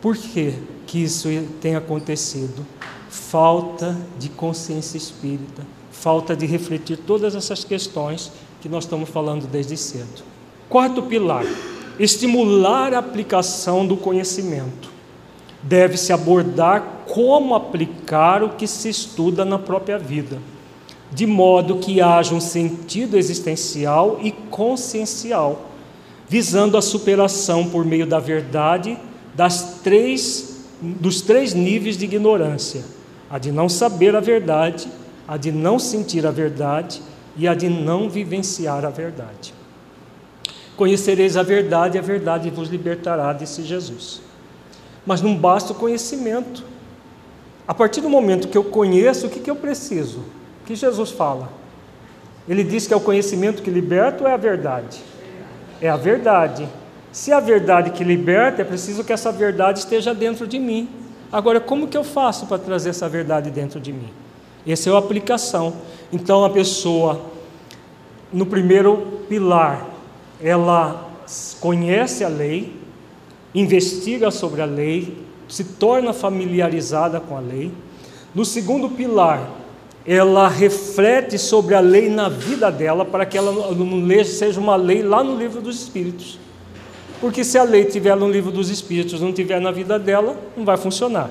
Por 0.00 0.16
que, 0.16 0.54
que 0.86 1.02
isso 1.02 1.28
tem 1.60 1.74
acontecido? 1.74 2.64
falta 3.16 3.96
de 4.18 4.28
consciência 4.28 4.96
espírita, 4.96 5.62
falta 5.90 6.36
de 6.36 6.46
refletir 6.46 6.98
todas 6.98 7.34
essas 7.34 7.64
questões 7.64 8.30
que 8.60 8.68
nós 8.68 8.84
estamos 8.84 9.08
falando 9.08 9.46
desde 9.46 9.76
cedo. 9.76 10.22
Quarto 10.68 11.02
pilar: 11.02 11.44
estimular 11.98 12.94
a 12.94 12.98
aplicação 12.98 13.86
do 13.86 13.96
conhecimento. 13.96 14.94
Deve-se 15.62 16.12
abordar 16.12 17.04
como 17.08 17.54
aplicar 17.54 18.42
o 18.42 18.50
que 18.50 18.66
se 18.66 18.88
estuda 18.88 19.44
na 19.44 19.58
própria 19.58 19.98
vida, 19.98 20.40
de 21.12 21.26
modo 21.26 21.78
que 21.78 22.00
haja 22.00 22.34
um 22.34 22.40
sentido 22.40 23.16
existencial 23.16 24.18
e 24.22 24.32
consciencial, 24.32 25.70
visando 26.28 26.76
a 26.76 26.82
superação 26.82 27.68
por 27.68 27.84
meio 27.84 28.06
da 28.06 28.18
verdade 28.18 28.98
das 29.34 29.80
três, 29.82 30.64
dos 30.80 31.20
três 31.20 31.54
níveis 31.54 31.96
de 31.96 32.04
ignorância 32.04 32.96
a 33.30 33.38
de 33.38 33.50
não 33.50 33.68
saber 33.68 34.14
a 34.14 34.20
verdade, 34.20 34.88
a 35.26 35.36
de 35.36 35.50
não 35.50 35.78
sentir 35.78 36.26
a 36.26 36.30
verdade 36.30 37.02
e 37.36 37.46
a 37.46 37.54
de 37.54 37.68
não 37.68 38.08
vivenciar 38.08 38.84
a 38.84 38.90
verdade. 38.90 39.52
Conhecereis 40.76 41.36
a 41.36 41.42
verdade 41.42 41.96
e 41.96 41.98
a 41.98 42.02
verdade 42.02 42.50
vos 42.50 42.68
libertará, 42.68 43.32
disse 43.32 43.62
Jesus. 43.62 44.20
Mas 45.04 45.20
não 45.20 45.34
basta 45.34 45.72
o 45.72 45.76
conhecimento. 45.76 46.64
A 47.66 47.74
partir 47.74 48.00
do 48.00 48.10
momento 48.10 48.48
que 48.48 48.58
eu 48.58 48.64
conheço, 48.64 49.26
o 49.26 49.30
que, 49.30 49.40
que 49.40 49.50
eu 49.50 49.56
preciso? 49.56 50.20
Que 50.66 50.74
Jesus 50.74 51.10
fala? 51.10 51.48
Ele 52.48 52.62
diz 52.62 52.86
que 52.86 52.92
é 52.92 52.96
o 52.96 53.00
conhecimento 53.00 53.62
que 53.62 53.70
liberta 53.70 54.24
ou 54.24 54.28
é 54.28 54.34
a 54.34 54.36
verdade? 54.36 55.00
É 55.80 55.88
a 55.88 55.96
verdade. 55.96 56.68
Se 57.12 57.30
é 57.30 57.34
a 57.34 57.40
verdade 57.40 57.90
que 57.90 58.04
liberta, 58.04 58.62
é 58.62 58.64
preciso 58.64 59.02
que 59.02 59.12
essa 59.12 59.32
verdade 59.32 59.78
esteja 59.78 60.12
dentro 60.12 60.46
de 60.46 60.58
mim. 60.58 60.88
Agora, 61.32 61.60
como 61.60 61.88
que 61.88 61.96
eu 61.96 62.04
faço 62.04 62.46
para 62.46 62.58
trazer 62.58 62.90
essa 62.90 63.08
verdade 63.08 63.50
dentro 63.50 63.80
de 63.80 63.92
mim? 63.92 64.10
Essa 64.66 64.90
é 64.90 64.92
a 64.92 64.98
aplicação. 64.98 65.74
Então, 66.12 66.44
a 66.44 66.50
pessoa, 66.50 67.20
no 68.32 68.44
primeiro 68.44 69.22
pilar, 69.28 69.86
ela 70.42 71.08
conhece 71.60 72.24
a 72.24 72.28
lei, 72.28 72.76
investiga 73.54 74.30
sobre 74.30 74.62
a 74.62 74.66
lei, 74.66 75.24
se 75.48 75.64
torna 75.64 76.12
familiarizada 76.12 77.20
com 77.20 77.36
a 77.36 77.40
lei. 77.40 77.72
No 78.34 78.44
segundo 78.44 78.90
pilar, 78.90 79.48
ela 80.06 80.46
reflete 80.46 81.36
sobre 81.36 81.74
a 81.74 81.80
lei 81.80 82.08
na 82.08 82.28
vida 82.28 82.70
dela, 82.70 83.04
para 83.04 83.26
que 83.26 83.36
ela 83.36 83.50
não 83.50 84.24
seja 84.24 84.60
uma 84.60 84.76
lei 84.76 85.02
lá 85.02 85.24
no 85.24 85.36
livro 85.36 85.60
dos 85.60 85.82
Espíritos. 85.82 86.38
Porque 87.20 87.42
se 87.42 87.58
a 87.58 87.64
lei 87.64 87.84
tiver 87.84 88.14
no 88.14 88.30
livro 88.30 88.52
dos 88.52 88.70
Espíritos, 88.70 89.20
não 89.20 89.32
tiver 89.32 89.60
na 89.60 89.72
vida 89.72 89.98
dela, 89.98 90.36
não 90.56 90.64
vai 90.64 90.76
funcionar. 90.76 91.30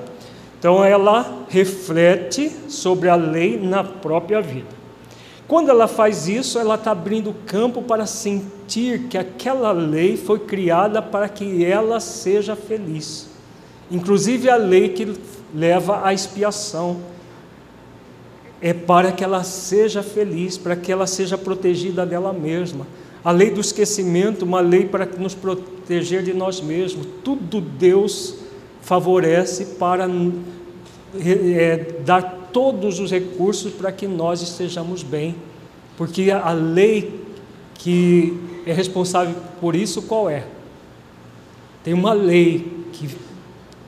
Então 0.58 0.84
ela 0.84 1.44
reflete 1.48 2.50
sobre 2.68 3.08
a 3.08 3.14
lei 3.14 3.58
na 3.58 3.82
própria 3.82 4.42
vida. 4.42 4.76
Quando 5.48 5.70
ela 5.70 5.86
faz 5.86 6.28
isso, 6.28 6.58
ela 6.58 6.74
está 6.74 6.90
abrindo 6.90 7.34
campo 7.46 7.80
para 7.80 8.04
sentir 8.04 9.04
que 9.08 9.16
aquela 9.16 9.70
lei 9.70 10.16
foi 10.16 10.40
criada 10.40 11.00
para 11.00 11.28
que 11.28 11.64
ela 11.64 12.00
seja 12.00 12.56
feliz. 12.56 13.28
Inclusive 13.90 14.50
a 14.50 14.56
lei 14.56 14.88
que 14.88 15.14
leva 15.54 16.04
à 16.04 16.12
expiação 16.12 16.96
é 18.60 18.72
para 18.72 19.12
que 19.12 19.22
ela 19.22 19.44
seja 19.44 20.02
feliz, 20.02 20.56
para 20.56 20.76
que 20.76 20.90
ela 20.90 21.06
seja 21.06 21.36
protegida 21.36 22.06
dela 22.06 22.32
mesma. 22.32 22.86
A 23.22 23.30
lei 23.30 23.50
do 23.50 23.60
esquecimento, 23.60 24.44
uma 24.44 24.60
lei 24.60 24.86
para 24.86 25.04
nos 25.04 25.34
proteger 25.34 26.22
de 26.22 26.32
nós 26.32 26.60
mesmos. 26.60 27.06
Tudo 27.24 27.60
Deus 27.60 28.36
favorece 28.80 29.64
para 29.78 30.08
é, 31.20 31.94
dar 32.04 32.50
todos 32.52 33.00
os 33.00 33.10
recursos 33.10 33.72
para 33.72 33.90
que 33.90 34.06
nós 34.06 34.40
estejamos 34.42 35.02
bem. 35.02 35.34
Porque 35.96 36.30
a 36.30 36.52
lei 36.52 37.26
que 37.74 38.38
é 38.64 38.72
responsável 38.72 39.34
por 39.60 39.76
isso, 39.76 40.02
qual 40.02 40.30
é? 40.30 40.44
Tem 41.82 41.94
uma 41.94 42.12
lei 42.12 42.84
que, 42.92 43.08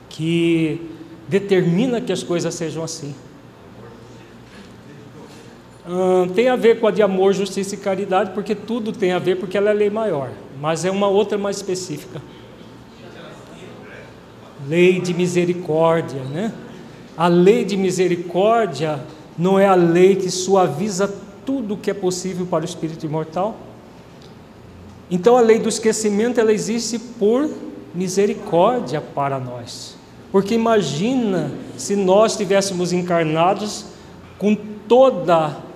que 0.09 0.81
determina 1.27 1.99
que 1.99 2.11
as 2.11 2.23
coisas 2.23 2.53
sejam 2.53 2.83
assim. 2.83 3.13
Hum, 5.87 6.27
tem 6.29 6.49
a 6.49 6.55
ver 6.55 6.79
com 6.79 6.87
a 6.87 6.91
de 6.91 7.01
amor, 7.01 7.33
justiça 7.33 7.75
e 7.75 7.77
caridade, 7.77 8.31
porque 8.31 8.53
tudo 8.53 8.91
tem 8.91 9.11
a 9.11 9.19
ver, 9.19 9.37
porque 9.37 9.57
ela 9.57 9.69
é 9.69 9.73
lei 9.73 9.89
maior, 9.89 10.29
mas 10.59 10.83
é 10.85 10.91
uma 10.91 11.07
outra 11.07 11.37
mais 11.37 11.57
específica. 11.57 12.21
Lei 14.67 14.99
de 14.99 15.13
misericórdia, 15.13 16.21
né? 16.23 16.53
A 17.17 17.27
lei 17.27 17.63
de 17.63 17.77
misericórdia 17.77 18.99
não 19.37 19.57
é 19.57 19.65
a 19.65 19.75
lei 19.75 20.15
que 20.15 20.29
suaviza 20.29 21.13
tudo 21.45 21.73
o 21.73 21.77
que 21.77 21.89
é 21.89 21.93
possível 21.93 22.45
para 22.45 22.61
o 22.61 22.65
espírito 22.65 23.05
imortal? 23.05 23.57
Então 25.09 25.35
a 25.35 25.41
lei 25.41 25.59
do 25.59 25.69
esquecimento 25.69 26.39
ela 26.39 26.53
existe 26.53 26.99
por 26.99 27.49
misericórdia 27.95 29.01
para 29.01 29.39
nós. 29.39 29.95
Porque 30.31 30.53
imagina 30.53 31.51
se 31.75 31.95
nós 31.95 32.33
estivéssemos 32.33 32.93
encarnados 32.93 33.85
com 34.37 34.55
toda 34.87 35.68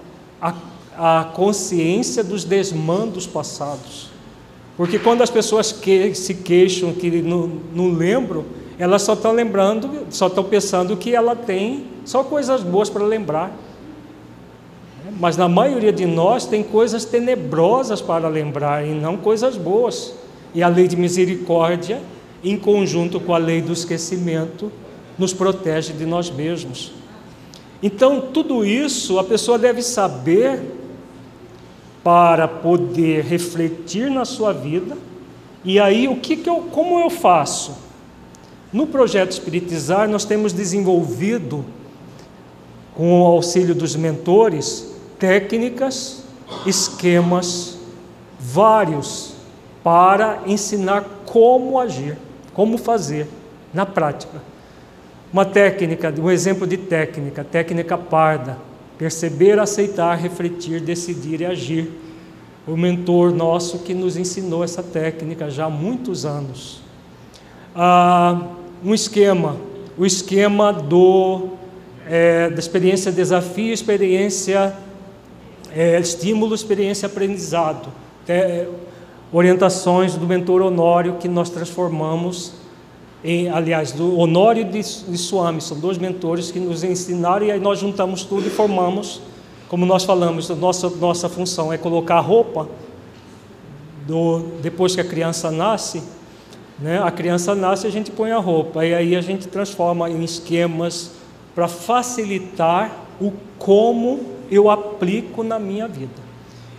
a, 0.98 1.32
consciência 1.34 2.24
dos 2.24 2.44
desmandos 2.44 3.26
passados. 3.28 4.10
Porque 4.76 4.98
quando 4.98 5.22
as 5.22 5.30
pessoas 5.30 5.72
que, 5.72 6.14
se 6.16 6.36
queixam 6.36 6.94
que 6.94 7.10
não, 7.22 7.52
não 7.74 7.92
lembram, 7.92 8.44
elas 8.80 9.04
só 9.04 9.14
estão 9.14 9.32
lembrando, 9.32 10.08
só 10.10 10.28
estão 10.28 10.44
pensando 10.44 10.98
que 10.98 11.16
ela 11.16 11.36
tem 11.36 11.86
só 12.04 12.24
coisas 12.24 12.64
boas 12.64 12.90
para 12.90 13.04
lembrar. 13.04 13.56
Mas 15.20 15.38
na 15.38 15.48
maioria 15.48 15.92
de 15.94 16.06
nós 16.06 16.46
tem 16.46 16.64
coisas 16.64 17.06
tenebrosas 17.06 18.02
para 18.02 18.28
lembrar 18.28 18.86
e 18.86 18.92
não 18.92 19.16
coisas 19.16 19.58
boas. 19.58 20.16
E 20.56 20.64
a 20.64 20.68
lei 20.68 20.88
de 20.88 20.96
misericórdia, 20.96 22.02
em 22.44 22.58
conjunto 22.58 23.20
com 23.20 23.34
a 23.34 23.38
lei 23.38 23.62
do 23.62 23.72
esquecimento, 23.72 24.72
nos 25.18 25.34
protege 25.34 25.94
de 25.94 26.06
nós 26.06 26.32
mesmos. 26.32 26.92
Então, 27.82 28.22
tudo 28.34 28.66
isso 28.66 29.20
a 29.20 29.24
pessoa 29.24 29.60
deve 29.60 29.82
saber 29.82 30.62
para 32.04 32.48
poder 32.48 33.24
refletir 33.24 34.12
na 34.12 34.26
sua 34.26 34.52
vida. 34.52 34.98
E 35.64 35.80
aí, 35.80 36.08
o 36.08 36.18
que, 36.18 36.36
que 36.36 36.50
eu, 36.50 36.58
como 36.72 37.00
eu 37.00 37.10
faço? 37.10 37.76
No 38.72 38.88
projeto 38.88 39.32
Espiritizar, 39.32 40.10
nós 40.10 40.26
temos 40.26 40.52
desenvolvido, 40.52 41.64
com 42.96 43.22
o 43.22 43.26
auxílio 43.26 43.74
dos 43.74 43.96
mentores, 43.96 44.94
técnicas, 45.18 46.24
esquemas, 46.66 47.78
vários, 48.40 49.34
para 49.84 50.42
ensinar 50.46 51.04
como 51.26 51.80
agir, 51.80 52.18
como 52.54 52.78
fazer 52.78 53.28
na 53.74 53.86
prática. 53.86 54.42
Uma 55.32 55.46
técnica, 55.46 56.14
um 56.20 56.30
exemplo 56.30 56.68
de 56.68 56.78
técnica, 56.78 57.44
técnica 57.44 57.98
parda, 57.98 58.58
perceber, 58.98 59.60
aceitar, 59.60 60.16
refletir, 60.16 60.82
decidir 60.82 61.42
e 61.42 61.46
agir. 61.46 61.92
O 62.66 62.78
mentor 62.78 63.32
nosso 63.32 63.80
que 63.80 63.94
nos 63.94 64.16
ensinou 64.16 64.64
essa 64.64 64.82
técnica 64.82 65.50
já 65.50 65.66
há 65.66 65.70
muitos 65.70 66.26
anos. 66.26 66.82
Ah, 67.76 68.42
um 68.84 68.94
esquema, 68.94 69.58
o 69.98 70.06
esquema 70.06 70.72
do, 70.72 71.50
é, 72.08 72.50
da 72.50 72.60
experiência 72.60 73.12
desafio, 73.12 73.74
experiência 73.74 74.74
é, 75.76 76.00
estímulo, 76.00 76.56
experiência 76.56 77.08
aprendizado. 77.08 77.90
É, 78.28 78.68
orientações 79.32 80.16
do 80.16 80.28
mentor 80.28 80.62
Honório 80.62 81.16
que 81.16 81.28
nós 81.28 81.50
transformamos 81.50 82.54
aliás, 83.54 83.94
do 83.94 84.18
Honório 84.18 84.66
de, 84.66 84.82
de 84.82 85.18
Suami, 85.18 85.62
são 85.62 85.80
dois 85.80 85.98
mentores 85.98 86.52
que 86.52 86.60
nos 86.60 86.84
ensinaram 86.84 87.46
e 87.46 87.52
aí 87.52 87.60
nós 87.60 87.80
juntamos 87.80 88.24
tudo 88.26 88.48
e 88.48 88.50
formamos, 88.50 89.22
como 89.70 89.86
nós 89.86 90.04
falamos, 90.04 90.50
nossa, 90.50 90.90
nossa 90.90 91.30
função 91.30 91.72
é 91.72 91.78
colocar 91.78 92.16
a 92.16 92.20
roupa 92.20 92.68
do, 94.06 94.40
depois 94.62 94.94
que 94.94 95.00
a 95.00 95.06
criança 95.06 95.50
nasce, 95.50 96.04
né, 96.78 97.02
a 97.02 97.10
criança 97.10 97.56
nasce 97.56 97.88
a 97.88 97.90
gente 97.90 98.12
põe 98.12 98.32
a 98.32 98.40
roupa 98.40 98.86
e 98.86 98.94
aí 98.94 99.16
a 99.16 99.22
gente 99.22 99.48
transforma 99.48 100.10
em 100.10 100.22
esquemas 100.24 101.12
para 101.56 101.68
facilitar 101.70 102.92
o 103.22 103.32
como 103.58 104.20
eu 104.52 104.70
aplico 104.70 105.44
na 105.44 105.58
minha 105.58 105.88
vida. 105.88 106.22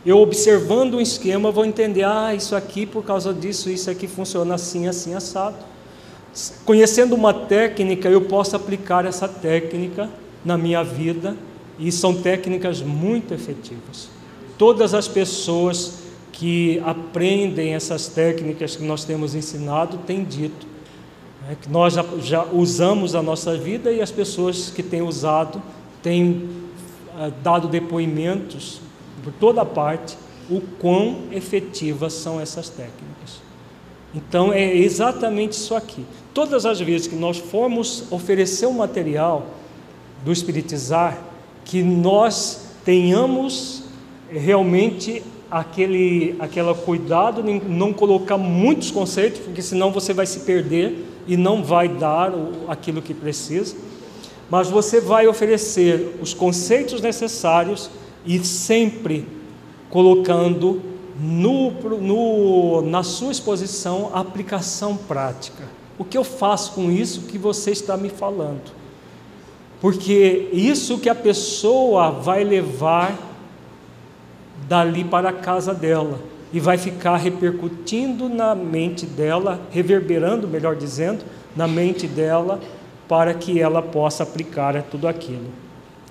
Eu 0.05 0.18
observando 0.18 0.95
um 0.95 1.01
esquema 1.01 1.51
vou 1.51 1.64
entender, 1.64 2.05
ah, 2.05 2.34
isso 2.34 2.55
aqui 2.55 2.84
por 2.84 3.03
causa 3.03 3.32
disso, 3.32 3.70
isso 3.70 3.90
aqui 3.90 4.07
funciona 4.07 4.55
assim, 4.57 4.86
assim, 4.86 5.14
assado. 5.14 5.57
Conhecendo 6.64 7.14
uma 7.14 7.32
técnica, 7.32 8.09
eu 8.09 8.22
posso 8.22 8.57
aplicar 8.57 9.05
essa 9.07 9.28
técnica 9.28 10.11
na 10.45 10.59
minha 10.59 10.82
vida 10.82 11.37
e 11.78 11.93
são 11.93 12.14
técnicas 12.14 12.80
muito 12.80 13.32
efetivas. 13.32 14.09
Todas 14.59 14.95
as 14.95 15.07
pessoas 15.07 15.99
que 16.32 16.82
aprendem 16.85 17.74
essas 17.74 18.09
técnicas 18.09 18.74
que 18.74 18.82
nós 18.82 19.05
temos 19.05 19.35
ensinado 19.35 19.99
têm 19.99 20.24
dito 20.24 20.66
né, 21.47 21.57
que 21.61 21.68
nós 21.68 21.95
já, 21.95 22.05
já, 22.18 22.45
usamos 22.45 23.14
a 23.14 23.22
nossa 23.22 23.57
vida 23.57 23.93
e 23.93 24.01
as 24.01 24.11
pessoas 24.11 24.70
que 24.70 24.82
têm 24.82 25.03
usado 25.03 25.62
têm 26.03 26.49
ah, 27.16 27.30
dado 27.43 27.68
depoimentos 27.68 28.80
por 29.22 29.32
toda 29.35 29.64
parte 29.64 30.16
o 30.51 30.61
quão 30.78 31.28
efetivas 31.32 32.12
são 32.12 32.41
essas 32.41 32.68
técnicas. 32.68 33.43
Então 34.14 34.53
é 34.53 34.76
exatamente 34.76 35.53
isso 35.53 35.74
aqui. 35.74 36.05
Todas 36.35 36.66
as 36.66 36.80
vezes 36.80 37.07
que 37.07 37.14
nós 37.14 37.39
formos 37.39 38.11
oferecer 38.11 38.66
um 38.66 38.72
material 38.72 39.47
do 40.24 40.32
espiritizar, 40.32 41.16
que 41.64 41.80
nós 41.80 42.66
tenhamos 42.85 43.85
realmente 44.28 45.22
aquele 45.49 46.35
aquela 46.41 46.74
cuidado 46.74 47.41
não 47.68 47.93
colocar 47.93 48.37
muitos 48.37 48.91
conceitos, 48.91 49.39
porque 49.39 49.62
senão 49.62 49.93
você 49.93 50.12
vai 50.12 50.26
se 50.26 50.41
perder 50.41 51.07
e 51.28 51.37
não 51.37 51.62
vai 51.62 51.89
dar 51.89 52.32
aquilo 52.66 53.01
que 53.01 53.14
precisa. 53.14 53.76
Mas 54.51 54.68
você 54.68 55.01
vai 55.01 55.28
oferecer 55.28 56.16
os 56.20 56.35
conceitos 56.35 57.01
necessários 57.01 57.89
e 58.26 58.45
sempre 58.45 59.26
colocando 59.89 60.82
no, 61.16 61.70
no, 61.70 62.82
na 62.82 63.05
sua 63.05 63.30
exposição 63.30 64.11
a 64.12 64.18
aplicação 64.18 64.97
prática. 64.97 65.84
O 65.99 66.05
que 66.05 66.18
eu 66.18 66.24
faço 66.24 66.72
com 66.72 66.90
isso 66.90 67.22
que 67.22 67.38
você 67.38 67.70
está 67.70 67.97
me 67.97 68.09
falando? 68.09 68.72
Porque 69.80 70.49
isso 70.53 70.99
que 70.99 71.09
a 71.09 71.14
pessoa 71.14 72.11
vai 72.11 72.42
levar 72.42 73.16
dali 74.68 75.05
para 75.05 75.28
a 75.28 75.32
casa 75.32 75.74
dela 75.74 76.18
e 76.53 76.61
vai 76.61 76.78
ficar 76.78 77.16
repercutindo 77.16 78.28
na 78.28 78.55
mente 78.55 79.05
dela, 79.05 79.61
reverberando, 79.70 80.49
melhor 80.49 80.76
dizendo, 80.76 81.24
na 81.55 81.68
mente 81.68 82.07
dela, 82.07 82.61
para 83.09 83.34
que 83.34 83.61
ela 83.61 83.82
possa 83.82 84.22
aplicar 84.22 84.80
tudo 84.84 85.07
aquilo. 85.07 85.47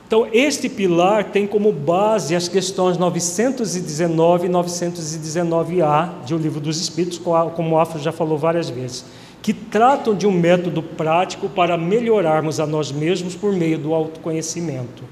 Então, 0.06 0.28
este 0.32 0.70
pilar 0.70 1.32
tem 1.32 1.48
como 1.48 1.72
base 1.72 2.36
as 2.36 2.48
questões 2.48 2.98
919 2.98 4.46
e 4.46 4.50
919A 4.50 6.24
de 6.26 6.36
O 6.36 6.38
Livro 6.38 6.60
dos 6.60 6.80
Espíritos, 6.80 7.18
como 7.18 7.76
o 7.76 7.80
Afro 7.80 8.00
já 8.00 8.12
falou 8.12 8.38
várias 8.38 8.70
vezes, 8.70 9.06
que 9.44 9.54
tratam 9.54 10.16
de 10.16 10.26
um 10.26 10.32
método 10.32 10.82
prático 10.82 11.50
para 11.50 11.78
melhorarmos 11.78 12.62
a 12.62 12.66
nós 12.66 12.94
mesmos 12.94 13.36
por 13.36 13.52
meio 13.52 13.78
do 13.78 13.94
autoconhecimento. 13.94 15.04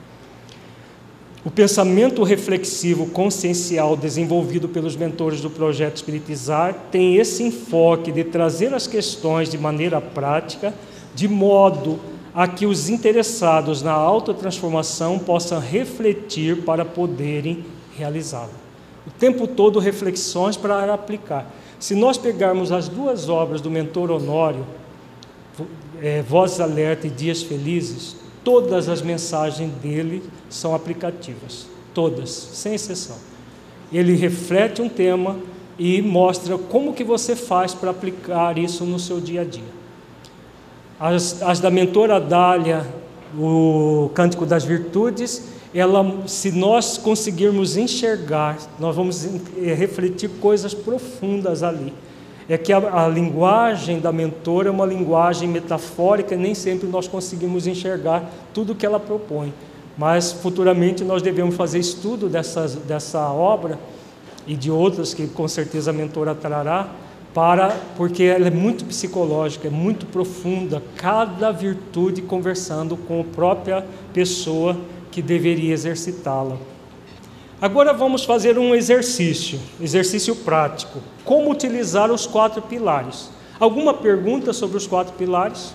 O 1.43 1.51
pensamento 1.51 2.23
reflexivo 2.23 3.07
consciencial 3.07 3.97
desenvolvido 3.97 4.69
pelos 4.69 4.95
mentores 4.95 5.41
do 5.41 5.49
projeto 5.49 5.97
Espiritizar 5.97 6.73
tem 6.89 7.17
esse 7.17 7.43
enfoque 7.43 8.09
de 8.09 8.23
trazer 8.23 8.73
as 8.73 8.87
questões 8.87 9.49
de 9.49 9.57
maneira 9.57 9.99
prática, 9.99 10.73
de 11.13 11.27
modo 11.27 11.99
a 12.33 12.47
que 12.47 12.65
os 12.65 12.87
interessados 12.87 13.81
na 13.81 13.91
autotransformação 13.91 15.19
possam 15.19 15.59
refletir 15.59 16.63
para 16.63 16.85
poderem 16.85 17.65
realizá-la. 17.97 18.61
O 19.05 19.09
tempo 19.09 19.45
todo 19.45 19.77
reflexões 19.77 20.55
para 20.55 20.93
aplicar. 20.93 21.51
Se 21.81 21.95
nós 21.95 22.17
pegarmos 22.17 22.71
as 22.71 22.87
duas 22.87 23.27
obras 23.27 23.59
do 23.59 23.69
mentor 23.69 24.09
Honório, 24.09 24.65
é, 26.01 26.21
Vozes 26.21 26.61
Alerta 26.61 27.07
e 27.07 27.09
Dias 27.09 27.43
Felizes, 27.43 28.15
Todas 28.43 28.89
as 28.89 29.01
mensagens 29.03 29.71
dele 29.73 30.23
são 30.49 30.73
aplicativas, 30.73 31.67
todas, 31.93 32.29
sem 32.29 32.73
exceção. 32.73 33.17
Ele 33.93 34.15
reflete 34.15 34.81
um 34.81 34.89
tema 34.89 35.37
e 35.77 36.01
mostra 36.01 36.57
como 36.57 36.93
que 36.93 37.03
você 37.03 37.35
faz 37.35 37.75
para 37.75 37.91
aplicar 37.91 38.57
isso 38.57 38.83
no 38.83 38.97
seu 38.97 39.21
dia 39.21 39.41
a 39.41 39.43
dia. 39.43 39.81
As, 40.99 41.41
as 41.43 41.59
da 41.59 41.69
mentora 41.69 42.19
Dália, 42.19 42.85
o 43.37 44.09
Cântico 44.15 44.45
das 44.45 44.63
Virtudes, 44.63 45.43
ela, 45.73 46.27
se 46.27 46.51
nós 46.51 46.97
conseguirmos 46.97 47.77
enxergar, 47.77 48.57
nós 48.79 48.95
vamos 48.95 49.25
eh, 49.25 49.73
refletir 49.73 50.29
coisas 50.39 50.73
profundas 50.73 51.63
ali 51.63 51.93
é 52.53 52.57
que 52.57 52.73
a, 52.73 53.05
a, 53.05 53.07
linguagem 53.07 54.01
da 54.01 54.11
mentora 54.11 54.67
é 54.67 54.71
uma 54.71 54.85
linguagem 54.85 55.47
metafórica 55.47 56.35
e 56.35 56.37
nem 56.37 56.53
sempre 56.53 56.87
nós 56.87 57.07
conseguimos 57.07 57.65
enxergar 57.65 58.29
tudo 58.53 58.75
que 58.75 58.85
ela 58.85 58.99
propõe. 58.99 59.53
Mas 59.97 60.33
futuramente 60.33 61.03
nós 61.03 61.21
devemos 61.21 61.55
fazer 61.55 61.79
estudo 61.79 62.27
dessas, 62.27 62.75
dessa 62.75 63.29
obra 63.29 63.79
e 64.45 64.55
de 64.55 64.69
outras 64.69 65.13
que 65.13 65.27
com 65.27 65.47
certeza 65.47 65.91
a 65.91 65.93
mentora 65.93 66.35
trará, 66.35 66.89
para, 67.33 67.69
porque 67.95 68.23
ela 68.23 68.47
é 68.47 68.51
muito 68.51 68.83
psicológica, 68.83 69.69
é 69.69 69.71
muito 69.71 70.05
profunda, 70.07 70.83
cada 70.97 71.51
virtude 71.51 72.21
conversando 72.21 72.97
com 72.97 73.21
a 73.21 73.23
própria 73.23 73.85
pessoa 74.13 74.75
que 75.11 75.21
deveria 75.21 75.73
exercitá-la. 75.73 76.57
Agora 77.61 77.93
vamos 77.93 78.23
fazer 78.23 78.57
um 78.57 78.73
exercício, 78.73 79.59
exercício 79.79 80.35
prático. 80.35 80.99
Como 81.23 81.51
utilizar 81.51 82.09
os 82.11 82.25
quatro 82.25 82.61
pilares? 82.61 83.29
Alguma 83.59 83.93
pergunta 83.93 84.51
sobre 84.51 84.77
os 84.77 84.87
quatro 84.87 85.13
pilares? 85.13 85.71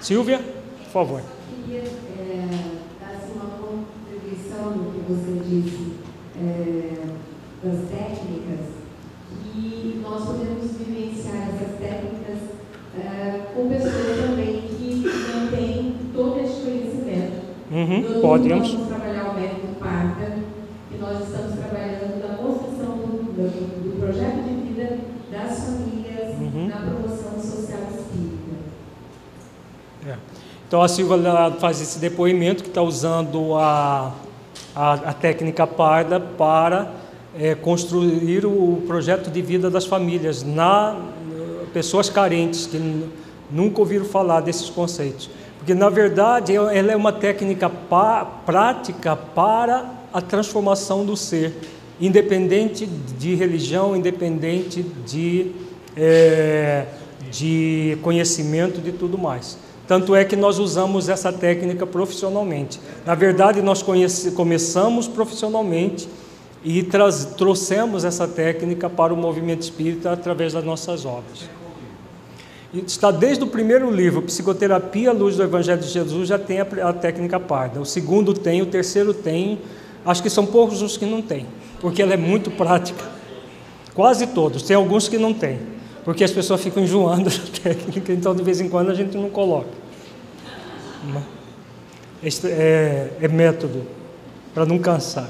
Silvia, 0.00 0.40
por 0.84 0.90
favor. 0.90 1.20
Eu 1.20 1.64
queria 1.64 1.82
é, 1.82 2.48
dar 3.00 3.10
assim, 3.10 3.34
uma 3.36 3.50
contribuição 3.50 4.70
no 4.72 4.90
que 4.90 5.12
você 5.12 5.48
disse 5.48 5.92
é, 6.36 7.04
das 7.62 7.88
técnicas, 7.88 8.66
que 9.44 10.00
nós 10.02 10.24
podemos 10.24 10.72
vivenciar 10.72 11.50
essas 11.50 11.78
técnicas 11.78 12.38
é, 12.98 13.52
com 13.54 13.68
pessoas 13.68 14.16
também 14.20 14.62
que 14.62 15.08
não 15.32 15.46
têm 15.46 15.94
todo 16.12 16.40
esse 16.40 16.62
conhecimento. 16.62 17.42
Uhum, 17.70 18.02
podemos. 18.22 18.72
Vamos 18.72 18.88
trabalhar 18.88 19.30
o 19.30 19.34
método 19.34 19.74
Parta, 19.78 20.32
que 20.90 20.98
nós 20.98 21.20
estamos 21.20 21.58
trabalhando 21.58 22.28
na 22.28 22.34
construção 22.36 22.96
do, 22.96 23.32
do, 23.34 24.00
projeto 24.00 24.42
de 24.44 24.54
vida 24.68 24.98
das 25.30 25.64
famílias 25.64 26.38
uhum. 26.40 26.68
na 26.68 26.76
promoção 26.76 27.40
social 27.40 27.80
espírita. 27.90 28.56
É. 30.06 30.16
Então 30.66 30.82
a 30.82 30.88
Silvia 30.88 31.18
faz 31.58 31.80
esse 31.80 31.98
depoimento 31.98 32.62
que 32.62 32.68
está 32.68 32.82
usando 32.82 33.56
a, 33.56 34.14
a, 34.74 34.92
a, 34.92 35.12
técnica 35.12 35.66
parda 35.66 36.18
para 36.18 36.92
é, 37.38 37.54
construir 37.54 38.46
o 38.46 38.82
projeto 38.86 39.30
de 39.30 39.42
vida 39.42 39.68
das 39.68 39.84
famílias 39.84 40.42
na 40.42 40.96
pessoas 41.72 42.08
carentes 42.10 42.66
que 42.66 43.08
nunca 43.50 43.80
ouviram 43.80 44.04
falar 44.04 44.40
desses 44.40 44.68
conceitos. 44.70 45.30
Porque, 45.62 45.74
na 45.74 45.88
verdade, 45.88 46.56
ela 46.56 46.90
é 46.90 46.96
uma 46.96 47.12
técnica 47.12 47.70
prática 48.44 49.14
para 49.14 49.88
a 50.12 50.20
transformação 50.20 51.06
do 51.06 51.16
ser, 51.16 51.54
independente 52.00 52.84
de 52.84 53.36
religião, 53.36 53.94
independente 53.94 54.82
de, 55.06 55.52
é, 55.96 56.86
de 57.30 57.96
conhecimento, 58.02 58.80
de 58.80 58.90
tudo 58.90 59.16
mais. 59.16 59.56
Tanto 59.86 60.16
é 60.16 60.24
que 60.24 60.34
nós 60.34 60.58
usamos 60.58 61.08
essa 61.08 61.32
técnica 61.32 61.86
profissionalmente. 61.86 62.80
Na 63.06 63.14
verdade, 63.14 63.62
nós 63.62 63.82
conhece, 63.82 64.32
começamos 64.32 65.06
profissionalmente 65.06 66.08
e 66.64 66.82
trouxemos 67.36 68.04
essa 68.04 68.26
técnica 68.26 68.90
para 68.90 69.14
o 69.14 69.16
movimento 69.16 69.62
espírita 69.62 70.10
através 70.10 70.54
das 70.54 70.64
nossas 70.64 71.06
obras. 71.06 71.61
Está 72.74 73.10
desde 73.10 73.44
o 73.44 73.46
primeiro 73.46 73.90
livro, 73.90 74.22
Psicoterapia 74.22 75.12
Luz 75.12 75.36
do 75.36 75.42
Evangelho 75.42 75.82
de 75.82 75.88
Jesus, 75.88 76.28
já 76.28 76.38
tem 76.38 76.60
a, 76.60 76.66
a 76.88 76.92
técnica 76.92 77.38
parda. 77.38 77.78
O 77.78 77.84
segundo 77.84 78.32
tem, 78.32 78.62
o 78.62 78.66
terceiro 78.66 79.12
tem. 79.12 79.58
Acho 80.06 80.22
que 80.22 80.30
são 80.30 80.46
poucos 80.46 80.80
os 80.80 80.96
que 80.96 81.04
não 81.04 81.20
tem, 81.20 81.46
porque 81.80 82.00
ela 82.00 82.14
é 82.14 82.16
muito 82.16 82.50
prática. 82.50 83.04
Quase 83.94 84.26
todos, 84.28 84.62
tem 84.62 84.74
alguns 84.74 85.06
que 85.06 85.18
não 85.18 85.34
tem, 85.34 85.60
porque 86.02 86.24
as 86.24 86.30
pessoas 86.30 86.62
ficam 86.62 86.82
enjoando 86.82 87.28
da 87.30 87.60
técnica, 87.62 88.10
então 88.10 88.34
de 88.34 88.42
vez 88.42 88.58
em 88.58 88.70
quando 88.70 88.90
a 88.90 88.94
gente 88.94 89.18
não 89.18 89.28
coloca. 89.28 89.68
Este 92.22 92.46
é, 92.46 93.10
é 93.20 93.28
método 93.28 93.82
para 94.54 94.64
não 94.64 94.78
cansar. 94.78 95.28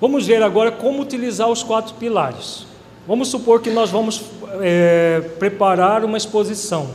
Vamos 0.00 0.26
ver 0.26 0.42
agora 0.42 0.72
como 0.72 1.00
utilizar 1.00 1.48
os 1.48 1.62
quatro 1.62 1.94
pilares. 1.94 2.66
Vamos 3.06 3.28
supor 3.28 3.62
que 3.62 3.70
nós 3.70 3.90
vamos 3.90 4.20
é, 4.60 5.20
preparar 5.38 6.04
uma 6.04 6.16
exposição. 6.16 6.88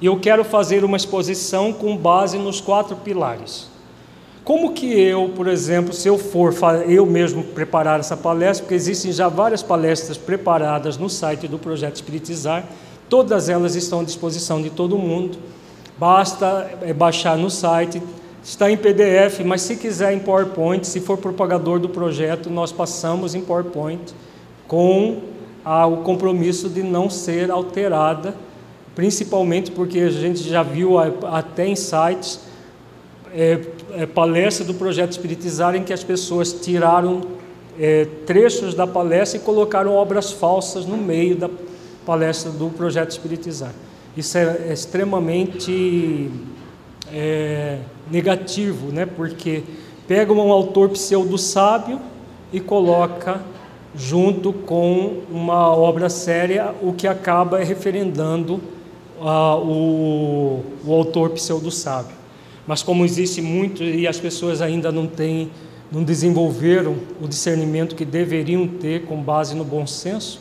E 0.00 0.06
eu 0.06 0.18
quero 0.18 0.44
fazer 0.44 0.84
uma 0.84 0.96
exposição 0.96 1.72
com 1.72 1.96
base 1.96 2.38
nos 2.38 2.60
quatro 2.60 2.96
pilares. 2.96 3.68
Como 4.42 4.72
que 4.72 4.98
eu, 4.98 5.28
por 5.36 5.46
exemplo, 5.46 5.92
se 5.92 6.08
eu 6.08 6.18
for 6.18 6.54
eu 6.88 7.04
mesmo 7.04 7.44
preparar 7.44 8.00
essa 8.00 8.16
palestra, 8.16 8.64
porque 8.64 8.74
existem 8.74 9.12
já 9.12 9.28
várias 9.28 9.62
palestras 9.62 10.16
preparadas 10.16 10.96
no 10.96 11.10
site 11.10 11.46
do 11.46 11.58
Projeto 11.58 11.96
Espiritizar, 11.96 12.64
todas 13.08 13.48
elas 13.48 13.74
estão 13.74 14.00
à 14.00 14.04
disposição 14.04 14.62
de 14.62 14.70
todo 14.70 14.98
mundo. 14.98 15.38
Basta 15.98 16.70
é, 16.82 16.94
baixar 16.94 17.36
no 17.36 17.50
site, 17.50 18.02
está 18.42 18.70
em 18.70 18.76
PDF, 18.76 19.40
mas 19.44 19.60
se 19.60 19.76
quiser 19.76 20.14
em 20.14 20.18
PowerPoint, 20.18 20.86
se 20.86 21.00
for 21.00 21.18
propagador 21.18 21.78
do 21.78 21.90
projeto, 21.90 22.48
nós 22.48 22.72
passamos 22.72 23.34
em 23.34 23.42
PowerPoint 23.42 24.14
com 24.66 25.29
ah, 25.64 25.86
o 25.86 25.98
compromisso 25.98 26.68
de 26.68 26.82
não 26.82 27.10
ser 27.10 27.50
alterada, 27.50 28.34
principalmente 28.94 29.70
porque 29.70 30.00
a 30.00 30.10
gente 30.10 30.48
já 30.48 30.62
viu 30.62 30.98
até 30.98 31.66
em 31.66 31.76
sites 31.76 32.40
é, 33.32 33.60
é, 33.92 34.06
palestras 34.06 34.66
do 34.66 34.74
projeto 34.74 35.12
Espiritizar 35.12 35.76
em 35.76 35.84
que 35.84 35.92
as 35.92 36.02
pessoas 36.02 36.52
tiraram 36.52 37.22
é, 37.78 38.06
trechos 38.26 38.74
da 38.74 38.86
palestra 38.86 39.38
e 39.38 39.42
colocaram 39.42 39.94
obras 39.94 40.32
falsas 40.32 40.84
no 40.84 40.96
meio 40.96 41.36
da 41.36 41.48
palestra 42.04 42.50
do 42.50 42.68
projeto 42.70 43.10
Espiritizar. 43.10 43.72
Isso 44.16 44.36
é, 44.36 44.68
é 44.68 44.72
extremamente 44.72 46.30
negativo, 48.08 48.92
né? 48.92 49.04
porque 49.04 49.64
pega 50.06 50.32
um 50.32 50.52
autor 50.52 50.90
pseudo-sábio 50.90 52.00
e 52.52 52.60
coloca 52.60 53.40
junto 53.94 54.52
com 54.52 55.22
uma 55.30 55.68
obra 55.74 56.08
séria, 56.08 56.74
o 56.80 56.92
que 56.92 57.06
acaba 57.06 57.58
referendando 57.58 58.60
uh, 59.20 59.56
o, 59.62 60.64
o 60.84 60.94
autor 60.94 61.30
pseudo-sábio. 61.30 62.16
Mas 62.66 62.82
como 62.82 63.04
existe 63.04 63.42
muito 63.42 63.82
e 63.82 64.06
as 64.06 64.20
pessoas 64.20 64.62
ainda 64.62 64.92
não 64.92 65.06
têm, 65.06 65.50
não 65.90 66.04
desenvolveram 66.04 66.96
o 67.20 67.26
discernimento 67.26 67.96
que 67.96 68.04
deveriam 68.04 68.66
ter 68.66 69.06
com 69.06 69.20
base 69.20 69.54
no 69.56 69.64
bom 69.64 69.86
senso, 69.86 70.40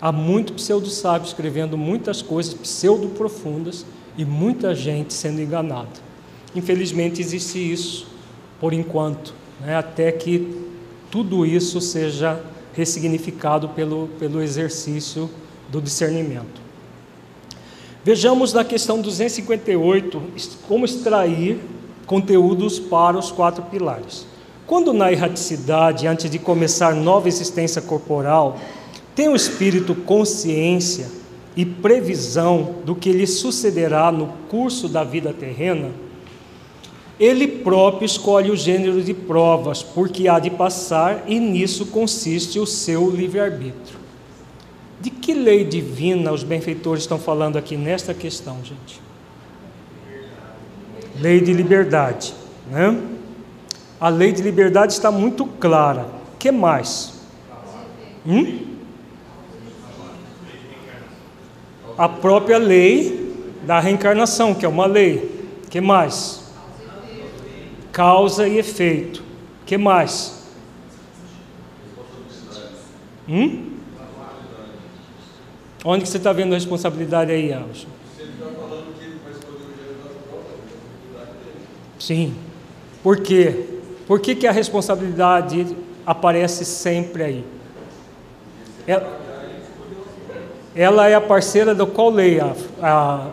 há 0.00 0.10
muito 0.10 0.52
pseudo-sábio 0.54 1.26
escrevendo 1.26 1.78
muitas 1.78 2.20
coisas 2.20 2.54
pseudo-profundas 2.54 3.86
e 4.16 4.24
muita 4.24 4.74
gente 4.74 5.14
sendo 5.14 5.40
enganada. 5.40 6.08
Infelizmente 6.54 7.20
existe 7.20 7.58
isso, 7.58 8.08
por 8.58 8.72
enquanto, 8.72 9.32
né? 9.60 9.76
até 9.76 10.10
que 10.10 10.66
tudo 11.10 11.46
isso 11.46 11.80
seja 11.80 12.42
ressignificado 12.78 13.70
pelo, 13.70 14.08
pelo 14.20 14.40
exercício 14.40 15.28
do 15.68 15.82
discernimento. 15.82 16.60
Vejamos 18.04 18.52
na 18.52 18.64
questão 18.64 19.00
258 19.02 20.22
como 20.68 20.84
extrair 20.84 21.58
conteúdos 22.06 22.78
para 22.78 23.18
os 23.18 23.32
quatro 23.32 23.64
pilares. 23.64 24.24
Quando 24.64 24.92
na 24.92 25.10
erraticidade, 25.10 26.06
antes 26.06 26.30
de 26.30 26.38
começar 26.38 26.94
nova 26.94 27.26
existência 27.26 27.82
corporal, 27.82 28.56
tem 29.12 29.28
o 29.28 29.34
espírito 29.34 29.96
consciência 29.96 31.08
e 31.56 31.66
previsão 31.66 32.76
do 32.84 32.94
que 32.94 33.10
lhe 33.10 33.26
sucederá 33.26 34.12
no 34.12 34.28
curso 34.48 34.88
da 34.88 35.02
vida 35.02 35.32
terrena, 35.32 35.90
ele 37.18 37.48
próprio 37.48 38.06
escolhe 38.06 38.50
o 38.50 38.56
gênero 38.56 39.02
de 39.02 39.12
provas, 39.12 39.82
porque 39.82 40.28
há 40.28 40.38
de 40.38 40.50
passar, 40.50 41.24
e 41.26 41.40
nisso 41.40 41.86
consiste 41.86 42.60
o 42.60 42.66
seu 42.66 43.10
livre-arbítrio. 43.10 43.98
De 45.00 45.10
que 45.10 45.34
lei 45.34 45.64
divina 45.64 46.32
os 46.32 46.44
benfeitores 46.44 47.02
estão 47.02 47.18
falando 47.18 47.56
aqui 47.56 47.76
nesta 47.76 48.14
questão, 48.14 48.58
gente? 48.62 49.00
Lei 51.20 51.40
de 51.40 51.52
liberdade, 51.52 52.34
né? 52.70 52.96
A 54.00 54.08
lei 54.08 54.32
de 54.32 54.42
liberdade 54.42 54.92
está 54.92 55.10
muito 55.10 55.44
clara. 55.44 56.06
Que 56.38 56.52
mais? 56.52 57.14
Hum? 58.24 58.60
A 61.96 62.08
própria 62.08 62.58
lei 62.58 63.34
da 63.64 63.80
reencarnação, 63.80 64.54
que 64.54 64.64
é 64.64 64.68
uma 64.68 64.86
lei. 64.86 65.48
Que 65.68 65.80
mais? 65.80 66.47
Causa 67.98 68.46
e 68.46 68.58
efeito. 68.58 69.24
Que 69.66 69.76
mais? 69.76 70.44
Hum? 73.28 73.72
Onde 75.84 76.04
que 76.04 76.08
você 76.08 76.18
está 76.18 76.32
vendo 76.32 76.52
a 76.52 76.54
responsabilidade 76.54 77.32
aí, 77.32 77.52
Alves? 77.52 77.88
Sim. 81.98 82.36
Por 83.02 83.20
quê? 83.20 83.66
Por 84.06 84.20
que, 84.20 84.36
que 84.36 84.46
a 84.46 84.52
responsabilidade 84.52 85.76
aparece 86.06 86.64
sempre 86.64 87.24
aí? 87.24 87.44
Ela, 88.86 89.20
ela 90.72 91.08
é 91.08 91.16
a 91.16 91.20
parceira 91.20 91.74
do 91.74 91.84
qual 91.84 92.10
lei, 92.10 92.38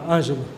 Ângelo? 0.09 0.54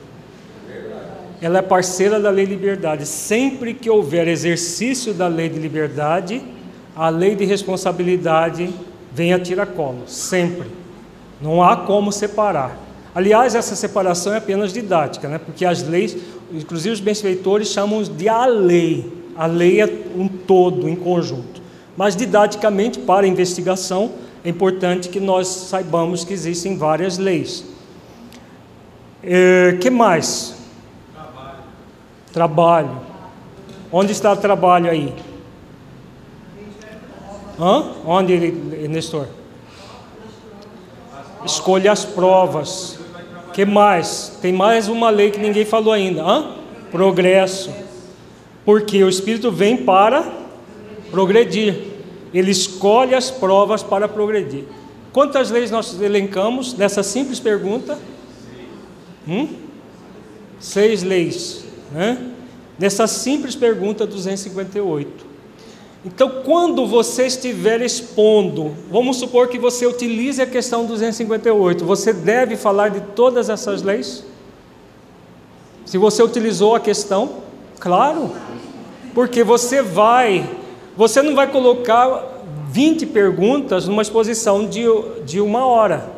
Ela 1.42 1.60
é 1.60 1.62
parceira 1.62 2.20
da 2.20 2.30
lei 2.30 2.46
de 2.46 2.54
liberdade. 2.54 3.06
Sempre 3.06 3.74
que 3.74 3.90
houver 3.90 4.28
exercício 4.28 5.14
da 5.14 5.28
lei 5.28 5.50
de 5.50 5.60
liberdade, 5.60 6.42
a 6.96 7.10
lei 7.10 7.36
de 7.36 7.46
responsabilidade 7.46 8.70
vem 9.14 9.34
a 9.34 9.40
tiracolo. 9.40 10.08
Sempre. 10.08 10.68
Não 11.40 11.62
há 11.62 11.78
como 11.78 12.12
separar. 12.12 12.78
Aliás, 13.14 13.56
essa 13.56 13.76
separação 13.76 14.34
é 14.34 14.38
apenas 14.38 14.74
didática, 14.74 15.28
né? 15.28 15.38
porque 15.38 15.66
as 15.66 15.88
leis, 15.88 16.18
inclusive 16.52 16.94
os 16.94 17.00
benfeitores 17.00 17.68
chamam 17.70 18.02
de 18.04 18.28
a 18.28 18.46
lei. 18.46 19.12
A 19.36 19.46
lei 19.46 19.82
é 19.82 19.86
um 20.16 20.28
todo, 20.28 20.90
em 20.90 20.96
conjunto. 20.96 21.62
Mas 21.96 22.16
didaticamente, 22.16 23.00
para 23.00 23.26
a 23.26 23.30
investigação, 23.30 24.12
é 24.44 24.50
importante 24.50 25.10
que 25.10 25.20
nós 25.20 25.48
saibamos 25.48 26.24
que 26.24 26.34
existem 26.34 26.78
várias 26.78 27.18
leis. 27.18 27.66
É, 29.24 29.78
que 29.80 29.90
mais? 29.90 30.57
Trabalho. 32.32 33.02
Onde 33.92 34.12
está 34.12 34.34
o 34.34 34.38
trabalho 34.38 34.90
aí? 34.90 35.14
Hã? 37.60 37.92
Onde, 38.06 38.52
Nestor? 38.90 39.28
Escolha 41.46 41.92
as 41.92 42.06
provas. 42.06 43.00
Que 43.54 43.66
mais? 43.66 44.38
Tem 44.42 44.54
mais 44.54 44.88
uma 44.88 45.10
lei 45.10 45.32
que 45.32 45.40
ninguém 45.40 45.66
falou 45.66 45.94
ainda. 45.94 46.24
Hã? 46.24 46.56
Progresso. 46.92 47.72
Porque 48.64 49.04
o 49.04 49.10
Espírito 49.10 49.52
vem 49.52 49.78
para 49.78 50.32
progredir. 51.10 51.76
Ele 52.34 52.52
escolhe 52.52 53.16
as 53.16 53.32
provas 53.32 53.82
para 53.82 54.08
progredir. 54.08 54.66
Quantas 55.14 55.50
leis 55.50 55.72
nós 55.72 56.00
elencamos 56.00 56.76
nessa 56.76 57.02
simples 57.02 57.40
pergunta? 57.40 57.98
Hum? 59.28 59.48
Seis 60.60 61.02
leis. 61.02 61.67
Né? 61.92 62.18
Nessa 62.78 63.08
simples 63.08 63.56
pergunta 63.56 64.06
258. 64.06 65.26
Então, 66.06 66.42
quando 66.46 66.86
você 66.86 67.26
estiver 67.26 67.82
expondo, 67.82 68.74
vamos 68.90 69.18
supor 69.18 69.50
que 69.50 69.58
você 69.58 69.86
utilize 69.86 70.42
a 70.42 70.46
questão 70.46 70.86
258, 70.86 71.84
você 71.84 72.14
deve 72.14 72.56
falar 72.56 72.90
de 72.90 73.02
todas 73.02 73.50
essas 73.50 73.82
leis? 73.82 74.24
Se 75.86 75.98
você 75.98 76.22
utilizou 76.24 76.76
a 76.76 76.80
questão, 76.80 77.44
claro, 77.80 78.32
porque 79.14 79.44
você 79.44 79.82
vai, 79.82 80.50
você 80.96 81.22
não 81.22 81.36
vai 81.36 81.52
colocar 81.52 82.42
20 82.70 83.08
perguntas 83.08 83.88
numa 83.88 84.02
exposição 84.02 84.66
de, 84.66 84.86
de 85.26 85.42
uma 85.42 85.66
hora. 85.66 86.10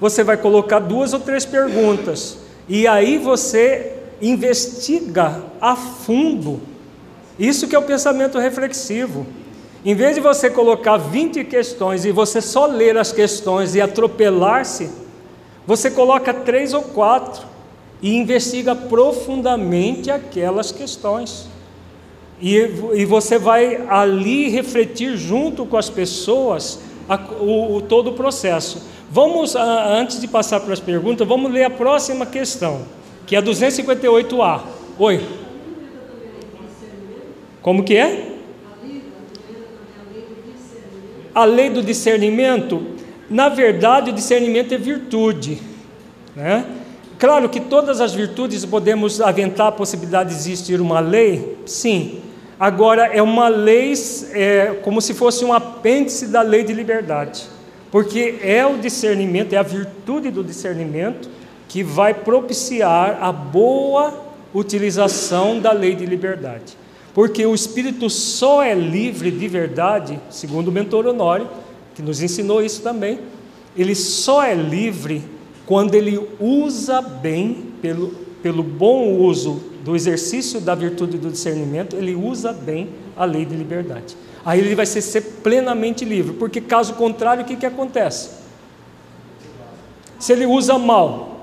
Você 0.00 0.22
vai 0.22 0.36
colocar 0.36 0.78
duas 0.78 1.12
ou 1.12 1.20
três 1.20 1.44
perguntas, 1.44 2.38
e 2.68 2.86
aí 2.86 3.18
você 3.18 3.97
investiga 4.20 5.42
a 5.60 5.76
fundo 5.76 6.60
isso 7.38 7.68
que 7.68 7.76
é 7.76 7.78
o 7.78 7.82
pensamento 7.82 8.38
reflexivo. 8.38 9.24
Em 9.84 9.94
vez 9.94 10.16
de 10.16 10.20
você 10.20 10.50
colocar 10.50 10.96
20 10.96 11.44
questões 11.44 12.04
e 12.04 12.10
você 12.10 12.40
só 12.40 12.66
ler 12.66 12.98
as 12.98 13.12
questões 13.12 13.76
e 13.76 13.80
atropelar-se, 13.80 14.90
você 15.64 15.90
coloca 15.90 16.34
três 16.34 16.74
ou 16.74 16.82
quatro 16.82 17.46
e 18.02 18.16
investiga 18.16 18.74
profundamente 18.74 20.10
aquelas 20.10 20.72
questões. 20.72 21.46
E, 22.40 22.56
e 22.94 23.04
você 23.04 23.38
vai 23.38 23.84
ali 23.88 24.48
refletir 24.48 25.16
junto 25.16 25.64
com 25.64 25.76
as 25.76 25.88
pessoas 25.88 26.80
a, 27.08 27.16
o, 27.40 27.76
o, 27.76 27.82
todo 27.82 28.10
o 28.10 28.12
processo. 28.14 28.82
Vamos, 29.10 29.54
a, 29.54 29.88
antes 29.88 30.20
de 30.20 30.26
passar 30.26 30.60
para 30.60 30.72
as 30.72 30.80
perguntas, 30.80 31.26
vamos 31.26 31.52
ler 31.52 31.64
a 31.64 31.70
próxima 31.70 32.26
questão, 32.26 32.82
que 33.28 33.36
é 33.36 33.38
a 33.38 33.42
258A. 33.42 34.60
Oi. 34.98 35.20
Como 37.60 37.84
que 37.84 37.94
é? 37.94 38.32
A 41.34 41.44
lei 41.44 41.68
do 41.68 41.82
discernimento, 41.82 42.82
na 43.28 43.50
verdade, 43.50 44.10
o 44.10 44.14
discernimento 44.14 44.72
é 44.72 44.78
virtude, 44.78 45.58
né? 46.34 46.64
Claro 47.18 47.50
que 47.50 47.60
todas 47.60 48.00
as 48.00 48.14
virtudes 48.14 48.64
podemos 48.64 49.20
aventar 49.20 49.66
a 49.66 49.72
possibilidade 49.72 50.30
de 50.30 50.36
existir 50.36 50.80
uma 50.80 50.98
lei, 50.98 51.58
sim. 51.66 52.22
Agora 52.58 53.06
é 53.06 53.20
uma 53.20 53.48
lei 53.48 53.92
é, 54.32 54.78
como 54.82 55.02
se 55.02 55.12
fosse 55.12 55.44
um 55.44 55.52
apêndice 55.52 56.28
da 56.28 56.40
lei 56.40 56.64
de 56.64 56.72
liberdade, 56.72 57.44
porque 57.90 58.38
é 58.42 58.64
o 58.64 58.78
discernimento, 58.78 59.52
é 59.52 59.58
a 59.58 59.62
virtude 59.62 60.30
do 60.30 60.42
discernimento 60.42 61.28
que 61.68 61.82
vai 61.82 62.14
propiciar 62.14 63.18
a 63.20 63.30
boa 63.30 64.26
utilização 64.54 65.60
da 65.60 65.70
lei 65.72 65.94
de 65.94 66.06
liberdade. 66.06 66.76
Porque 67.14 67.44
o 67.44 67.54
espírito 67.54 68.08
só 68.08 68.62
é 68.62 68.74
livre 68.74 69.30
de 69.30 69.46
verdade, 69.46 70.18
segundo 70.30 70.68
o 70.68 70.72
mentor 70.72 71.06
Honório, 71.06 71.48
que 71.94 72.02
nos 72.02 72.22
ensinou 72.22 72.62
isso 72.62 72.80
também. 72.82 73.20
Ele 73.76 73.94
só 73.94 74.42
é 74.42 74.54
livre 74.54 75.22
quando 75.66 75.94
ele 75.94 76.18
usa 76.40 77.02
bem, 77.02 77.72
pelo, 77.82 78.08
pelo 78.42 78.62
bom 78.62 79.16
uso 79.18 79.62
do 79.84 79.94
exercício 79.94 80.60
da 80.60 80.74
virtude 80.74 81.18
do 81.18 81.30
discernimento, 81.30 81.96
ele 81.96 82.14
usa 82.14 82.52
bem 82.52 82.88
a 83.16 83.24
lei 83.24 83.44
de 83.44 83.54
liberdade. 83.54 84.16
Aí 84.44 84.60
ele 84.60 84.74
vai 84.74 84.86
ser, 84.86 85.02
ser 85.02 85.20
plenamente 85.42 86.04
livre, 86.04 86.34
porque 86.34 86.60
caso 86.60 86.94
contrário, 86.94 87.42
o 87.42 87.46
que, 87.46 87.56
que 87.56 87.66
acontece? 87.66 88.30
Se 90.18 90.32
ele 90.32 90.46
usa 90.46 90.78
mal, 90.78 91.37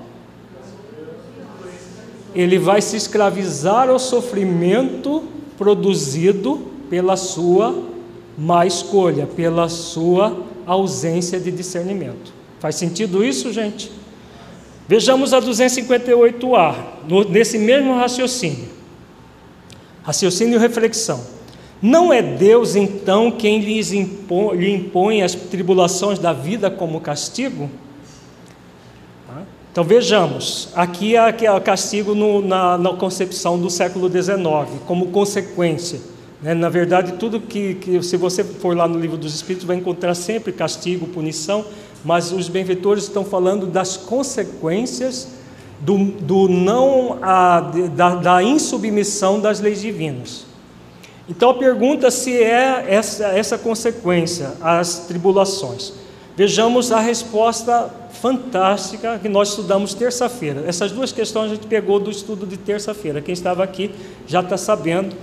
ele 2.36 2.58
vai 2.58 2.82
se 2.82 2.98
escravizar 2.98 3.88
ao 3.88 3.98
sofrimento 3.98 5.24
produzido 5.56 6.70
pela 6.90 7.16
sua 7.16 7.74
má 8.36 8.66
escolha, 8.66 9.26
pela 9.26 9.70
sua 9.70 10.44
ausência 10.66 11.40
de 11.40 11.50
discernimento. 11.50 12.34
Faz 12.60 12.74
sentido 12.74 13.24
isso, 13.24 13.50
gente? 13.54 13.90
Vejamos 14.86 15.32
a 15.32 15.40
258A, 15.40 16.74
no, 17.08 17.24
nesse 17.24 17.56
mesmo 17.56 17.94
raciocínio. 17.94 18.68
Raciocínio 20.02 20.56
e 20.56 20.58
reflexão. 20.58 21.24
Não 21.80 22.12
é 22.12 22.20
Deus, 22.20 22.76
então, 22.76 23.30
quem 23.30 23.60
lhes 23.60 23.92
impõe, 23.92 24.56
lhe 24.56 24.70
impõe 24.70 25.22
as 25.22 25.34
tribulações 25.34 26.18
da 26.18 26.34
vida 26.34 26.70
como 26.70 27.00
castigo? 27.00 27.70
Então 29.76 29.84
vejamos, 29.84 30.70
aqui 30.74 31.16
é 31.16 31.52
o 31.52 31.60
castigo 31.60 32.14
no, 32.14 32.40
na, 32.40 32.78
na, 32.78 32.94
concepção 32.94 33.58
do 33.58 33.68
século 33.68 34.08
XIX, 34.08 34.80
como 34.86 35.08
consequência 35.08 36.00
Né? 36.40 36.54
Na 36.54 36.70
verdade, 36.70 37.12
tudo 37.18 37.38
que, 37.38 37.74
que, 37.74 38.02
se 38.02 38.16
você 38.16 38.42
for 38.42 38.74
lá 38.74 38.88
no 38.88 38.98
livro 38.98 39.18
dos 39.18 39.34
Espíritos, 39.34 39.66
vai 39.66 39.76
encontrar 39.76 40.14
sempre 40.14 40.50
castigo, 40.50 41.06
punição, 41.08 41.62
mas 42.02 42.32
os 42.32 42.48
benfeitores 42.48 43.04
estão 43.04 43.22
falando 43.22 43.66
das 43.66 43.98
consequências 43.98 45.28
do, 45.78 45.98
do 46.22 46.48
não, 46.48 47.18
a, 47.20 47.60
da, 47.94 48.14
da 48.14 48.42
insubmissão 48.42 49.40
das 49.40 49.60
leis 49.60 49.82
divinas. 49.82 50.46
Então 51.28 51.50
a 51.50 51.54
pergunta 51.54 52.10
se 52.10 52.34
é 52.34 52.86
essa, 52.88 53.26
essa 53.26 53.58
consequência, 53.58 54.54
as 54.58 55.00
tribulações. 55.00 56.05
Vejamos 56.36 56.92
a 56.92 57.00
resposta 57.00 57.88
fantástica 58.20 59.18
que 59.18 59.26
nós 59.28 59.48
estudamos 59.48 59.94
terça-feira. 59.94 60.64
Essas 60.66 60.92
duas 60.92 61.10
questões 61.10 61.50
a 61.50 61.54
gente 61.54 61.66
pegou 61.66 61.98
do 61.98 62.10
estudo 62.10 62.46
de 62.46 62.58
terça-feira. 62.58 63.22
Quem 63.22 63.32
estava 63.32 63.64
aqui 63.64 63.90
já 64.26 64.40
está 64.40 64.58
sabendo, 64.58 65.16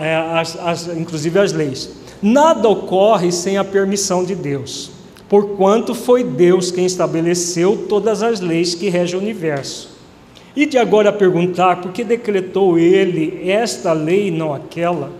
é, 0.00 0.16
as, 0.16 0.58
as, 0.58 0.88
inclusive 0.88 1.38
as 1.38 1.52
leis. 1.52 1.90
Nada 2.20 2.68
ocorre 2.68 3.30
sem 3.30 3.56
a 3.56 3.62
permissão 3.62 4.24
de 4.24 4.34
Deus, 4.34 4.90
porquanto 5.28 5.94
foi 5.94 6.24
Deus 6.24 6.72
quem 6.72 6.86
estabeleceu 6.86 7.86
todas 7.88 8.20
as 8.20 8.40
leis 8.40 8.74
que 8.74 8.88
regem 8.88 9.16
o 9.16 9.22
universo. 9.22 9.90
E 10.56 10.66
de 10.66 10.76
agora 10.76 11.12
perguntar 11.12 11.80
por 11.80 11.92
que 11.92 12.02
decretou 12.02 12.76
ele 12.76 13.48
esta 13.48 13.92
lei 13.92 14.26
e 14.26 14.30
não 14.32 14.52
aquela, 14.52 15.12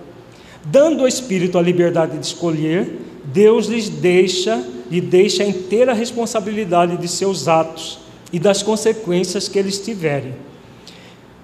dando 0.65 1.03
ao 1.03 1.09
Espírito 1.09 1.57
a 1.57 1.63
liberdade 1.63 2.19
de 2.19 2.27
escolher, 2.27 2.99
Deus 3.25 3.67
lhes 3.67 3.89
deixa 3.89 4.61
e 4.91 5.01
deixa 5.01 5.43
a 5.43 5.47
inteira 5.47 5.95
responsabilidade 5.95 6.97
de 6.97 7.07
seus 7.07 7.47
atos 7.47 8.01
e 8.33 8.39
das 8.39 8.63
consequências 8.63 9.49
que 9.49 9.59
eles 9.59 9.79
tiverem. 9.79 10.35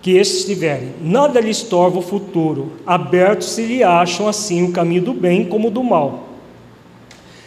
Que 0.02 0.16
estes 0.16 0.44
tiverem, 0.44 0.90
nada 1.00 1.40
lhes 1.40 1.62
torva 1.62 1.98
o 1.98 2.02
futuro, 2.02 2.72
aberto 2.86 3.42
se 3.42 3.62
lhe 3.64 3.82
acham 3.82 4.28
assim 4.28 4.62
o 4.64 4.72
caminho 4.72 5.02
do 5.02 5.14
bem 5.14 5.44
como 5.44 5.70
do 5.70 5.82
mal. 5.82 6.26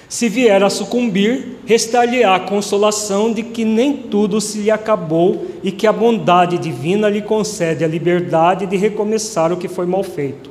Se 0.10 0.28
vier 0.28 0.64
a 0.64 0.72
sucumbir, 0.72 1.60
restar-lhe-á 1.68 2.36
a 2.36 2.40
consolação 2.40 3.32
de 3.32 3.44
que 3.44 3.64
nem 3.64 3.94
tudo 3.94 4.42
se 4.42 4.58
lhe 4.58 4.72
acabou 4.72 5.46
e 5.64 5.72
que 5.72 5.86
a 5.86 5.94
bondade 5.94 6.58
divina 6.58 7.08
lhe 7.08 7.22
concede 7.22 7.84
a 7.84 7.88
liberdade 7.88 8.66
de 8.66 8.76
recomeçar 8.76 9.54
o 9.54 9.58
que 9.58 9.68
foi 9.68 9.86
mal 9.86 10.02
feito. 10.02 10.50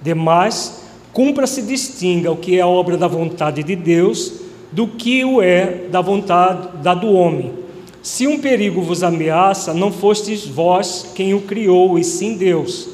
Demais, 0.00 0.82
cumpra 1.12 1.46
se 1.46 1.60
distinga 1.62 2.30
o 2.30 2.36
que 2.36 2.56
é 2.56 2.64
obra 2.64 2.96
da 2.96 3.08
vontade 3.08 3.64
de 3.64 3.74
Deus 3.74 4.40
do 4.72 4.86
que 4.86 5.24
o 5.24 5.42
é 5.42 5.88
da 5.90 6.00
vontade 6.00 6.78
da 6.78 6.94
do 6.94 7.12
homem. 7.12 7.52
Se 8.02 8.26
um 8.26 8.38
perigo 8.38 8.80
vos 8.80 9.02
ameaça, 9.02 9.74
não 9.74 9.92
fostes 9.92 10.46
vós 10.46 11.10
quem 11.14 11.34
o 11.34 11.42
criou, 11.42 11.98
e 11.98 12.04
sim 12.04 12.36
Deus. 12.36 12.88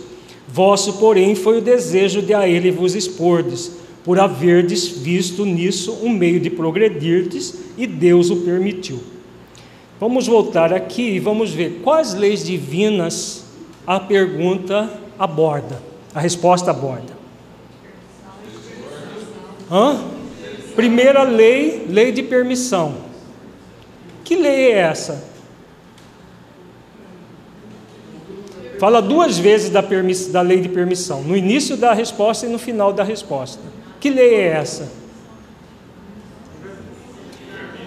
Vosso, 0.48 0.94
porém, 0.94 1.34
foi 1.34 1.58
o 1.58 1.62
desejo 1.62 2.22
de 2.22 2.34
a 2.34 2.48
ele 2.48 2.70
vos 2.70 2.94
expordes, 2.94 3.72
por 4.04 4.18
haverdes 4.18 4.88
visto 4.88 5.44
nisso 5.44 5.98
um 6.02 6.08
meio 6.08 6.40
de 6.40 6.50
progredirdes, 6.50 7.54
e 7.78 7.86
Deus 7.86 8.30
o 8.30 8.36
permitiu. 8.36 8.98
Vamos 10.00 10.26
voltar 10.26 10.72
aqui 10.72 11.14
e 11.14 11.20
vamos 11.20 11.52
ver 11.52 11.80
quais 11.82 12.14
leis 12.14 12.44
divinas 12.44 13.44
a 13.86 14.00
pergunta 14.00 14.90
aborda, 15.18 15.80
a 16.14 16.20
resposta 16.20 16.70
aborda. 16.70 17.16
Hã? 19.70 20.15
Primeira 20.76 21.22
lei, 21.22 21.86
lei 21.88 22.12
de 22.12 22.22
permissão. 22.22 22.94
Que 24.22 24.36
lei 24.36 24.72
é 24.72 24.78
essa? 24.78 25.24
Fala 28.78 29.00
duas 29.00 29.38
vezes 29.38 29.70
da, 29.70 29.82
da 30.30 30.40
lei 30.42 30.60
de 30.60 30.68
permissão, 30.68 31.22
no 31.22 31.34
início 31.34 31.78
da 31.78 31.94
resposta 31.94 32.44
e 32.44 32.48
no 32.48 32.58
final 32.58 32.92
da 32.92 33.02
resposta. 33.02 33.62
Que 33.98 34.10
lei 34.10 34.34
é 34.34 34.48
essa? 34.48 34.92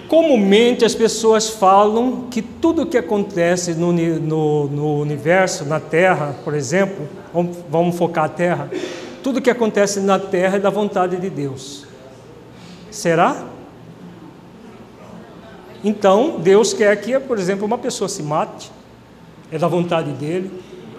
Comumente 0.07 0.83
as 0.83 0.95
pessoas 0.95 1.47
falam 1.47 2.27
que 2.31 2.41
tudo 2.41 2.87
que 2.87 2.97
acontece 2.97 3.75
no, 3.75 3.93
no, 3.93 4.67
no, 4.67 4.99
universo, 4.99 5.65
na 5.65 5.79
Terra, 5.79 6.35
por 6.43 6.55
exemplo, 6.55 7.07
vamos, 7.31 7.57
vamos 7.69 7.95
focar 7.95 8.23
a 8.23 8.29
Terra, 8.29 8.71
tudo 9.21 9.39
que 9.39 9.51
acontece 9.51 9.99
na 9.99 10.17
Terra 10.17 10.55
é 10.55 10.59
da 10.59 10.71
vontade 10.71 11.17
de 11.17 11.29
Deus. 11.29 11.88
Será? 12.91 13.45
Então, 15.83 16.39
Deus 16.39 16.73
quer 16.73 16.95
que, 16.99 17.17
por 17.19 17.37
exemplo, 17.37 17.65
uma 17.65 17.77
pessoa 17.77 18.09
se 18.09 18.21
mate, 18.21 18.71
é 19.51 19.57
da 19.57 19.67
vontade 19.67 20.11
dele. 20.11 20.51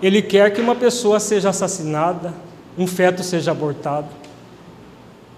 Ele 0.03 0.23
quer 0.23 0.51
que 0.53 0.61
uma 0.61 0.75
pessoa 0.75 1.21
seja 1.21 1.51
assassinada, 1.51 2.33
um 2.79 2.87
feto 2.87 3.23
seja 3.23 3.51
abortado. 3.51 4.09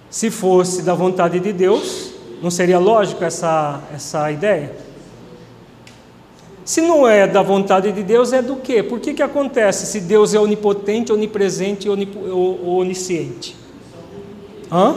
Se 0.09 0.31
fosse 0.31 0.83
da 0.83 0.95
vontade 0.95 1.41
de 1.41 1.53
Deus, 1.53 2.13
não 2.43 2.51
seria 2.51 2.79
lógico 2.79 3.25
essa, 3.25 3.81
essa 3.93 4.31
ideia? 4.31 4.73
Se 6.65 6.81
não 6.81 7.09
é 7.09 7.27
da 7.27 7.43
vontade 7.43 7.91
de 7.91 8.03
Deus, 8.05 8.33
é 8.33 8.41
do 8.41 8.57
quê? 8.57 8.83
Por 8.83 9.01
que, 9.01 9.15
que 9.15 9.23
acontece 9.23 9.87
se 9.87 10.01
Deus 10.01 10.33
é 10.33 10.39
onipotente, 10.39 11.13
onipresente 11.13 11.89
e 11.89 11.91
onisciente? 12.65 13.57
Hã? 14.71 14.95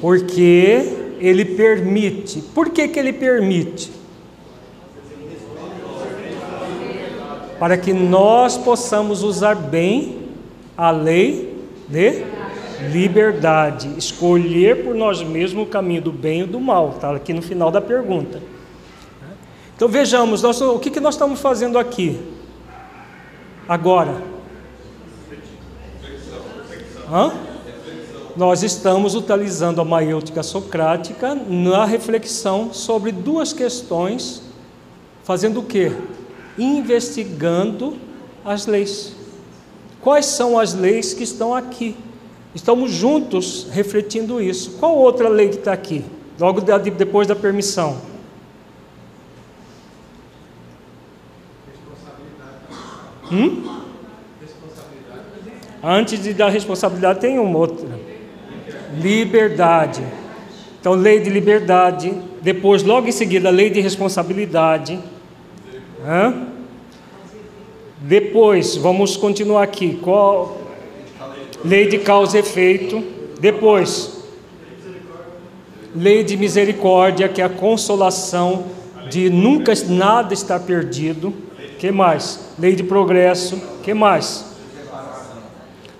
Porque 0.00 1.16
ele 1.18 1.44
permite. 1.44 2.40
Por 2.40 2.70
que, 2.70 2.88
que 2.88 2.98
ele 2.98 3.12
permite? 3.12 3.90
Para 7.58 7.76
que 7.76 7.92
nós 7.92 8.56
possamos 8.56 9.22
usar 9.22 9.56
bem 9.56 10.28
a 10.76 10.90
lei 10.90 11.64
de 11.88 12.24
liberdade, 12.92 13.92
escolher 13.98 14.84
por 14.84 14.94
nós 14.94 15.22
mesmos 15.22 15.64
o 15.64 15.66
caminho 15.66 16.02
do 16.02 16.12
bem 16.12 16.42
e 16.42 16.46
do 16.46 16.60
mal, 16.60 16.90
está 16.90 17.14
aqui 17.14 17.32
no 17.32 17.42
final 17.42 17.70
da 17.70 17.80
pergunta. 17.80 18.40
Então 19.74 19.88
vejamos, 19.88 20.42
nós, 20.42 20.60
o 20.60 20.78
que, 20.78 20.90
que 20.90 21.00
nós 21.00 21.14
estamos 21.14 21.40
fazendo 21.40 21.78
aqui? 21.78 22.20
Agora. 23.68 24.22
Hã? 27.10 27.47
Nós 28.38 28.62
estamos 28.62 29.16
utilizando 29.16 29.80
a 29.80 29.84
maiêutica 29.84 30.44
socrática 30.44 31.34
na 31.34 31.84
reflexão 31.84 32.72
sobre 32.72 33.10
duas 33.10 33.52
questões, 33.52 34.40
fazendo 35.24 35.58
o 35.58 35.64
quê? 35.64 35.90
Investigando 36.56 37.96
as 38.44 38.64
leis. 38.64 39.12
Quais 40.00 40.26
são 40.26 40.56
as 40.56 40.72
leis 40.72 41.12
que 41.12 41.24
estão 41.24 41.52
aqui? 41.52 41.96
Estamos 42.54 42.92
juntos 42.92 43.66
refletindo 43.72 44.40
isso. 44.40 44.70
Qual 44.78 44.96
outra 44.96 45.28
lei 45.28 45.48
que 45.48 45.56
está 45.56 45.72
aqui? 45.72 46.04
Logo 46.38 46.60
depois 46.60 47.26
da 47.26 47.34
permissão. 47.34 48.00
Hum? 53.32 53.80
Antes 55.82 56.22
de 56.22 56.32
dar 56.32 56.50
responsabilidade, 56.50 57.18
tem 57.18 57.36
uma 57.40 57.58
outra 57.58 57.97
liberdade. 59.00 60.02
Então, 60.80 60.94
lei 60.94 61.20
de 61.20 61.30
liberdade, 61.30 62.12
depois, 62.40 62.82
logo 62.82 63.08
em 63.08 63.12
seguida, 63.12 63.50
lei 63.50 63.70
de 63.70 63.80
responsabilidade. 63.80 64.98
Hã? 66.06 66.46
Depois, 68.00 68.76
vamos 68.76 69.16
continuar 69.16 69.64
aqui. 69.64 69.98
Qual? 70.02 70.60
Lei 71.64 71.88
de 71.88 71.98
causa 71.98 72.36
e 72.36 72.40
efeito. 72.40 73.02
Depois, 73.40 74.22
lei 75.94 76.22
de 76.22 76.36
misericórdia, 76.36 77.28
que 77.28 77.42
é 77.42 77.44
a 77.44 77.48
consolação 77.48 78.66
de 79.10 79.28
nunca 79.28 79.72
nada 79.88 80.32
estar 80.32 80.60
perdido. 80.60 81.34
Que 81.78 81.90
mais? 81.90 82.52
Lei 82.58 82.74
de 82.74 82.84
progresso. 82.84 83.60
Que 83.82 83.92
mais? 83.92 84.44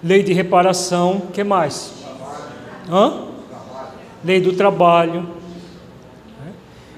Lei 0.03 0.22
de 0.22 0.32
reparação. 0.32 1.22
Que 1.32 1.42
mais? 1.42 1.97
Hã? 2.91 3.28
Lei 4.24 4.41
do 4.41 4.53
trabalho. 4.55 5.28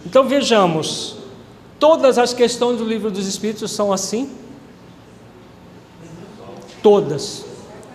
Então 0.05 0.27
vejamos, 0.27 1.17
todas 1.79 2.19
as 2.19 2.33
questões 2.33 2.79
do 2.79 2.85
livro 2.85 3.11
dos 3.11 3.27
Espíritos 3.27 3.71
são 3.71 3.93
assim? 3.93 4.31
Todas. 6.83 7.45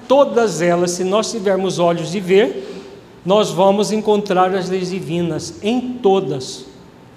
Todas 0.08 0.62
elas, 0.62 0.92
se 0.92 1.04
nós 1.04 1.32
tivermos 1.32 1.80
olhos 1.80 2.12
de 2.12 2.20
ver, 2.20 2.84
nós 3.26 3.50
vamos 3.50 3.92
encontrar 3.92 4.54
as 4.54 4.70
leis 4.70 4.92
divinas 4.92 5.56
em 5.64 5.94
todas. 5.98 6.66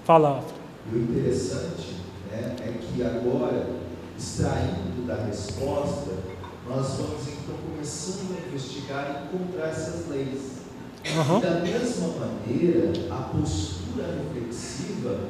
Fala. 0.05 0.43
O 0.91 0.97
interessante 0.97 1.97
né, 2.31 2.57
é 2.63 2.73
que 2.81 3.03
agora, 3.03 3.67
extraindo 4.19 5.07
da 5.07 5.17
resposta, 5.17 6.13
nós 6.67 6.95
vamos 6.97 7.29
então 7.29 7.55
começando 7.71 8.39
a 8.39 8.49
investigar 8.49 9.29
e 9.33 9.37
encontrar 9.37 9.69
essas 9.69 10.09
leis. 10.09 10.58
Uhum. 11.07 11.41
Da 11.41 11.61
mesma 11.61 12.09
maneira, 12.09 12.93
a 13.11 13.23
postura 13.23 14.07
reflexiva, 14.19 15.21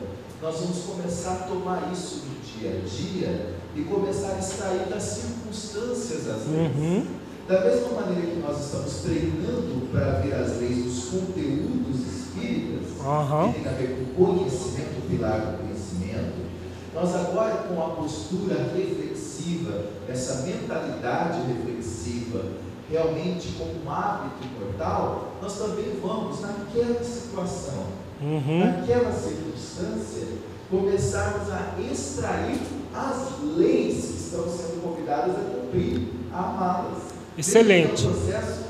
nós 0.42 0.60
vamos 0.60 0.78
começar 0.84 1.32
a 1.32 1.46
tomar 1.48 1.90
isso 1.92 2.22
do 2.26 2.40
dia 2.42 2.70
a 2.70 2.88
dia 2.88 3.54
e 3.76 3.82
começar 3.82 4.34
a 4.34 4.38
extrair 4.38 4.88
das 4.88 5.02
circunstâncias 5.02 6.28
as 6.28 6.42
vezes. 6.44 6.76
Uhum. 6.76 7.06
Da 7.46 7.60
mesma 7.64 8.00
maneira 8.00 8.26
que 8.26 8.40
nós 8.40 8.64
estamos 8.64 8.92
treinando 9.02 9.88
para 9.90 10.20
ver 10.20 10.34
as 10.34 10.58
leis 10.58 10.84
dos 10.84 11.04
conteúdos 11.06 12.00
espíritas, 12.06 13.00
Aham. 13.04 13.52
que 13.52 13.60
tem 13.60 13.68
a 13.68 13.74
ver 13.74 14.12
com 14.14 14.24
conhecimento, 14.24 14.98
o 14.98 15.08
pilar 15.08 15.40
do 15.40 15.58
conhecimento, 15.58 16.48
nós 16.94 17.14
agora 17.14 17.68
com 17.68 17.82
a 17.82 17.90
postura 17.90 18.70
reflexiva, 18.74 19.86
essa 20.08 20.42
mentalidade 20.42 21.40
reflexiva, 21.48 22.42
realmente 22.90 23.48
como 23.58 23.72
um 23.84 23.90
hábito 23.90 24.46
mortal, 24.60 25.32
nós 25.42 25.58
também 25.58 25.98
vamos 26.02 26.40
naquela 26.40 27.02
situação, 27.04 27.84
Uhum. 28.20 28.64
naquela 28.64 29.12
circunstância, 29.12 30.26
começarmos 30.70 31.48
a 31.50 31.74
extrair 31.90 32.58
as 32.94 33.42
leis 33.56 33.94
que 33.94 34.16
estão 34.24 34.42
sendo 34.48 34.82
convidadas 34.82 35.36
a 35.36 35.40
cumprir, 35.60 36.08
a 36.32 36.38
amá-las. 36.38 37.02
Excelente. 37.36 38.04
É 38.04 38.08
um 38.08 38.12
processo 38.12 38.60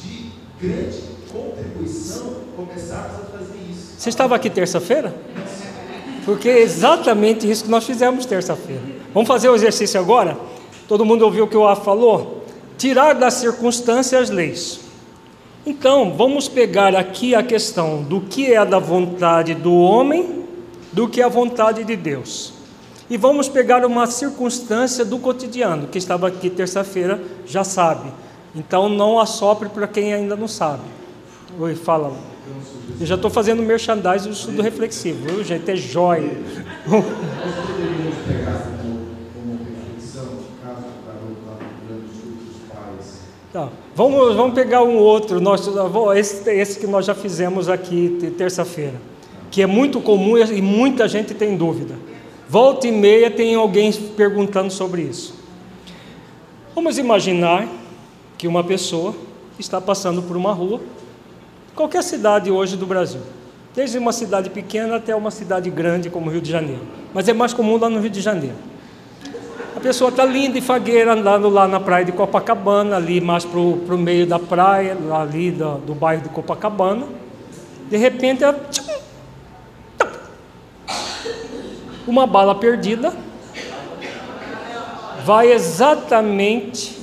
de 0.00 0.30
grande 0.60 1.02
contribuição 1.32 2.34
começarmos 2.56 3.16
a 3.16 3.38
fazer 3.38 3.58
isso. 3.70 3.94
Você 3.98 4.08
estava 4.08 4.36
aqui 4.36 4.48
terça-feira? 4.48 5.14
Porque 6.24 6.48
é 6.48 6.60
exatamente 6.60 7.50
isso 7.50 7.64
que 7.64 7.70
nós 7.70 7.84
fizemos 7.84 8.24
terça-feira. 8.24 8.82
Vamos 9.12 9.26
fazer 9.26 9.48
o 9.48 9.54
exercício 9.56 9.98
agora? 9.98 10.38
Todo 10.86 11.04
mundo 11.04 11.22
ouviu 11.24 11.44
o 11.44 11.48
que 11.48 11.56
o 11.56 11.66
A 11.66 11.74
falou? 11.74 12.41
Tirar 12.82 13.14
das 13.14 13.34
circunstâncias 13.34 14.22
as 14.22 14.30
leis. 14.30 14.80
Então, 15.64 16.14
vamos 16.16 16.48
pegar 16.48 16.96
aqui 16.96 17.32
a 17.32 17.40
questão 17.40 18.02
do 18.02 18.22
que 18.22 18.52
é 18.52 18.66
da 18.66 18.80
vontade 18.80 19.54
do 19.54 19.72
homem, 19.72 20.44
do 20.92 21.08
que 21.08 21.20
é 21.20 21.24
a 21.24 21.28
vontade 21.28 21.84
de 21.84 21.94
Deus. 21.94 22.52
E 23.08 23.16
vamos 23.16 23.48
pegar 23.48 23.86
uma 23.86 24.08
circunstância 24.08 25.04
do 25.04 25.16
cotidiano, 25.20 25.86
que 25.86 25.96
estava 25.96 26.26
aqui 26.26 26.50
terça-feira, 26.50 27.22
já 27.46 27.62
sabe. 27.62 28.12
Então, 28.52 28.88
não 28.88 29.20
assopre 29.20 29.68
para 29.68 29.86
quem 29.86 30.12
ainda 30.12 30.34
não 30.34 30.48
sabe. 30.48 30.82
Oi, 31.60 31.76
fala. 31.76 32.12
Eu 32.98 33.06
já 33.06 33.14
estou 33.14 33.30
fazendo 33.30 33.62
merchandising 33.62 34.28
do 34.28 34.34
estudo 34.34 34.60
reflexivo, 34.60 35.24
viu, 35.28 35.44
gente? 35.44 35.70
É 35.70 35.76
jóia. 35.76 36.32
Nós 36.90 37.04
poderíamos 37.64 38.16
pegar 38.26 38.58
como, 38.76 39.06
como 39.32 39.58
reflexão 39.62 40.24
o 40.24 40.66
caso 40.66 40.80
do 40.80 41.06
garoto 41.06 41.36
lá 41.46 41.54
no 41.54 41.60
Rio 41.60 41.86
Grande 41.86 42.08
do 42.08 42.20
Sul 42.20 42.32
dos 42.44 42.56
pais. 42.68 43.20
Tá. 43.52 43.68
Vamos, 43.94 44.34
vamos 44.34 44.54
pegar 44.54 44.82
um 44.82 44.96
outro, 44.96 45.38
nós, 45.40 45.68
esse, 46.16 46.50
esse 46.50 46.78
que 46.80 46.86
nós 46.86 47.04
já 47.04 47.14
fizemos 47.14 47.68
aqui 47.68 48.16
te- 48.18 48.30
terça-feira, 48.30 48.94
que 49.50 49.60
é 49.60 49.66
muito 49.66 50.00
comum 50.00 50.38
e 50.38 50.62
muita 50.62 51.06
gente 51.06 51.34
tem 51.34 51.54
dúvida. 51.54 51.94
Volta 52.48 52.88
e 52.88 52.92
meia 52.92 53.30
tem 53.30 53.54
alguém 53.54 53.92
perguntando 53.92 54.70
sobre 54.72 55.02
isso. 55.02 55.34
Vamos 56.74 56.96
imaginar 56.96 57.68
que 58.38 58.48
uma 58.48 58.64
pessoa 58.64 59.14
está 59.58 59.80
passando 59.82 60.22
por 60.22 60.34
uma 60.36 60.52
rua, 60.54 60.80
qualquer 61.76 62.02
cidade 62.02 62.50
hoje 62.50 62.74
do 62.76 62.86
Brasil, 62.86 63.20
desde 63.74 63.98
uma 63.98 64.12
cidade 64.12 64.48
pequena 64.48 64.96
até 64.96 65.14
uma 65.14 65.30
cidade 65.30 65.68
grande 65.68 66.08
como 66.08 66.30
Rio 66.30 66.40
de 66.40 66.50
Janeiro, 66.50 66.80
mas 67.12 67.28
é 67.28 67.34
mais 67.34 67.52
comum 67.52 67.76
lá 67.76 67.90
no 67.90 68.00
Rio 68.00 68.10
de 68.10 68.22
Janeiro. 68.22 68.56
Pessoa 69.82 70.10
está 70.10 70.24
linda 70.24 70.56
e 70.56 70.60
fagueira 70.60 71.12
andando 71.12 71.48
lá 71.48 71.66
na 71.66 71.80
praia 71.80 72.04
de 72.04 72.12
Copacabana, 72.12 72.96
ali 72.96 73.20
mais 73.20 73.44
para 73.44 73.58
o 73.58 73.98
meio 73.98 74.24
da 74.28 74.38
praia, 74.38 74.96
ali 75.20 75.50
do, 75.50 75.78
do 75.78 75.92
bairro 75.92 76.22
de 76.22 76.28
Copacabana. 76.28 77.04
De 77.90 77.96
repente, 77.96 78.44
ela, 78.44 78.64
uma 82.06 82.28
bala 82.28 82.54
perdida 82.54 83.12
vai 85.24 85.50
exatamente 85.50 87.00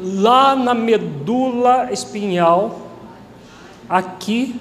lá 0.00 0.54
na 0.54 0.74
medula 0.74 1.88
espinhal, 1.92 2.82
aqui 3.88 4.60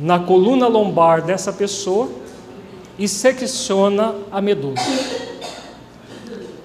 na 0.00 0.18
coluna 0.18 0.68
lombar 0.68 1.20
dessa 1.20 1.52
pessoa 1.52 2.08
e 2.98 3.06
secciona 3.06 4.14
a 4.30 4.40
medula. 4.40 4.76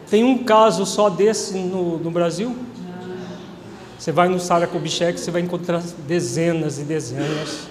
Tem 0.10 0.24
um 0.24 0.44
caso 0.44 0.86
só 0.86 1.10
desse 1.10 1.58
no, 1.58 1.98
no 1.98 2.10
Brasil? 2.10 2.56
Você 4.00 4.12
vai 4.12 4.30
no 4.30 4.40
Sara 4.40 4.66
Kubitschek, 4.66 5.20
você 5.20 5.32
vai 5.32 5.42
encontrar 5.42 5.82
dezenas 6.08 6.80
e 6.80 6.84
dezenas 6.84 7.68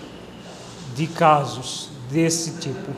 de 0.95 1.07
casos 1.07 1.89
desse 2.11 2.59
tipo. 2.59 2.91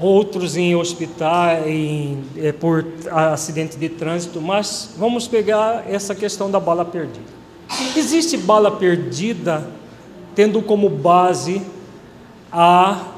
Outros 0.00 0.56
em 0.56 0.74
hospitais, 0.74 1.66
em, 1.66 2.24
é, 2.36 2.52
por 2.52 2.84
acidente 3.10 3.76
de 3.76 3.88
trânsito, 3.88 4.40
mas 4.40 4.90
vamos 4.98 5.28
pegar 5.28 5.84
essa 5.88 6.14
questão 6.14 6.50
da 6.50 6.58
bala 6.58 6.84
perdida. 6.84 7.36
Existe 7.96 8.36
bala 8.36 8.70
perdida 8.70 9.70
tendo 10.34 10.60
como 10.60 10.88
base 10.88 11.62
a 12.50 13.12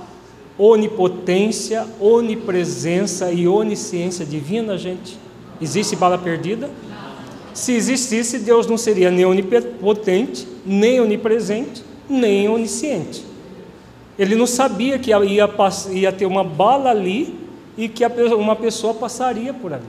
onipotência, 0.58 1.86
onipresença 1.98 3.32
e 3.32 3.48
onisciência 3.48 4.26
divina, 4.26 4.76
gente? 4.76 5.18
Existe 5.60 5.96
bala 5.96 6.16
perdida? 6.16 6.70
Se 7.52 7.72
existisse, 7.72 8.38
Deus 8.38 8.66
não 8.66 8.78
seria 8.78 9.10
nem 9.10 9.24
onipotente, 9.24 10.46
nem 10.64 11.00
onipresente, 11.00 11.82
nem 12.08 12.48
onisciente. 12.48 13.24
Ele 14.18 14.34
não 14.34 14.46
sabia 14.46 14.98
que 14.98 15.10
ia, 15.10 15.50
ia 15.92 16.12
ter 16.12 16.26
uma 16.26 16.44
bala 16.44 16.90
ali 16.90 17.34
e 17.76 17.88
que 17.88 18.04
uma 18.06 18.56
pessoa 18.56 18.94
passaria 18.94 19.52
por 19.52 19.72
ali. 19.72 19.86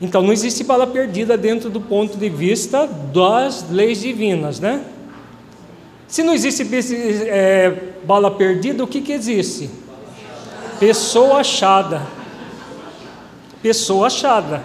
Então 0.00 0.22
não 0.22 0.32
existe 0.32 0.62
bala 0.62 0.86
perdida 0.86 1.36
dentro 1.36 1.68
do 1.68 1.80
ponto 1.80 2.16
de 2.16 2.28
vista 2.28 2.86
das 2.86 3.68
leis 3.70 4.00
divinas, 4.00 4.60
né? 4.60 4.82
Se 6.06 6.22
não 6.22 6.32
existe 6.32 6.66
é, 7.28 7.74
bala 8.04 8.30
perdida, 8.30 8.82
o 8.82 8.86
que, 8.86 9.02
que 9.02 9.12
existe? 9.12 9.68
Pessoa 10.80 11.40
achada. 11.40 12.17
Pessoa 13.62 14.06
achada. 14.06 14.62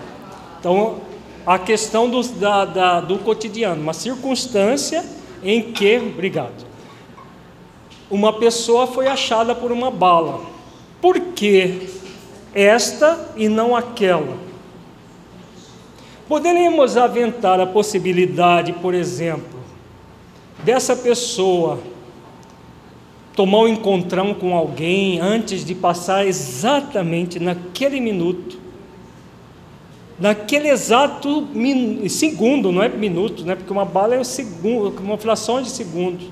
Então, 0.59 0.97
a 1.45 1.57
questão 1.59 2.09
do, 2.09 2.21
da, 2.23 2.65
da- 2.65 3.01
do 3.01 3.17
cotidiano, 3.19 3.81
uma 3.81 3.93
circunstância 3.93 5.03
em 5.43 5.61
que, 5.73 5.97
obrigado, 5.97 6.65
uma 8.09 8.31
pessoa 8.33 8.87
foi 8.87 9.07
achada 9.07 9.53
por 9.55 9.71
uma 9.71 9.89
bala. 9.91 10.41
Por 11.01 11.19
que 11.19 11.89
esta 12.53 13.31
e 13.35 13.49
não 13.49 13.75
aquela? 13.75 14.37
Poderíamos 16.27 16.95
aventar 16.95 17.59
a 17.59 17.65
possibilidade, 17.65 18.71
por 18.73 18.93
exemplo, 18.93 19.59
dessa 20.63 20.95
pessoa 20.95 21.79
tomar 23.35 23.59
um 23.61 23.67
encontrão 23.67 24.33
com 24.33 24.55
alguém 24.55 25.19
antes 25.19 25.65
de 25.65 25.75
passar 25.75 26.25
exatamente 26.25 27.39
naquele 27.39 27.99
minuto, 27.99 28.57
naquele 30.19 30.69
exato 30.69 31.47
segundo, 32.09 32.71
não 32.71 32.83
é 32.83 32.89
minuto, 32.89 33.45
né? 33.45 33.55
porque 33.55 33.71
uma 33.71 33.85
bala 33.85 34.15
é 34.15 34.19
um 34.19 34.23
segundo, 34.23 34.99
uma 35.01 35.17
fração 35.17 35.61
de 35.61 35.69
segundo. 35.69 36.23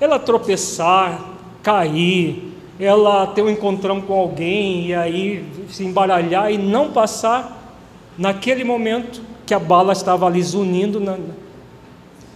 Ela 0.00 0.18
tropeçar, 0.18 1.24
cair, 1.62 2.52
ela 2.78 3.26
ter 3.26 3.42
um 3.42 3.50
encontrão 3.50 4.00
com 4.00 4.14
alguém 4.14 4.88
e 4.88 4.94
aí 4.94 5.44
se 5.70 5.84
embaralhar 5.84 6.52
e 6.52 6.58
não 6.58 6.92
passar 6.92 7.76
naquele 8.16 8.62
momento 8.62 9.20
que 9.44 9.52
a 9.52 9.58
bala 9.58 9.92
estava 9.92 10.26
ali 10.26 10.42
zunindo. 10.42 11.00
Na... 11.00 11.16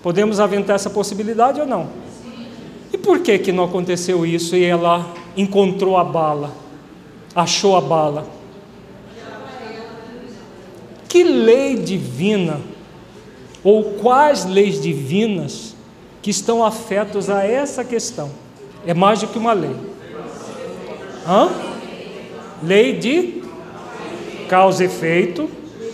Podemos 0.03 0.41
aventar 0.41 0.77
essa 0.77 0.91
possibilidade 0.91 1.61
ou 1.61 1.67
não? 1.67 1.89
E 2.93 2.99
por 2.99 3.21
que 3.21 3.39
que 3.39 3.53
não 3.53 3.65
aconteceu 3.65 4.27
isso 4.27 4.57
e 4.57 4.65
ela 4.65 5.07
encontrou 5.37 5.97
a 5.97 6.05
bala, 6.05 6.53
achou 7.35 7.77
a 7.77 7.81
bala? 7.81 8.42
Que 11.13 11.23
lei 11.23 11.77
divina 11.77 12.59
ou 13.63 13.99
quais 14.01 14.47
leis 14.47 14.81
divinas 14.81 15.77
que 16.23 16.31
estão 16.31 16.65
afetos 16.65 17.29
a 17.29 17.45
essa 17.45 17.85
questão? 17.85 18.31
É 18.87 18.95
mais 18.95 19.21
do 19.21 19.27
que 19.27 19.37
uma 19.37 19.53
lei. 19.53 19.77
Hã? 21.29 21.51
Lei 22.63 22.99
de 22.99 23.43
causa 24.49 24.85
e 24.85 24.87
efeito. 24.87 25.51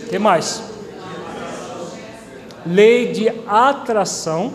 Que 0.09 0.17
mais? 0.17 0.63
Lei 2.65 3.11
de 3.11 3.27
atração 3.45 4.53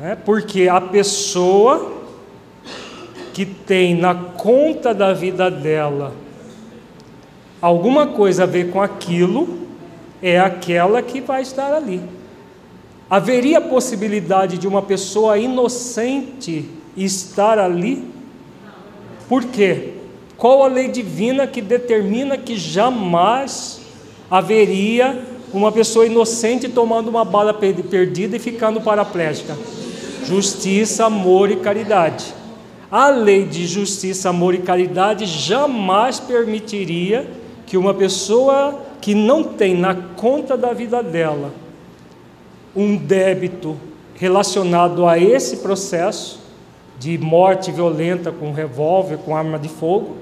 né? 0.00 0.16
porque 0.24 0.66
a 0.66 0.80
pessoa 0.80 1.92
que 3.34 3.44
tem 3.44 3.94
na 3.94 4.14
conta 4.14 4.94
da 4.94 5.12
vida 5.12 5.50
dela 5.50 6.23
alguma 7.66 8.06
coisa 8.06 8.42
a 8.42 8.46
ver 8.46 8.70
com 8.70 8.82
aquilo, 8.82 9.60
é 10.20 10.38
aquela 10.38 11.00
que 11.00 11.22
vai 11.22 11.40
estar 11.40 11.72
ali. 11.72 12.02
Haveria 13.08 13.58
possibilidade 13.58 14.58
de 14.58 14.68
uma 14.68 14.82
pessoa 14.82 15.38
inocente 15.38 16.68
estar 16.94 17.58
ali? 17.58 18.06
Por 19.30 19.44
quê? 19.44 19.94
Qual 20.36 20.62
a 20.62 20.66
lei 20.66 20.88
divina 20.88 21.46
que 21.46 21.62
determina 21.62 22.36
que 22.36 22.54
jamais 22.54 23.80
haveria 24.30 25.24
uma 25.50 25.72
pessoa 25.72 26.04
inocente 26.04 26.68
tomando 26.68 27.08
uma 27.08 27.24
bala 27.24 27.54
perdida 27.54 28.36
e 28.36 28.40
ficando 28.40 28.80
paraplégica. 28.80 29.56
Justiça, 30.26 31.06
amor 31.06 31.50
e 31.50 31.56
caridade. 31.56 32.34
A 32.90 33.08
lei 33.08 33.46
de 33.46 33.66
justiça, 33.66 34.28
amor 34.28 34.54
e 34.54 34.58
caridade 34.58 35.24
jamais 35.24 36.20
permitiria 36.20 37.43
que 37.74 37.78
uma 37.78 37.92
pessoa 37.92 38.82
que 39.00 39.16
não 39.16 39.42
tem 39.42 39.76
na 39.76 39.96
conta 39.96 40.56
da 40.56 40.72
vida 40.72 41.02
dela 41.02 41.50
um 42.76 42.96
débito 42.96 43.76
relacionado 44.14 45.08
a 45.08 45.18
esse 45.18 45.56
processo 45.56 46.38
de 47.00 47.18
morte 47.18 47.72
violenta 47.72 48.30
com 48.30 48.52
revólver, 48.52 49.16
com 49.16 49.36
arma 49.36 49.58
de 49.58 49.68
fogo, 49.68 50.18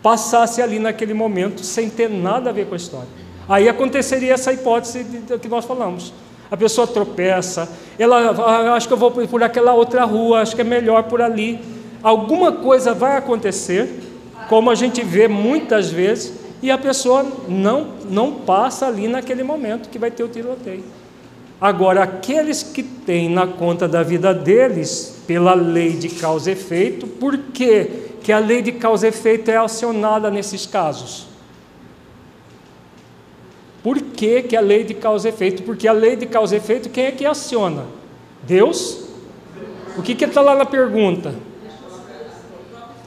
passasse 0.00 0.62
ali 0.62 0.78
naquele 0.78 1.12
momento 1.12 1.64
sem 1.64 1.90
ter 1.90 2.08
nada 2.08 2.50
a 2.50 2.52
ver 2.52 2.66
com 2.66 2.74
a 2.74 2.76
história. 2.76 3.08
Aí 3.48 3.68
aconteceria 3.68 4.34
essa 4.34 4.52
hipótese 4.52 5.04
que 5.42 5.48
nós 5.48 5.64
falamos. 5.64 6.12
A 6.48 6.56
pessoa 6.56 6.86
tropeça, 6.86 7.68
ela 7.98 8.20
ah, 8.20 8.74
acho 8.74 8.86
que 8.86 8.94
eu 8.94 8.98
vou 8.98 9.10
por 9.10 9.42
aquela 9.42 9.74
outra 9.74 10.04
rua, 10.04 10.42
acho 10.42 10.54
que 10.54 10.60
é 10.60 10.64
melhor 10.64 11.02
por 11.02 11.20
ali. 11.20 11.58
Alguma 12.00 12.52
coisa 12.52 12.94
vai 12.94 13.16
acontecer, 13.16 14.00
como 14.48 14.70
a 14.70 14.76
gente 14.76 15.02
vê 15.02 15.26
muitas 15.26 15.90
vezes, 15.90 16.43
e 16.64 16.70
a 16.70 16.78
pessoa 16.78 17.26
não, 17.46 17.88
não 18.08 18.32
passa 18.32 18.86
ali 18.86 19.06
naquele 19.06 19.42
momento 19.42 19.90
que 19.90 19.98
vai 19.98 20.10
ter 20.10 20.24
o 20.24 20.28
tiroteio. 20.28 20.82
Agora, 21.60 22.02
aqueles 22.02 22.62
que 22.62 22.82
têm 22.82 23.28
na 23.28 23.46
conta 23.46 23.86
da 23.86 24.02
vida 24.02 24.32
deles, 24.32 25.22
pela 25.26 25.52
lei 25.52 25.90
de 25.90 26.08
causa 26.08 26.48
e 26.48 26.54
efeito, 26.54 27.06
por 27.06 27.36
que, 27.36 28.08
que 28.22 28.32
a 28.32 28.38
lei 28.38 28.62
de 28.62 28.72
causa 28.72 29.04
e 29.04 29.10
efeito 29.10 29.50
é 29.50 29.58
acionada 29.58 30.30
nesses 30.30 30.64
casos? 30.64 31.26
Por 33.82 34.00
que, 34.00 34.44
que 34.44 34.56
a 34.56 34.62
lei 34.62 34.84
de 34.84 34.94
causa 34.94 35.28
e 35.28 35.32
efeito? 35.32 35.64
Porque 35.64 35.86
a 35.86 35.92
lei 35.92 36.16
de 36.16 36.24
causa 36.24 36.54
e 36.54 36.58
efeito, 36.58 36.88
quem 36.88 37.04
é 37.04 37.10
que 37.10 37.26
aciona? 37.26 37.84
Deus? 38.42 39.04
O 39.98 40.02
que 40.02 40.12
está 40.12 40.40
lá 40.40 40.54
na 40.54 40.64
pergunta? 40.64 41.34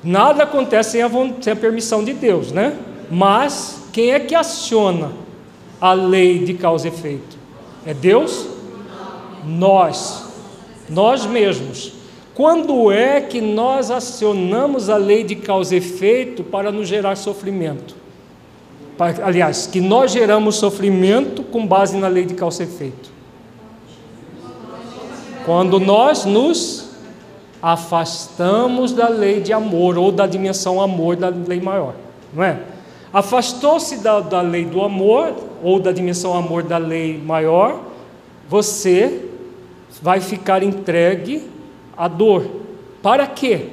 Nada 0.04 0.44
acontece 0.44 0.92
sem 0.92 1.02
a, 1.02 1.10
sem 1.42 1.54
a 1.54 1.56
permissão 1.56 2.04
de 2.04 2.14
Deus, 2.14 2.52
né? 2.52 2.78
Mas 3.10 3.84
quem 3.94 4.12
é 4.12 4.20
que 4.20 4.36
aciona 4.36 5.12
a 5.80 5.94
lei 5.94 6.40
de 6.40 6.54
causa 6.54 6.88
e 6.88 6.92
efeito? 6.92 7.38
É 7.86 7.94
Deus? 7.94 8.48
Nós. 9.46 10.26
Nós 10.90 11.26
mesmos. 11.26 11.94
Quando 12.36 12.92
é 12.92 13.20
que 13.20 13.42
nós 13.42 13.90
acionamos 13.90 14.90
a 14.90 14.98
lei 14.98 15.24
de 15.24 15.36
causa 15.36 15.74
e 15.74 15.80
efeito 15.80 16.44
para 16.44 16.72
nos 16.72 16.88
gerar 16.88 17.16
sofrimento? 17.16 17.96
Aliás, 19.24 19.68
que 19.68 19.80
nós 19.80 20.12
geramos 20.12 20.56
sofrimento 20.56 21.44
com 21.44 21.66
base 21.66 21.98
na 21.98 22.08
lei 22.08 22.26
de 22.26 22.34
causa 22.34 22.64
e 22.64 22.66
efeito. 22.66 23.10
Quando 25.46 25.80
nós 25.80 26.26
nos 26.26 26.90
afastamos 27.62 28.92
da 28.92 29.08
lei 29.08 29.40
de 29.40 29.54
amor 29.54 29.98
ou 29.98 30.12
da 30.12 30.28
dimensão 30.28 30.82
amor 30.82 31.16
da 31.16 31.30
lei 31.30 31.62
maior, 31.62 31.96
não 32.34 32.44
é? 32.44 32.60
Afastou-se 33.12 33.98
da, 33.98 34.20
da 34.20 34.42
lei 34.42 34.66
do 34.66 34.82
amor, 34.82 35.34
ou 35.64 35.80
da 35.80 35.92
dimensão 35.92 36.34
amor 36.34 36.64
da 36.64 36.78
lei 36.78 37.18
maior, 37.18 37.82
você 38.50 39.26
vai 40.02 40.20
ficar 40.20 40.64
entregue 40.64 41.44
à 41.96 42.08
dor. 42.08 42.46
Para 43.02 43.26
quê? 43.26 43.70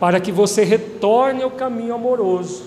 Para 0.00 0.20
que 0.20 0.32
você 0.32 0.64
retorne 0.64 1.42
ao 1.42 1.50
caminho 1.50 1.94
amoroso. 1.94 2.62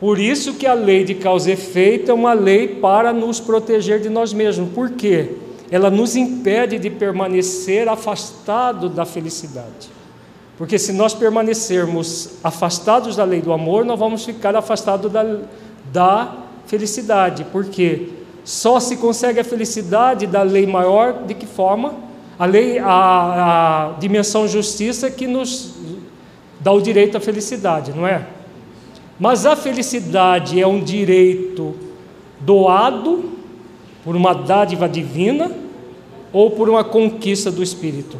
Por 0.00 0.18
isso 0.18 0.54
que 0.54 0.66
a 0.66 0.74
lei 0.74 1.04
de 1.04 1.14
causa 1.14 1.50
e 1.50 1.52
efeito 1.52 2.10
é 2.10 2.14
uma 2.14 2.32
lei 2.32 2.68
para 2.68 3.12
nos 3.12 3.40
proteger 3.40 4.00
de 4.00 4.08
nós 4.08 4.32
mesmos. 4.32 4.70
Por 4.72 4.90
quê? 4.90 5.30
Ela 5.70 5.90
nos 5.90 6.14
impede 6.14 6.78
de 6.78 6.90
permanecer 6.90 7.88
afastado 7.88 8.88
da 8.88 9.04
felicidade. 9.04 9.88
Porque 10.56 10.78
se 10.78 10.92
nós 10.92 11.14
permanecermos 11.14 12.30
afastados 12.42 13.16
da 13.16 13.24
lei 13.24 13.40
do 13.40 13.52
amor, 13.52 13.84
nós 13.84 13.98
vamos 13.98 14.24
ficar 14.24 14.54
afastados 14.54 15.10
da, 15.10 15.38
da 15.92 16.36
felicidade. 16.66 17.44
Porque 17.50 18.08
só 18.44 18.78
se 18.78 18.96
consegue 18.96 19.40
a 19.40 19.44
felicidade 19.44 20.26
da 20.26 20.42
lei 20.42 20.66
maior 20.66 21.24
de 21.24 21.34
que 21.34 21.46
forma? 21.46 21.94
A 22.38 22.46
lei, 22.46 22.78
a, 22.78 22.86
a 23.94 23.98
dimensão 23.98 24.46
justiça 24.46 25.10
que 25.10 25.26
nos 25.26 25.74
dá 26.60 26.72
o 26.72 26.80
direito 26.80 27.16
à 27.16 27.20
felicidade, 27.20 27.92
não 27.92 28.06
é? 28.06 28.26
Mas 29.18 29.46
a 29.46 29.54
felicidade 29.54 30.60
é 30.60 30.66
um 30.66 30.82
direito 30.82 31.74
doado 32.40 33.32
por 34.04 34.14
uma 34.14 34.34
dádiva 34.34 34.88
divina 34.88 35.50
ou 36.32 36.50
por 36.50 36.68
uma 36.68 36.84
conquista 36.84 37.50
do 37.50 37.62
espírito? 37.62 38.18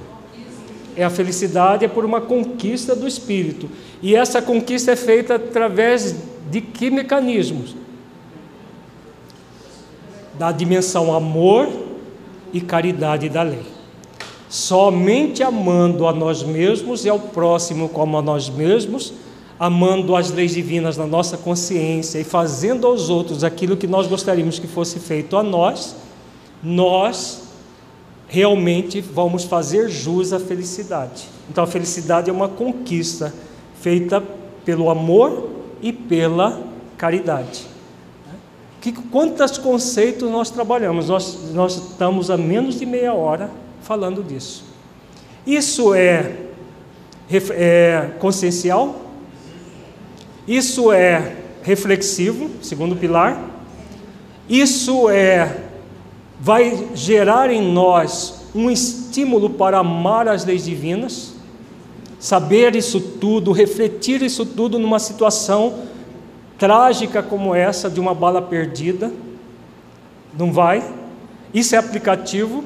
É 0.97 1.05
a 1.05 1.11
felicidade 1.11 1.85
é 1.85 1.89
por 1.89 2.05
uma 2.05 2.21
conquista 2.21 2.95
do 2.95 3.07
espírito. 3.07 3.69
E 4.03 4.15
essa 4.15 4.41
conquista 4.41 4.93
é 4.93 4.97
feita 4.97 5.37
através 5.37 6.15
de 6.51 6.61
que 6.61 6.91
mecanismos? 6.91 7.75
Da 10.39 10.53
dimensão 10.53 11.15
amor 11.15 11.69
e 12.53 12.61
caridade 12.61 13.29
da 13.29 13.43
lei. 13.43 13.63
Somente 14.49 15.43
amando 15.43 16.07
a 16.07 16.13
nós 16.13 16.43
mesmos 16.43 17.05
e 17.05 17.09
ao 17.09 17.19
próximo 17.19 17.89
como 17.89 18.17
a 18.17 18.23
nós 18.23 18.49
mesmos, 18.49 19.13
amando 19.59 20.15
as 20.15 20.31
leis 20.31 20.53
divinas 20.53 20.97
na 20.97 21.07
nossa 21.07 21.37
consciência 21.37 22.19
e 22.19 22.25
fazendo 22.25 22.87
aos 22.87 23.09
outros 23.09 23.43
aquilo 23.43 23.77
que 23.77 23.87
nós 23.87 24.07
gostaríamos 24.07 24.59
que 24.59 24.67
fosse 24.67 24.99
feito 24.99 25.37
a 25.37 25.43
nós, 25.43 25.97
nós 26.63 27.44
realmente 28.35 29.01
vamos 29.01 29.45
fazer 29.45 29.89
jus 29.89 30.33
à 30.33 30.41
felicidade. 30.41 31.29
Então 31.49 31.63
a 31.63 31.67
felicidade 31.69 32.29
é 32.29 32.33
uma 32.33 32.49
conquista 32.49 33.33
feita 33.81 34.21
pelo 34.65 34.91
amor 34.91 35.51
e 35.81 35.93
pela 35.93 36.61
caridade. 36.99 37.65
Que, 38.81 38.91
quantos 38.91 39.57
conceitos 39.57 40.29
nós 40.29 40.51
trabalhamos? 40.51 41.09
Nós, 41.09 41.53
nós 41.55 41.77
estamos 41.77 42.29
a 42.29 42.37
menos 42.37 42.79
de 42.79 42.85
meia 42.85 43.15
hora 43.15 43.51
falando 43.83 44.23
disso. 44.23 44.65
Isso 45.47 45.95
é, 45.95 46.35
é 47.31 48.11
consciencial? 48.19 49.01
Isso 50.47 50.93
é 50.93 51.37
reflexivo, 51.63 52.51
segundo 52.61 52.97
pilar? 52.97 53.41
Isso 54.49 55.09
é 55.09 55.64
vai 56.45 56.91
gerar 56.95 57.51
em 57.51 57.73
nós 57.73 58.45
um 58.55 58.71
estímulo 58.71 59.49
para 59.49 59.79
amar 59.79 60.29
as 60.29 60.45
leis 60.45 60.67
divinas, 60.67 61.33
saber 62.21 62.77
isso 62.77 63.01
tudo, 63.01 63.51
refletir 63.51 64.21
isso 64.21 64.45
tudo 64.45 64.79
numa 64.79 64.99
situação 64.99 65.73
trágica 66.59 67.23
como 67.23 67.55
essa 67.55 67.89
de 67.89 67.99
uma 67.99 68.13
bala 68.15 68.43
perdida. 68.43 69.11
Não 70.39 70.53
vai? 70.53 70.85
Isso 71.55 71.77
é 71.77 71.79
aplicativo. 71.79 72.63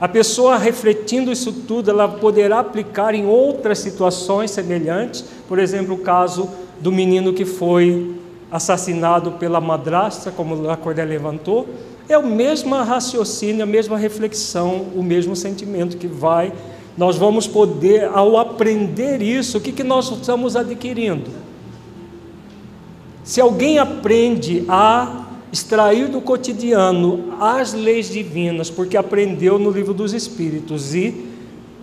A 0.00 0.08
pessoa 0.08 0.58
refletindo 0.58 1.30
isso 1.30 1.52
tudo, 1.52 1.92
ela 1.92 2.08
poderá 2.08 2.58
aplicar 2.58 3.14
em 3.14 3.24
outras 3.24 3.78
situações 3.78 4.50
semelhantes, 4.50 5.24
por 5.46 5.60
exemplo, 5.60 5.94
o 5.94 5.98
caso 5.98 6.50
do 6.80 6.90
menino 6.90 7.32
que 7.32 7.44
foi 7.44 8.16
assassinado 8.50 9.30
pela 9.32 9.60
madrasta, 9.60 10.32
como 10.32 10.68
a 10.68 10.76
Cordé 10.76 11.04
levantou, 11.04 11.68
é 12.08 12.16
o 12.16 12.26
mesmo 12.26 12.74
raciocínio, 12.74 13.62
a 13.62 13.66
mesma 13.66 13.98
reflexão, 13.98 14.86
o 14.94 15.02
mesmo 15.02 15.34
sentimento 15.34 15.96
que 15.96 16.06
vai. 16.06 16.52
Nós 16.96 17.16
vamos 17.16 17.46
poder, 17.46 18.08
ao 18.12 18.38
aprender 18.38 19.20
isso, 19.20 19.58
o 19.58 19.60
que, 19.60 19.72
que 19.72 19.84
nós 19.84 20.10
estamos 20.10 20.56
adquirindo? 20.56 21.30
Se 23.22 23.40
alguém 23.40 23.78
aprende 23.78 24.64
a 24.68 25.26
extrair 25.52 26.08
do 26.08 26.20
cotidiano 26.20 27.34
as 27.40 27.72
leis 27.72 28.08
divinas, 28.10 28.70
porque 28.70 28.96
aprendeu 28.96 29.58
no 29.58 29.70
livro 29.70 29.92
dos 29.92 30.12
Espíritos 30.12 30.94
e 30.94 31.26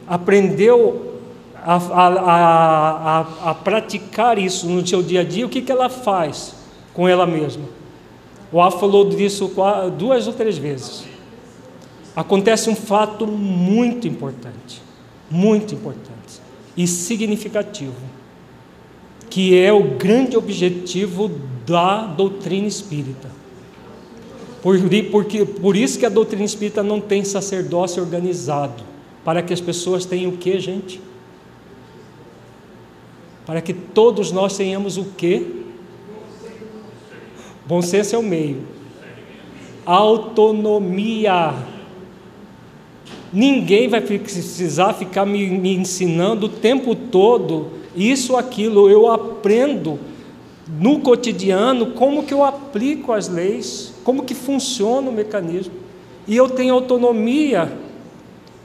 aprendeu 0.08 1.20
a, 1.56 1.76
a, 1.76 2.08
a, 2.08 3.50
a, 3.50 3.54
praticar 3.54 4.38
isso 4.38 4.68
no 4.68 4.86
seu 4.86 5.02
dia 5.02 5.22
a 5.22 5.24
dia, 5.24 5.46
o 5.46 5.50
que, 5.50 5.62
que 5.62 5.72
ela 5.72 5.90
faz 5.90 6.56
com 6.94 7.08
ela 7.08 7.26
mesma? 7.26 7.64
O 8.54 8.62
Alfa 8.62 8.78
falou 8.78 9.10
disso 9.10 9.52
duas 9.98 10.28
ou 10.28 10.34
três 10.34 10.60
vezes. 10.60 11.06
Acontece 12.16 12.70
um 12.70 12.76
fato 12.76 13.26
muito 13.26 14.08
importante, 14.08 14.80
muito 15.30 15.74
importante 15.74 16.14
e 16.78 16.86
significativo, 16.86 17.96
que 19.28 19.58
é 19.58 19.74
o 19.74 19.96
grande 19.96 20.38
objetivo 20.38 21.32
da 21.66 22.06
doutrina 22.06 22.68
espírita. 22.68 23.28
Por, 24.62 24.78
porque, 25.10 25.44
por 25.46 25.76
isso 25.76 25.98
que 25.98 26.06
a 26.06 26.10
doutrina 26.10 26.46
espírita 26.46 26.84
não 26.84 27.02
tem 27.02 27.24
sacerdócio 27.24 28.04
organizado, 28.04 28.84
para 29.26 29.42
que 29.42 29.52
as 29.52 29.60
pessoas 29.60 30.06
tenham 30.06 30.32
o 30.32 30.38
que, 30.38 30.60
gente? 30.60 31.02
Para 33.48 33.62
que 33.62 33.74
todos 33.74 34.32
nós 34.32 34.56
tenhamos 34.56 34.98
o 34.98 35.06
que? 35.06 35.63
Bom 37.66 37.82
senso 37.82 38.16
é 38.16 38.20
o 38.20 38.24
meio. 38.24 38.64
Autonomia. 39.86 41.54
Ninguém 43.32 43.88
vai 43.88 44.02
precisar 44.02 44.94
ficar 44.94 45.26
me, 45.26 45.50
me 45.50 45.76
ensinando 45.76 46.48
o 46.48 46.50
tempo 46.50 46.94
todo 46.94 47.72
isso, 47.96 48.36
aquilo. 48.36 48.90
Eu 48.90 49.10
aprendo 49.10 50.00
no 50.68 51.00
cotidiano 51.00 51.92
como 51.92 52.24
que 52.24 52.34
eu 52.34 52.44
aplico 52.44 53.12
as 53.12 53.28
leis, 53.28 53.94
como 54.04 54.24
que 54.24 54.36
funciona 54.36 55.10
o 55.10 55.14
mecanismo. 55.14 55.74
E 56.28 56.36
eu 56.36 56.50
tenho 56.50 56.74
autonomia. 56.74 57.72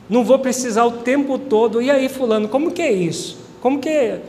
Não 0.09 0.25
vou 0.25 0.39
precisar 0.39 0.85
o 0.85 0.93
tempo 0.93 1.39
todo. 1.39 1.81
E 1.83 1.91
aí, 1.91 2.09
fulano, 2.09 2.49
como 2.49 2.71
que 2.71 2.83
é 2.83 2.93
isso? 2.93 3.39
Como 3.61 3.79
que 3.79 3.89
é? 3.89 4.23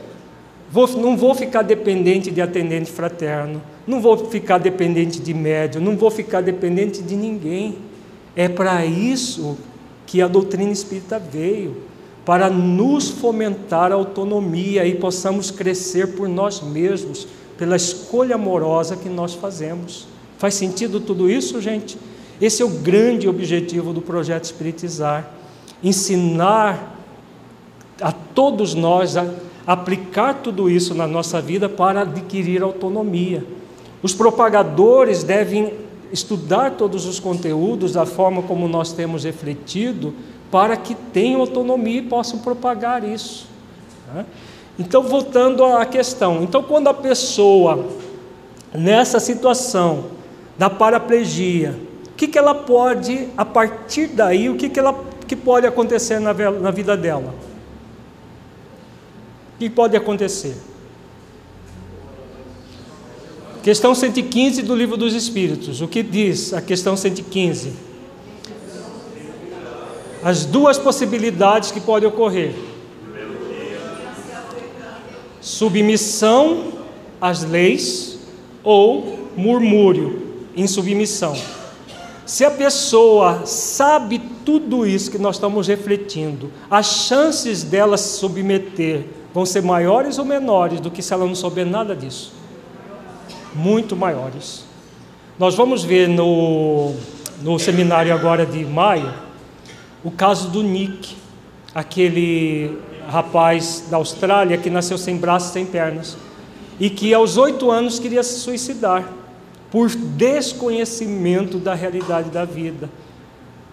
Vou, 0.72 0.88
não 0.88 1.18
vou 1.18 1.34
ficar 1.34 1.64
dependente 1.64 2.30
de 2.30 2.42
atendente 2.42 2.92
fraterno, 2.92 3.62
não 3.90 4.00
vou 4.00 4.16
ficar 4.30 4.60
dependente 4.60 5.20
de 5.20 5.34
médium, 5.34 5.82
não 5.82 5.98
vou 5.98 6.12
ficar 6.12 6.42
dependente 6.42 7.02
de 7.02 7.16
ninguém. 7.16 7.80
É 8.36 8.48
para 8.48 8.86
isso 8.86 9.58
que 10.06 10.22
a 10.22 10.28
doutrina 10.28 10.72
espírita 10.72 11.18
veio, 11.18 11.76
para 12.24 12.52
nos 12.52 13.10
fomentar 13.10 13.92
a 13.92 13.96
autonomia 13.96 14.86
e 14.86 14.94
possamos 14.94 15.50
crescer 15.50 16.10
por 16.16 16.30
nós 16.30 16.62
mesmos, 16.62 17.28
pela 17.58 17.76
escolha 17.76 18.36
amorosa 18.36 18.96
que 18.96 19.10
nós 19.10 19.34
fazemos. 19.34 20.06
Faz 20.38 20.54
sentido 20.54 21.00
tudo 21.00 21.28
isso, 21.28 21.60
gente? 21.60 21.98
Esse 22.40 22.62
é 22.62 22.66
o 22.66 22.70
grande 22.70 23.28
objetivo 23.28 23.92
do 23.92 24.04
projeto 24.04 24.44
Espiritizar: 24.44 25.32
ensinar 25.84 26.96
a 28.00 28.12
todos 28.12 28.76
nós 28.76 29.18
a 29.18 29.28
aplicar 29.66 30.36
tudo 30.36 30.70
isso 30.70 30.94
na 30.94 31.08
nossa 31.08 31.42
vida 31.42 31.68
para 31.68 32.02
adquirir 32.02 32.62
autonomia. 32.62 33.44
Os 34.02 34.14
propagadores 34.14 35.24
devem 35.24 35.74
estudar 36.12 36.72
todos 36.72 37.06
os 37.06 37.20
conteúdos 37.20 37.94
da 37.94 38.06
forma 38.06 38.42
como 38.44 38.68
nós 38.68 38.94
temos 38.94 39.24
refletido, 39.24 40.14
para 40.52 40.76
que 40.76 40.96
tenham 40.96 41.42
autonomia 41.42 42.00
e 42.00 42.02
possam 42.02 42.40
propagar 42.40 43.04
isso. 43.04 43.48
Né? 44.14 44.26
Então, 44.80 45.04
voltando 45.04 45.64
à 45.64 45.86
questão, 45.86 46.42
então 46.42 46.64
quando 46.64 46.88
a 46.88 46.94
pessoa 46.94 47.86
nessa 48.74 49.20
situação 49.20 50.06
da 50.58 50.70
paraplegia, 50.70 51.78
o 52.08 52.14
que, 52.16 52.28
que 52.28 52.38
ela 52.38 52.56
pode, 52.56 53.28
a 53.38 53.46
partir 53.46 54.08
daí, 54.08 54.50
o 54.50 54.56
que, 54.56 54.70
que, 54.70 54.80
ela, 54.80 54.98
que 55.28 55.36
pode 55.36 55.68
acontecer 55.68 56.20
na, 56.20 56.34
na 56.34 56.72
vida 56.72 56.98
dela? 56.98 57.34
O 59.56 59.60
que 59.60 59.70
pode 59.70 59.96
acontecer? 59.96 60.56
Questão 63.62 63.94
115 63.94 64.62
do 64.62 64.74
Livro 64.74 64.96
dos 64.96 65.14
Espíritos. 65.14 65.82
O 65.82 65.88
que 65.88 66.02
diz 66.02 66.54
a 66.54 66.62
questão 66.62 66.96
115? 66.96 67.74
As 70.24 70.46
duas 70.46 70.78
possibilidades 70.78 71.70
que 71.70 71.82
podem 71.82 72.08
ocorrer: 72.08 72.54
submissão 75.42 76.74
às 77.20 77.44
leis 77.44 78.20
ou 78.64 79.30
murmúrio 79.36 80.22
em 80.56 80.66
submissão. 80.66 81.36
Se 82.26 82.46
a 82.46 82.52
pessoa 82.52 83.46
sabe 83.46 84.22
tudo 84.46 84.86
isso 84.86 85.12
que 85.12 85.18
nós 85.18 85.36
estamos 85.36 85.68
refletindo, 85.68 86.52
as 86.70 86.86
chances 86.86 87.64
dela 87.64 87.98
se 87.98 88.20
submeter 88.20 89.04
vão 89.34 89.46
ser 89.46 89.64
maiores 89.64 90.18
ou 90.18 90.24
menores 90.24 90.80
do 90.80 90.90
que 90.90 91.02
se 91.02 91.14
ela 91.14 91.26
não 91.26 91.36
souber 91.36 91.66
nada 91.66 91.96
disso? 91.96 92.39
Muito 93.54 93.96
maiores. 93.96 94.66
Nós 95.38 95.56
vamos 95.56 95.84
ver 95.84 96.08
no, 96.08 96.94
no 97.42 97.58
seminário 97.58 98.14
agora 98.14 98.46
de 98.46 98.66
maio 98.66 99.14
o 100.04 100.12
caso 100.12 100.50
do 100.50 100.64
Nick, 100.64 101.16
aquele 101.76 102.78
rapaz 103.10 103.86
da 103.90 103.98
Austrália 103.98 104.58
que 104.58 104.70
nasceu 104.70 104.98
sem 104.98 105.18
braços, 105.18 105.52
sem 105.52 105.66
pernas, 105.66 106.18
e 106.80 106.90
que 106.90 107.14
aos 107.14 107.38
oito 107.38 107.70
anos 107.70 108.00
queria 108.00 108.24
se 108.24 108.40
suicidar 108.40 109.12
por 109.70 109.90
desconhecimento 109.90 111.58
da 111.58 111.74
realidade 111.74 112.30
da 112.30 112.46
vida 112.46 112.90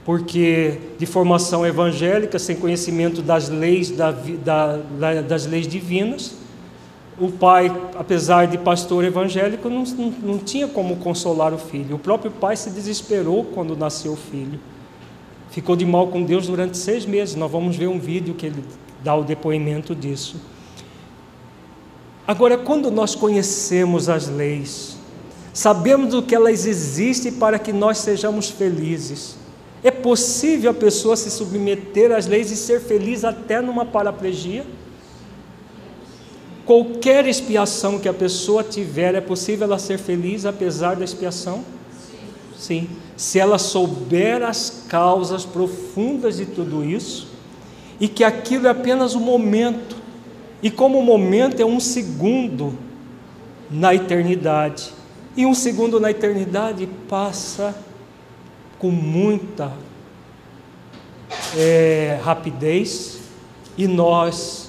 porque 0.07 0.79
de 1.01 1.05
formação 1.05 1.67
evangélica, 1.67 2.39
sem 2.39 2.55
conhecimento 2.55 3.21
das 3.21 3.49
leis, 3.49 3.91
da, 3.91 4.13
da, 4.13 5.21
das 5.21 5.47
leis 5.47 5.67
divinas, 5.67 6.37
o 7.19 7.31
pai, 7.31 7.75
apesar 7.97 8.47
de 8.47 8.59
pastor 8.59 9.05
evangélico, 9.05 9.69
não, 9.69 9.85
não, 9.85 10.15
não, 10.23 10.39
tinha 10.39 10.69
como 10.69 10.97
consolar 10.97 11.55
o 11.55 11.59
filho. 11.59 11.97
O 11.97 11.99
próprio 11.99 12.31
pai 12.31 12.57
se 12.57 12.71
desesperou 12.71 13.45
quando 13.45 13.77
nasceu 13.77 14.13
o 14.13 14.17
filho. 14.17 14.61
Ficou 15.51 15.75
de 15.77 15.87
mal 15.87 16.09
com 16.09 16.23
Deus 16.23 16.47
durante 16.47 16.77
seis 16.77 17.07
meses. 17.07 17.35
Nós 17.35 17.51
vamos 17.51 17.77
ver 17.77 17.87
um 17.87 17.99
vídeo 17.99 18.35
que 18.35 18.47
ele 18.47 18.63
dá 19.03 19.15
o 19.15 19.25
depoimento 19.25 19.95
disso. 19.95 20.37
Agora, 22.27 22.59
quando 22.59 22.91
nós 22.91 23.15
conhecemos 23.15 24.09
as 24.09 24.29
leis, 24.29 24.99
sabemos 25.55 26.11
do 26.11 26.23
que 26.23 26.35
elas 26.35 26.67
existem 26.67 27.33
para 27.33 27.59
que 27.59 27.73
nós 27.73 27.99
sejamos 27.99 28.51
felizes 28.51 29.37
é 29.87 29.91
possível 29.93 30.73
a 30.73 30.75
pessoa 30.75 31.17
se 31.17 31.31
submeter 31.31 32.11
às 32.11 32.27
leis 32.27 32.51
e 32.51 32.57
ser 32.57 32.81
feliz 32.81 33.23
até 33.23 33.61
numa 33.61 33.85
paraplegia? 33.85 34.67
Qualquer 36.67 37.29
expiação 37.29 37.97
que 37.97 38.09
a 38.09 38.13
pessoa 38.13 38.65
tiver, 38.65 39.15
é 39.15 39.21
possível 39.21 39.69
ela 39.69 39.79
ser 39.79 39.99
feliz 39.99 40.45
apesar 40.45 40.97
da 40.97 41.05
expiação? 41.05 41.65
Sim. 42.59 42.89
Se 43.17 43.39
ela 43.39 43.57
souber 43.57 44.43
as 44.43 44.85
causas 44.89 45.45
profundas 45.45 46.39
de 46.39 46.47
tudo 46.47 46.85
isso, 46.85 47.29
e 48.01 48.09
que 48.09 48.25
aquilo 48.25 48.67
é 48.67 48.71
apenas 48.71 49.15
um 49.15 49.21
momento, 49.21 49.97
e 50.61 50.69
como 50.69 50.99
o 50.99 51.03
momento 51.05 51.61
é 51.61 51.65
um 51.65 51.79
segundo 51.79 52.77
na 53.71 53.95
eternidade, 53.95 54.93
e 55.37 55.47
um 55.47 55.55
segundo 55.55 56.01
na 56.01 56.11
eternidade 56.11 56.89
passa 57.09 57.75
com 58.77 58.91
muita 58.91 59.73
é, 61.57 62.19
rapidez 62.25 63.21
e 63.79 63.87
nós 63.87 64.66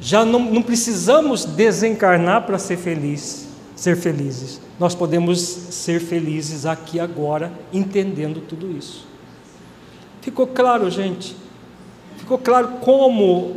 já 0.00 0.24
não, 0.24 0.40
não 0.40 0.62
precisamos 0.62 1.44
desencarnar 1.44 2.46
para 2.46 2.58
ser 2.58 2.78
feliz, 2.78 3.48
ser 3.76 3.96
felizes. 3.96 4.60
Nós 4.78 4.94
podemos 4.94 5.38
ser 5.40 6.00
felizes 6.00 6.64
aqui 6.64 6.98
agora, 6.98 7.52
entendendo 7.72 8.40
tudo 8.40 8.70
isso. 8.76 9.06
Ficou 10.22 10.46
claro, 10.46 10.90
gente? 10.90 11.36
Ficou 12.16 12.38
claro 12.38 12.68
como 12.80 13.56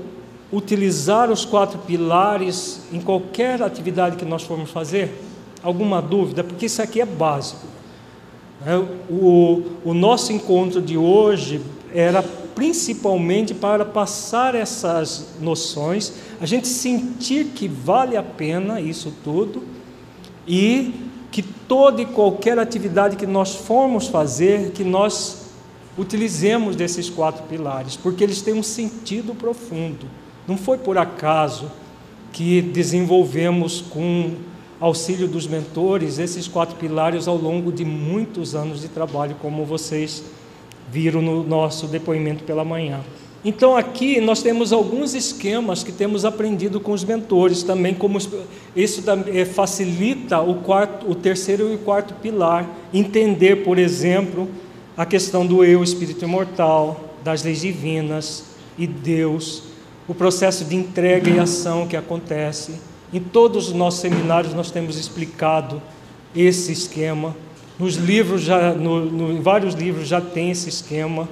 utilizar 0.51 1.31
os 1.31 1.45
quatro 1.45 1.79
pilares 1.79 2.81
em 2.91 2.99
qualquer 2.99 3.61
atividade 3.61 4.17
que 4.17 4.25
nós 4.25 4.43
formos 4.43 4.69
fazer? 4.69 5.23
Alguma 5.63 6.01
dúvida? 6.01 6.43
Porque 6.43 6.65
isso 6.65 6.81
aqui 6.81 6.99
é 7.01 7.05
básico. 7.05 7.65
É, 8.65 8.77
o, 9.09 9.63
o 9.83 9.93
nosso 9.93 10.31
encontro 10.31 10.81
de 10.81 10.97
hoje 10.97 11.61
era 11.93 12.23
principalmente 12.55 13.53
para 13.53 13.85
passar 13.85 14.55
essas 14.55 15.35
noções, 15.39 16.13
a 16.39 16.45
gente 16.45 16.67
sentir 16.67 17.47
que 17.55 17.67
vale 17.67 18.15
a 18.17 18.23
pena 18.23 18.79
isso 18.79 19.13
tudo 19.23 19.63
e 20.47 20.93
que 21.31 21.41
toda 21.41 22.01
e 22.01 22.05
qualquer 22.05 22.59
atividade 22.59 23.15
que 23.15 23.25
nós 23.25 23.55
formos 23.55 24.07
fazer, 24.07 24.71
que 24.71 24.83
nós 24.83 25.47
utilizemos 25.97 26.75
desses 26.75 27.09
quatro 27.09 27.43
pilares, 27.43 27.95
porque 27.95 28.23
eles 28.23 28.41
têm 28.41 28.53
um 28.53 28.63
sentido 28.63 29.33
profundo. 29.33 30.05
Não 30.47 30.57
foi 30.57 30.77
por 30.77 30.97
acaso 30.97 31.71
que 32.31 32.61
desenvolvemos 32.61 33.81
com 33.81 34.31
auxílio 34.79 35.27
dos 35.27 35.47
mentores, 35.47 36.19
esses 36.19 36.47
quatro 36.47 36.75
pilares 36.75 37.27
ao 37.27 37.37
longo 37.37 37.71
de 37.71 37.85
muitos 37.85 38.53
anos 38.53 38.81
de 38.81 38.87
trabalho, 38.87 39.35
como 39.41 39.63
vocês 39.63 40.23
viram 40.93 41.21
no 41.21 41.43
nosso 41.43 41.87
depoimento 41.87 42.43
pela 42.43 42.63
manhã. 42.63 43.01
Então 43.43 43.75
aqui 43.75 44.21
nós 44.21 44.41
temos 44.41 44.71
alguns 44.71 45.13
esquemas 45.13 45.83
que 45.83 45.91
temos 45.91 46.23
aprendido 46.23 46.79
com 46.79 46.93
os 46.93 47.03
mentores 47.03 47.63
também, 47.63 47.93
como 47.93 48.17
isso 48.75 49.03
eh, 49.27 49.43
facilita 49.43 50.39
o 50.39 50.55
quarto, 50.61 51.09
o 51.09 51.15
terceiro 51.15 51.69
e 51.69 51.75
o 51.75 51.79
quarto 51.79 52.13
pilar, 52.13 52.69
entender, 52.93 53.63
por 53.63 53.77
exemplo, 53.77 54.47
a 54.95 55.05
questão 55.05 55.45
do 55.45 55.65
eu, 55.65 55.83
espírito 55.83 56.23
imortal, 56.23 57.15
das 57.23 57.43
leis 57.43 57.61
divinas 57.61 58.45
e 58.77 58.87
Deus, 58.87 59.63
o 60.07 60.13
processo 60.13 60.63
de 60.63 60.75
entrega 60.75 61.29
e 61.29 61.39
ação 61.39 61.87
que 61.87 61.97
acontece 61.97 62.73
em 63.13 63.19
todos 63.19 63.67
os 63.67 63.73
nossos 63.73 63.99
seminários 63.99 64.55
nós 64.55 64.71
temos 64.71 64.97
explicado 64.97 65.79
esse 66.35 66.71
esquema. 66.71 67.35
Nos 67.79 67.95
livros 67.95 68.41
já, 68.41 68.73
no, 68.73 69.05
no, 69.05 69.31
em 69.33 69.41
vários 69.41 69.73
livros 69.73 70.07
já 70.07 70.21
tem 70.21 70.51
esse 70.51 70.69
esquema. 70.69 71.27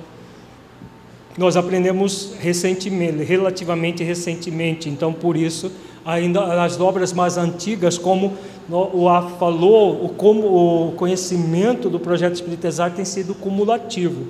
Nós 1.37 1.55
aprendemos 1.55 2.33
recentemente, 2.39 3.23
relativamente 3.23 4.03
recentemente, 4.03 4.89
então 4.89 5.13
por 5.13 5.37
isso 5.37 5.71
ainda 6.05 6.63
as 6.63 6.79
obras 6.79 7.13
mais 7.13 7.37
antigas, 7.37 7.97
como 7.97 8.33
o 8.69 9.09
A 9.09 9.21
falou, 9.21 10.09
como 10.17 10.87
o 10.87 10.91
conhecimento 10.93 11.89
do 11.89 11.99
projeto 11.99 12.35
Espiritizar 12.35 12.91
tem 12.91 13.05
sido 13.05 13.33
cumulativo. 13.33 14.27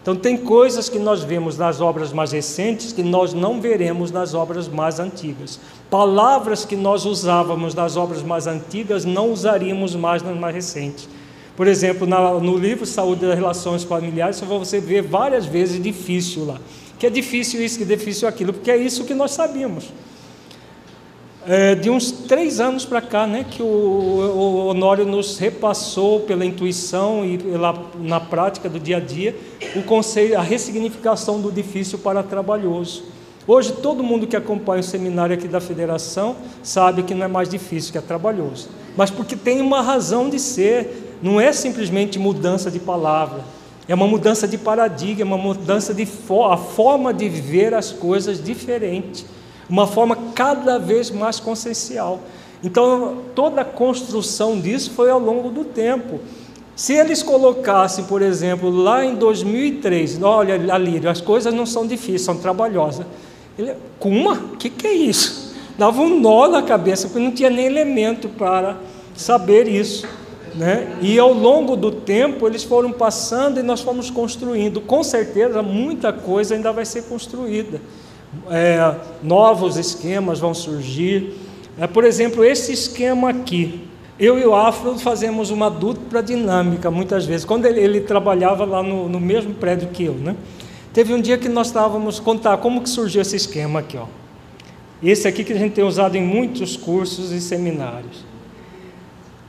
Então, 0.00 0.16
tem 0.16 0.36
coisas 0.36 0.88
que 0.88 0.98
nós 0.98 1.22
vemos 1.22 1.56
nas 1.56 1.80
obras 1.80 2.12
mais 2.12 2.32
recentes 2.32 2.92
que 2.92 3.04
nós 3.04 3.32
não 3.32 3.60
veremos 3.60 4.10
nas 4.10 4.34
obras 4.34 4.66
mais 4.66 4.98
antigas. 4.98 5.60
Palavras 5.88 6.64
que 6.64 6.74
nós 6.74 7.04
usávamos 7.04 7.72
nas 7.72 7.96
obras 7.96 8.20
mais 8.20 8.48
antigas 8.48 9.04
não 9.04 9.30
usaríamos 9.30 9.94
mais 9.94 10.20
nas 10.20 10.36
mais 10.36 10.52
recentes. 10.52 11.08
Por 11.56 11.66
exemplo, 11.66 12.06
no 12.06 12.56
livro 12.56 12.86
Saúde 12.86 13.26
das 13.26 13.34
Relações 13.34 13.84
Familiares, 13.84 14.40
você 14.40 14.80
vê 14.80 15.02
várias 15.02 15.44
vezes 15.44 15.82
difícil 15.82 16.46
lá. 16.46 16.58
Que 16.98 17.06
é 17.06 17.10
difícil 17.10 17.62
isso, 17.62 17.78
que 17.78 17.84
é 17.84 17.86
difícil 17.86 18.26
aquilo, 18.28 18.52
porque 18.52 18.70
é 18.70 18.76
isso 18.76 19.04
que 19.04 19.14
nós 19.14 19.32
sabíamos. 19.32 19.90
É, 21.44 21.74
de 21.74 21.90
uns 21.90 22.12
três 22.12 22.60
anos 22.60 22.84
para 22.84 23.00
cá, 23.00 23.26
né, 23.26 23.44
que 23.50 23.60
o, 23.60 23.66
o, 23.66 24.66
Honório 24.68 25.04
nos 25.04 25.38
repassou 25.38 26.20
pela 26.20 26.44
intuição 26.44 27.24
e 27.24 27.36
pela, 27.36 27.90
na 27.98 28.20
prática 28.20 28.68
do 28.68 28.78
dia 28.78 28.98
a 28.98 29.00
dia 29.00 29.34
o 29.74 29.82
conceito, 29.82 30.36
a 30.36 30.40
ressignificação 30.40 31.40
do 31.40 31.50
difícil 31.50 31.98
para 31.98 32.22
trabalhoso. 32.22 33.02
Hoje 33.44 33.72
todo 33.72 34.04
mundo 34.04 34.24
que 34.24 34.36
acompanha 34.36 34.80
o 34.80 34.84
seminário 34.84 35.34
aqui 35.34 35.48
da 35.48 35.60
federação 35.60 36.36
sabe 36.62 37.02
que 37.02 37.12
não 37.12 37.24
é 37.24 37.28
mais 37.28 37.48
difícil, 37.48 37.90
que 37.90 37.98
é 37.98 38.00
trabalhoso. 38.00 38.68
Mas 38.96 39.10
porque 39.10 39.34
tem 39.34 39.60
uma 39.60 39.82
razão 39.82 40.30
de 40.30 40.38
ser, 40.38 41.11
não 41.22 41.40
é 41.40 41.52
simplesmente 41.52 42.18
mudança 42.18 42.70
de 42.70 42.78
palavra, 42.78 43.44
é 43.86 43.94
uma 43.94 44.06
mudança 44.06 44.46
de 44.48 44.58
paradigma, 44.58 45.36
uma 45.36 45.38
mudança 45.38 45.94
de 45.94 46.04
fo 46.04 46.44
a 46.44 46.56
forma 46.56 47.14
de 47.14 47.28
ver 47.28 47.74
as 47.74 47.92
coisas 47.92 48.42
diferente 48.42 49.24
uma 49.72 49.86
forma 49.86 50.14
cada 50.34 50.78
vez 50.78 51.10
mais 51.10 51.40
consciencial. 51.40 52.20
Então, 52.62 53.22
toda 53.34 53.62
a 53.62 53.64
construção 53.64 54.60
disso 54.60 54.90
foi 54.90 55.10
ao 55.10 55.18
longo 55.18 55.48
do 55.48 55.64
tempo. 55.64 56.20
Se 56.76 56.92
eles 56.92 57.22
colocassem, 57.22 58.04
por 58.04 58.20
exemplo, 58.20 58.70
lá 58.70 59.02
em 59.02 59.14
2003, 59.14 60.22
olha, 60.22 60.74
Alírio, 60.74 61.08
as 61.08 61.22
coisas 61.22 61.54
não 61.54 61.64
são 61.64 61.86
difíceis, 61.86 62.22
são 62.22 62.36
trabalhosas. 62.36 63.06
Ele, 63.58 63.74
Kuma? 63.98 64.34
O 64.34 64.56
que, 64.58 64.68
que 64.68 64.86
é 64.86 64.92
isso? 64.92 65.54
Dava 65.78 66.02
um 66.02 66.20
nó 66.20 66.48
na 66.48 66.62
cabeça, 66.62 67.08
porque 67.08 67.24
não 67.24 67.32
tinha 67.32 67.48
nem 67.48 67.64
elemento 67.64 68.28
para 68.28 68.76
saber 69.16 69.66
isso. 69.66 70.06
Né? 70.54 70.98
E 71.00 71.18
ao 71.18 71.32
longo 71.32 71.76
do 71.76 71.90
tempo 71.90 72.46
eles 72.46 72.62
foram 72.62 72.92
passando 72.92 73.58
e 73.58 73.62
nós 73.62 73.80
fomos 73.80 74.10
construindo. 74.10 74.80
Com 74.80 75.02
certeza, 75.02 75.62
muita 75.62 76.12
coisa 76.12 76.54
ainda 76.54 76.72
vai 76.72 76.84
ser 76.84 77.04
construída 77.04 77.80
é, 78.50 78.94
novos 79.22 79.76
esquemas 79.76 80.38
vão 80.38 80.54
surgir. 80.54 81.34
É, 81.78 81.86
por 81.86 82.04
exemplo, 82.04 82.44
esse 82.44 82.72
esquema 82.72 83.30
aqui. 83.30 83.88
Eu 84.18 84.38
e 84.38 84.44
o 84.44 84.54
Afro 84.54 84.98
fazemos 84.98 85.50
uma 85.50 85.70
dupla 85.70 86.22
dinâmica 86.22 86.90
muitas 86.90 87.24
vezes. 87.24 87.44
Quando 87.44 87.66
ele, 87.66 87.80
ele 87.80 88.00
trabalhava 88.00 88.64
lá 88.64 88.82
no, 88.82 89.08
no, 89.08 89.18
mesmo 89.18 89.54
prédio 89.54 89.88
que 89.88 90.04
eu, 90.04 90.14
né? 90.14 90.36
Teve 90.92 91.14
um 91.14 91.20
dia 91.20 91.38
que 91.38 91.48
nós 91.48 91.68
estávamos 91.68 92.20
contar 92.20 92.58
como 92.58 92.82
que 92.82 92.90
surgiu 92.90 93.22
esse 93.22 93.34
esquema 93.34 93.80
aqui, 93.80 93.96
ó. 93.96 94.06
Esse 95.02 95.26
aqui 95.26 95.42
que 95.42 95.52
a 95.52 95.58
gente 95.58 95.72
tem 95.72 95.82
usado 95.82 96.16
em 96.16 96.22
muitos 96.22 96.76
cursos 96.76 97.32
e 97.32 97.40
seminários. 97.40 98.24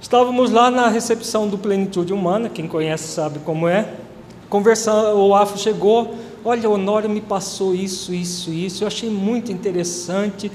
Estávamos 0.03 0.51
lá 0.51 0.69
na 0.69 0.89
recepção 0.89 1.47
do 1.47 1.57
Plenitude 1.57 2.11
Humana, 2.11 2.49
quem 2.49 2.67
conhece 2.67 3.07
sabe 3.07 3.39
como 3.39 3.69
é. 3.69 3.95
Conversando, 4.49 5.17
o 5.17 5.33
Afro 5.33 5.57
chegou, 5.57 6.13
Olha, 6.45 6.69
Honório 6.69 7.09
me 7.09 7.21
passou 7.21 7.73
isso, 7.73 8.13
isso, 8.13 8.51
isso. 8.51 8.83
Eu 8.83 8.87
achei 8.87 9.09
muito 9.09 9.49
interessante, 9.49 10.51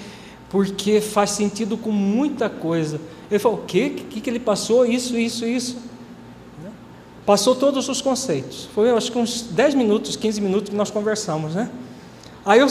porque 0.51 1.01
faz 1.01 1.31
sentido 1.31 1.79
com 1.79 1.91
muita 1.91 2.51
coisa. 2.51 3.01
Ele 3.31 3.39
falou: 3.39 3.61
o 3.61 3.63
quê? 3.63 3.95
O 3.97 4.05
que, 4.05 4.21
que 4.21 4.29
ele 4.29 4.39
passou? 4.39 4.85
Isso, 4.85 5.17
isso, 5.17 5.47
isso. 5.47 5.77
Né? 6.63 6.71
Passou 7.25 7.57
todos 7.57 7.89
os 7.89 8.03
conceitos. 8.03 8.69
Foi, 8.75 8.91
acho 8.91 9.11
que 9.11 9.17
uns 9.17 9.41
10 9.41 9.75
minutos, 9.75 10.15
15 10.15 10.43
minutos 10.43 10.69
que 10.69 10.77
nós 10.77 10.91
conversamos, 10.91 11.55
né? 11.55 11.71
Aí 12.45 12.61
eu 12.61 12.67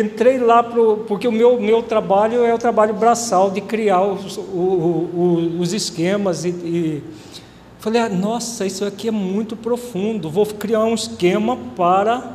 entrei 0.00 0.38
lá, 0.38 0.62
pro, 0.62 1.04
porque 1.06 1.28
o 1.28 1.32
meu, 1.32 1.60
meu 1.60 1.82
trabalho 1.82 2.44
é 2.44 2.54
o 2.54 2.58
trabalho 2.58 2.94
braçal 2.94 3.50
de 3.50 3.60
criar 3.60 4.02
os, 4.02 4.38
o, 4.38 4.40
o, 4.40 5.56
os 5.60 5.72
esquemas 5.72 6.44
e, 6.44 6.48
e 6.48 7.02
Falei, 7.84 8.00
ah, 8.00 8.08
nossa, 8.08 8.64
isso 8.64 8.82
aqui 8.82 9.08
é 9.08 9.10
muito 9.10 9.54
profundo, 9.54 10.30
vou 10.30 10.46
criar 10.46 10.82
um 10.84 10.94
esquema 10.94 11.54
para 11.76 12.32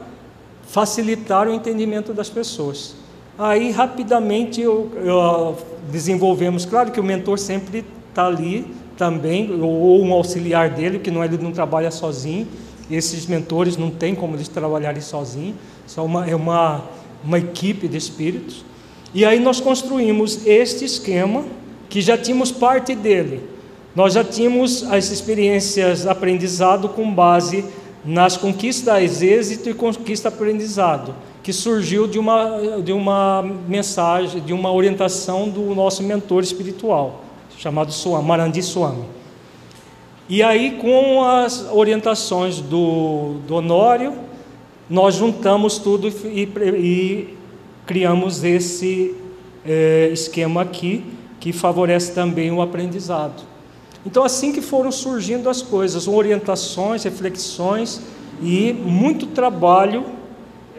facilitar 0.67 1.47
o 1.47 1.51
entendimento 1.51 2.13
das 2.13 2.29
pessoas. 2.29 2.93
Aí, 3.35 3.71
rapidamente, 3.71 4.61
eu, 4.61 4.91
eu 5.03 5.57
desenvolvemos, 5.91 6.65
claro 6.65 6.91
que 6.91 6.99
o 6.99 7.03
mentor 7.03 7.39
sempre 7.39 7.83
está 8.09 8.27
ali 8.27 8.71
também, 8.95 9.51
ou 9.59 9.99
um 10.03 10.13
auxiliar 10.13 10.69
dele, 10.69 10.99
que 10.99 11.09
não, 11.09 11.25
ele 11.25 11.39
não 11.39 11.51
trabalha 11.51 11.89
sozinho, 11.89 12.47
esses 12.91 13.25
mentores 13.25 13.75
não 13.75 13.89
tem 13.89 14.13
como 14.13 14.35
eles 14.35 14.47
trabalharem 14.47 15.01
sozinhos, 15.01 15.55
uma, 15.97 16.29
é 16.29 16.35
uma, 16.35 16.83
uma 17.23 17.39
equipe 17.39 17.87
de 17.87 17.97
espíritos. 17.97 18.63
E 19.13 19.25
aí 19.25 19.39
nós 19.39 19.59
construímos 19.59 20.45
este 20.45 20.85
esquema, 20.85 21.45
que 21.89 22.01
já 22.01 22.17
tínhamos 22.17 22.51
parte 22.51 22.93
dele, 22.93 23.41
nós 23.95 24.13
já 24.13 24.23
tínhamos 24.23 24.83
as 24.83 25.09
experiências 25.09 26.05
aprendizado 26.05 26.89
com 26.89 27.11
base 27.11 27.65
nas 28.05 28.37
conquistas 28.37 29.21
êxito 29.21 29.69
e 29.69 29.73
conquista 29.73 30.29
aprendizado, 30.29 31.15
que 31.41 31.51
surgiu 31.51 32.07
de 32.07 32.19
uma, 32.19 32.81
de 32.83 32.93
uma 32.93 33.43
mensagem, 33.67 34.41
de 34.41 34.53
uma 34.53 34.71
orientação 34.71 35.49
do 35.49 35.73
nosso 35.73 36.03
mentor 36.03 36.43
espiritual, 36.43 37.23
chamado 37.57 37.91
Swami, 37.91 38.27
Marandi 38.27 38.61
Swami. 38.61 39.03
E 40.29 40.43
aí, 40.43 40.77
com 40.79 41.23
as 41.23 41.67
orientações 41.71 42.61
do, 42.61 43.37
do 43.47 43.55
Honório, 43.55 44.13
nós 44.89 45.15
juntamos 45.15 45.77
tudo 45.77 46.07
e, 46.07 46.43
e 46.43 47.37
criamos 47.85 48.43
esse 48.43 49.15
é, 49.65 50.09
esquema 50.11 50.61
aqui, 50.61 51.03
que 51.39 51.53
favorece 51.53 52.13
também 52.13 52.51
o 52.51 52.61
aprendizado. 52.61 53.43
Então, 54.05 54.23
assim 54.23 54.51
que 54.51 54.61
foram 54.61 54.91
surgindo 54.91 55.49
as 55.49 55.61
coisas, 55.61 56.07
orientações, 56.07 57.03
reflexões 57.03 58.01
e 58.41 58.73
muito 58.73 59.27
trabalho 59.27 60.05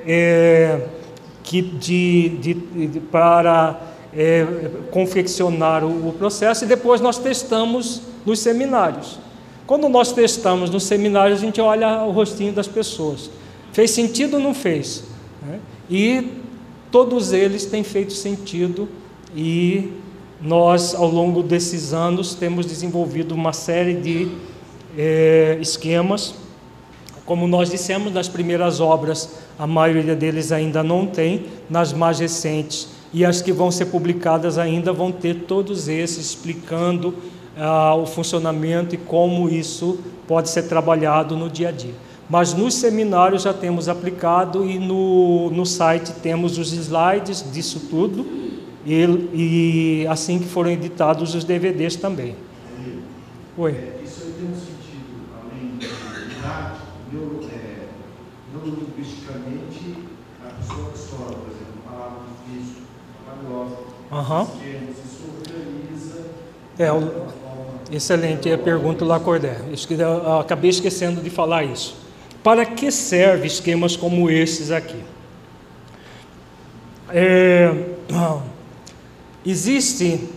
é, 0.06 0.86
que 1.42 1.60
de, 1.60 2.28
de, 2.40 2.54
de 2.54 3.00
para 3.00 3.80
é, 4.14 4.46
confeccionar 4.90 5.84
o, 5.84 6.08
o, 6.08 6.12
processo 6.12 6.64
e 6.64 6.66
depois 6.66 7.00
nós 7.00 7.18
testamos 7.18 8.02
nos 8.24 8.40
seminários. 8.40 9.18
Quando 9.66 9.88
nós 9.88 10.12
testamos 10.12 10.70
nos 10.70 10.84
seminários, 10.84 11.38
a 11.38 11.44
gente 11.44 11.60
olha 11.60 12.02
o 12.02 12.10
rostinho 12.10 12.52
das 12.52 12.66
pessoas. 12.66 13.30
Fez 13.80 13.92
sentido 13.92 14.34
ou 14.34 14.42
não 14.42 14.52
fez? 14.52 15.04
Né? 15.40 15.58
E 15.88 16.32
todos 16.90 17.32
eles 17.32 17.64
têm 17.64 17.82
feito 17.82 18.12
sentido 18.12 18.86
e 19.34 19.90
nós, 20.38 20.94
ao 20.94 21.08
longo 21.08 21.42
desses 21.42 21.94
anos, 21.94 22.34
temos 22.34 22.66
desenvolvido 22.66 23.34
uma 23.34 23.54
série 23.54 23.94
de 23.94 24.32
é, 24.98 25.56
esquemas. 25.62 26.34
Como 27.24 27.48
nós 27.48 27.70
dissemos, 27.70 28.12
nas 28.12 28.28
primeiras 28.28 28.80
obras, 28.80 29.36
a 29.58 29.66
maioria 29.66 30.14
deles 30.14 30.52
ainda 30.52 30.82
não 30.82 31.06
tem, 31.06 31.46
nas 31.70 31.90
mais 31.90 32.18
recentes 32.18 32.86
e 33.14 33.24
as 33.24 33.40
que 33.40 33.50
vão 33.50 33.70
ser 33.70 33.86
publicadas 33.86 34.58
ainda 34.58 34.92
vão 34.92 35.10
ter 35.10 35.44
todos 35.46 35.88
esses 35.88 36.26
explicando 36.26 37.14
ah, 37.56 37.94
o 37.94 38.04
funcionamento 38.04 38.94
e 38.94 38.98
como 38.98 39.48
isso 39.48 40.00
pode 40.28 40.50
ser 40.50 40.64
trabalhado 40.64 41.34
no 41.34 41.48
dia 41.48 41.70
a 41.70 41.72
dia. 41.72 42.09
Mas 42.30 42.54
nos 42.54 42.74
seminários 42.74 43.42
já 43.42 43.52
temos 43.52 43.88
aplicado 43.88 44.64
e 44.64 44.78
no, 44.78 45.50
no 45.50 45.66
site 45.66 46.12
temos 46.22 46.58
os 46.58 46.72
slides 46.72 47.44
disso 47.52 47.88
tudo 47.90 48.24
e, 48.86 48.94
e 49.34 50.06
assim 50.06 50.38
que 50.38 50.46
foram 50.46 50.70
editados 50.70 51.34
os 51.34 51.42
DVDs 51.42 51.96
também. 51.96 52.36
Oi. 53.58 53.72
É, 53.72 54.00
isso 54.04 54.22
aí 54.22 54.32
tem 54.38 54.48
um 54.48 54.54
sentido, 54.54 55.26
além 55.36 55.76
de 55.76 55.88
didático, 56.34 56.86
neuro, 57.12 57.40
é, 57.52 57.88
neurolinguisticamente, 58.54 59.96
a 60.40 60.52
pessoa 60.52 60.86
absorve, 60.86 61.34
por 61.34 61.48
exemplo, 61.50 61.82
palavra 61.84 62.20
difícil, 62.46 62.82
trabalhosa, 63.26 63.76
uhum. 64.12 64.46
isso 65.04 65.24
organiza. 65.36 66.26
É, 66.78 66.92
o, 66.92 67.26
excelente 67.90 68.50
a 68.50 68.56
pergunta, 68.56 69.04
Lacordé. 69.04 69.56
Acabei 70.38 70.70
esquecendo 70.70 71.20
de 71.20 71.28
falar 71.28 71.64
isso. 71.64 71.99
Para 72.42 72.64
que 72.64 72.90
serve 72.90 73.46
esquemas 73.46 73.96
como 73.96 74.30
esses 74.30 74.70
aqui? 74.70 75.02
É, 77.10 77.72
Existe 79.44 80.28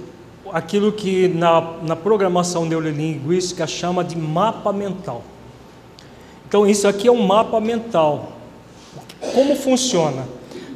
aquilo 0.51 0.91
que 0.91 1.27
na, 1.27 1.73
na 1.81 1.95
programação 1.95 2.65
neurolinguística 2.65 3.67
chama 3.67 4.01
de 4.01 4.17
mapa 4.17 4.71
mental. 4.71 5.23
Então, 6.47 6.65
isso 6.65 6.87
aqui 6.87 7.07
é 7.07 7.11
um 7.11 7.25
mapa 7.25 7.59
mental. 7.59 8.33
Como 9.33 9.55
funciona? 9.55 10.25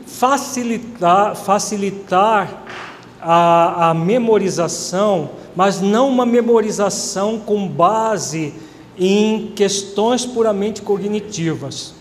Facilitar, 0.05 1.35
facilitar 1.35 2.63
a, 3.21 3.91
a 3.91 3.93
memorização, 3.93 5.29
mas 5.55 5.79
não 5.79 6.09
uma 6.09 6.25
memorização 6.25 7.39
com 7.39 7.65
base 7.65 8.53
em 8.99 9.51
questões 9.55 10.25
puramente 10.25 10.81
cognitivas. 10.81 11.93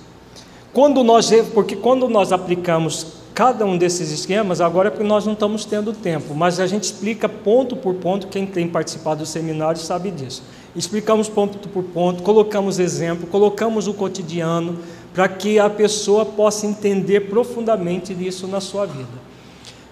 Quando 0.73 1.02
nós, 1.02 1.31
porque 1.55 1.77
quando 1.77 2.09
nós 2.09 2.32
aplicamos 2.32 3.06
cada 3.35 3.66
um 3.66 3.77
desses 3.77 4.10
esquemas, 4.10 4.60
agora 4.60 4.89
é 4.89 4.90
porque 4.90 5.06
nós 5.06 5.27
não 5.27 5.35
estamos 5.35 5.64
tendo 5.64 5.93
tempo, 5.93 6.35
mas 6.35 6.59
a 6.59 6.66
gente 6.66 6.85
explica 6.85 7.28
ponto 7.28 7.77
por 7.77 7.94
ponto, 7.94 8.28
quem 8.28 8.47
tem 8.47 8.66
participado 8.66 9.20
do 9.20 9.27
seminário 9.27 9.78
sabe 9.78 10.10
disso. 10.10 10.43
Explicamos 10.74 11.28
ponto 11.28 11.68
por 11.68 11.85
ponto, 11.85 12.23
colocamos 12.23 12.78
exemplo, 12.78 13.27
colocamos 13.27 13.86
o 13.89 13.94
cotidiano, 13.94 14.78
para 15.14 15.28
que 15.28 15.59
a 15.59 15.70
pessoa 15.70 16.27
possa 16.27 16.66
entender 16.66 17.28
profundamente 17.28 18.12
isso 18.12 18.47
na 18.47 18.60
sua 18.60 18.85
vida. 18.85 19.27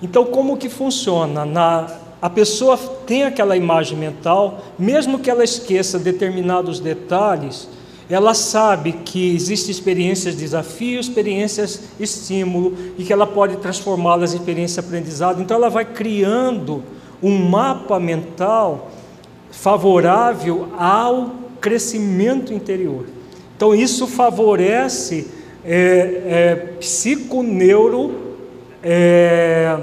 Então, 0.02 0.26
como 0.26 0.58
que 0.58 0.68
funciona? 0.68 1.46
Na, 1.46 1.86
a 2.24 2.30
pessoa 2.30 2.78
tem 3.06 3.24
aquela 3.24 3.54
imagem 3.54 3.98
mental, 3.98 4.64
mesmo 4.78 5.18
que 5.18 5.28
ela 5.28 5.44
esqueça 5.44 5.98
determinados 5.98 6.80
detalhes, 6.80 7.68
ela 8.08 8.32
sabe 8.32 8.92
que 8.92 9.34
existem 9.34 9.70
experiências 9.70 10.34
desafio, 10.34 10.98
experiências 10.98 11.82
estímulo 12.00 12.78
e 12.96 13.04
que 13.04 13.12
ela 13.12 13.26
pode 13.26 13.56
transformá-las 13.56 14.32
em 14.32 14.38
experiência 14.38 14.80
aprendizado. 14.80 15.42
Então 15.42 15.54
ela 15.54 15.68
vai 15.68 15.84
criando 15.84 16.82
um 17.22 17.46
mapa 17.46 18.00
mental 18.00 18.90
favorável 19.50 20.68
ao 20.78 21.30
crescimento 21.60 22.54
interior. 22.54 23.04
Então 23.54 23.74
isso 23.74 24.06
favorece 24.06 25.28
é, 25.62 26.22
é, 26.26 26.54
psiconeuro, 26.80 28.14
é, 28.82 29.76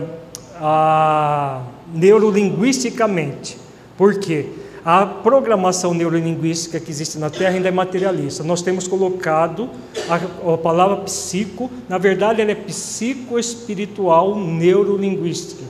a, 0.60 1.62
neurolinguisticamente. 1.94 3.58
Por 3.98 4.20
quê? 4.20 4.48
A 4.84 5.06
programação 5.06 5.94
neurolinguística 5.94 6.80
que 6.80 6.90
existe 6.90 7.20
na 7.20 7.30
Terra 7.30 7.56
ainda 7.56 7.68
é 7.68 7.72
materialista. 7.72 8.44
Nós 8.44 8.64
temos 8.64 8.88
colocado 8.88 9.70
a, 10.10 10.54
a 10.54 10.58
palavra 10.58 10.98
psico, 10.98 11.70
na 11.88 12.00
verdade, 12.00 12.42
ela 12.42 12.52
é 12.52 12.56
psicoespiritual 12.56 14.36
neurolinguística. 14.36 15.64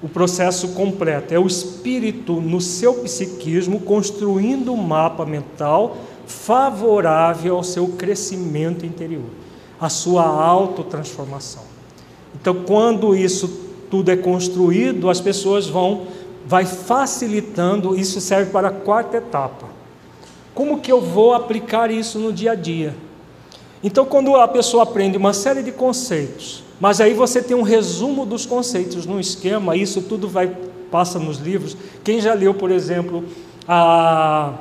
O 0.00 0.08
processo 0.08 0.68
completo 0.68 1.34
é 1.34 1.38
o 1.38 1.46
espírito 1.46 2.34
no 2.40 2.60
seu 2.60 2.94
psiquismo 2.94 3.80
construindo 3.80 4.72
um 4.72 4.76
mapa 4.76 5.24
mental 5.24 5.96
favorável 6.26 7.56
ao 7.56 7.64
seu 7.64 7.88
crescimento 7.88 8.86
interior, 8.86 9.24
à 9.80 9.88
sua 9.88 10.24
autotransformação. 10.24 11.62
Então, 12.34 12.54
quando 12.66 13.16
isso 13.16 13.63
tudo 13.90 14.10
é 14.10 14.16
construído, 14.16 15.10
as 15.10 15.20
pessoas 15.20 15.66
vão 15.66 16.06
vai 16.46 16.66
facilitando, 16.66 17.96
isso 17.96 18.20
serve 18.20 18.50
para 18.50 18.68
a 18.68 18.70
quarta 18.70 19.16
etapa. 19.16 19.66
Como 20.54 20.80
que 20.80 20.92
eu 20.92 21.00
vou 21.00 21.34
aplicar 21.34 21.90
isso 21.90 22.18
no 22.18 22.32
dia 22.32 22.52
a 22.52 22.54
dia? 22.54 22.94
Então, 23.82 24.04
quando 24.04 24.34
a 24.36 24.46
pessoa 24.46 24.82
aprende 24.82 25.16
uma 25.16 25.32
série 25.32 25.62
de 25.62 25.72
conceitos, 25.72 26.62
mas 26.80 27.00
aí 27.00 27.14
você 27.14 27.42
tem 27.42 27.56
um 27.56 27.62
resumo 27.62 28.24
dos 28.26 28.46
conceitos 28.46 29.06
no 29.06 29.18
esquema, 29.18 29.76
isso 29.76 30.02
tudo 30.02 30.28
vai 30.28 30.54
passa 30.90 31.18
nos 31.18 31.38
livros. 31.38 31.76
Quem 32.04 32.20
já 32.20 32.34
leu, 32.34 32.54
por 32.54 32.70
exemplo, 32.70 33.24
a, 33.66 34.52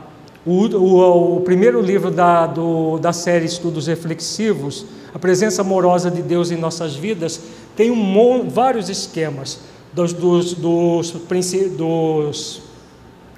o, 0.44 0.66
o, 0.66 1.38
o 1.38 1.42
primeiro 1.42 1.80
livro 1.80 2.10
da, 2.10 2.48
do, 2.48 2.98
da 2.98 3.14
série 3.14 3.46
Estudos 3.46 3.86
Reflexivos, 3.86 4.86
A 5.14 5.20
Presença 5.20 5.62
Amorosa 5.62 6.10
de 6.10 6.24
Deus 6.24 6.50
em 6.50 6.58
Nossas 6.58 6.96
Vidas, 6.96 7.40
tem 7.76 7.92
um, 7.92 8.50
vários 8.50 8.90
esquemas 8.90 9.60
dos, 9.94 10.14
dos, 10.14 10.54
dos, 10.54 11.12
dos 11.12 12.62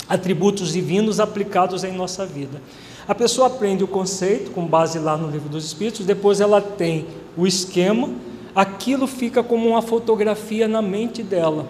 atributos 0.07 0.73
divinos 0.73 1.19
aplicados 1.19 1.83
em 1.83 1.91
nossa 1.91 2.25
vida. 2.25 2.61
A 3.07 3.13
pessoa 3.13 3.47
aprende 3.47 3.83
o 3.83 3.87
conceito 3.87 4.51
com 4.51 4.65
base 4.65 4.97
lá 4.97 5.15
no 5.15 5.29
livro 5.29 5.49
dos 5.49 5.65
Espíritos, 5.65 6.05
depois 6.05 6.41
ela 6.41 6.59
tem 6.61 7.05
o 7.37 7.45
esquema, 7.45 8.09
aquilo 8.55 9.05
fica 9.05 9.43
como 9.43 9.67
uma 9.67 9.81
fotografia 9.81 10.67
na 10.67 10.81
mente 10.81 11.21
dela. 11.21 11.67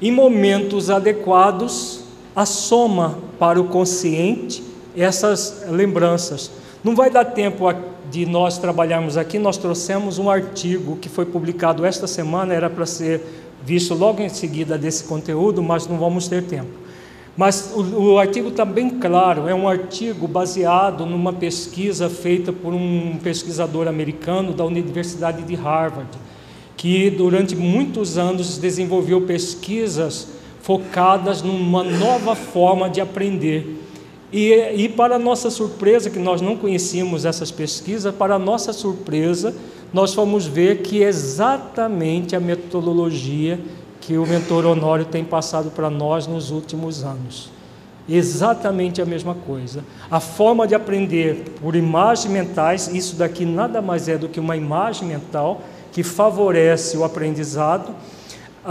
Em 0.00 0.10
momentos 0.10 0.90
adequados, 0.90 2.00
a 2.34 2.46
soma 2.46 3.18
para 3.38 3.60
o 3.60 3.64
consciente 3.68 4.62
essas 4.96 5.64
lembranças. 5.68 6.50
Não 6.82 6.94
vai 6.94 7.10
dar 7.10 7.24
tempo 7.24 7.68
de 8.10 8.24
nós 8.26 8.58
trabalharmos 8.58 9.16
aqui, 9.16 9.38
nós 9.38 9.56
trouxemos 9.56 10.18
um 10.18 10.30
artigo 10.30 10.96
que 10.96 11.08
foi 11.08 11.26
publicado 11.26 11.84
esta 11.84 12.06
semana, 12.06 12.54
era 12.54 12.70
para 12.70 12.86
ser 12.86 13.22
visto 13.64 13.94
logo 13.94 14.22
em 14.22 14.28
seguida 14.28 14.78
desse 14.78 15.04
conteúdo, 15.04 15.62
mas 15.62 15.86
não 15.86 15.98
vamos 15.98 16.28
ter 16.28 16.42
tempo. 16.44 16.70
Mas 17.36 17.72
o, 17.74 17.82
o 17.82 18.18
artigo 18.18 18.48
está 18.48 18.64
bem 18.64 18.90
claro, 18.90 19.48
é 19.48 19.54
um 19.54 19.68
artigo 19.68 20.26
baseado 20.26 21.06
numa 21.06 21.32
pesquisa 21.32 22.10
feita 22.10 22.52
por 22.52 22.74
um 22.74 23.16
pesquisador 23.22 23.86
americano 23.86 24.52
da 24.52 24.64
Universidade 24.64 25.42
de 25.42 25.54
Harvard, 25.54 26.10
que 26.76 27.10
durante 27.10 27.54
muitos 27.54 28.18
anos 28.18 28.58
desenvolveu 28.58 29.20
pesquisas 29.20 30.28
focadas 30.62 31.40
numa 31.40 31.84
nova 31.84 32.34
forma 32.34 32.90
de 32.90 33.00
aprender. 33.00 33.87
E, 34.32 34.52
e 34.76 34.88
para 34.88 35.18
nossa 35.18 35.50
surpresa, 35.50 36.10
que 36.10 36.18
nós 36.18 36.40
não 36.40 36.56
conhecíamos 36.56 37.24
essas 37.24 37.50
pesquisas, 37.50 38.14
para 38.14 38.38
nossa 38.38 38.72
surpresa, 38.72 39.54
nós 39.92 40.12
fomos 40.12 40.46
ver 40.46 40.82
que 40.82 41.02
é 41.02 41.08
exatamente 41.08 42.36
a 42.36 42.40
metodologia 42.40 43.58
que 44.00 44.18
o 44.18 44.26
mentor 44.26 44.66
Honório 44.66 45.04
tem 45.04 45.24
passado 45.24 45.70
para 45.70 45.88
nós 45.88 46.26
nos 46.26 46.50
últimos 46.50 47.02
anos. 47.02 47.50
Exatamente 48.08 49.02
a 49.02 49.06
mesma 49.06 49.34
coisa. 49.34 49.84
A 50.10 50.18
forma 50.18 50.66
de 50.66 50.74
aprender 50.74 51.44
por 51.60 51.76
imagens 51.76 52.32
mentais, 52.32 52.88
isso 52.88 53.16
daqui 53.16 53.44
nada 53.44 53.82
mais 53.82 54.08
é 54.08 54.16
do 54.16 54.28
que 54.28 54.40
uma 54.40 54.56
imagem 54.56 55.06
mental 55.06 55.60
que 55.92 56.02
favorece 56.02 56.96
o 56.96 57.04
aprendizado 57.04 57.94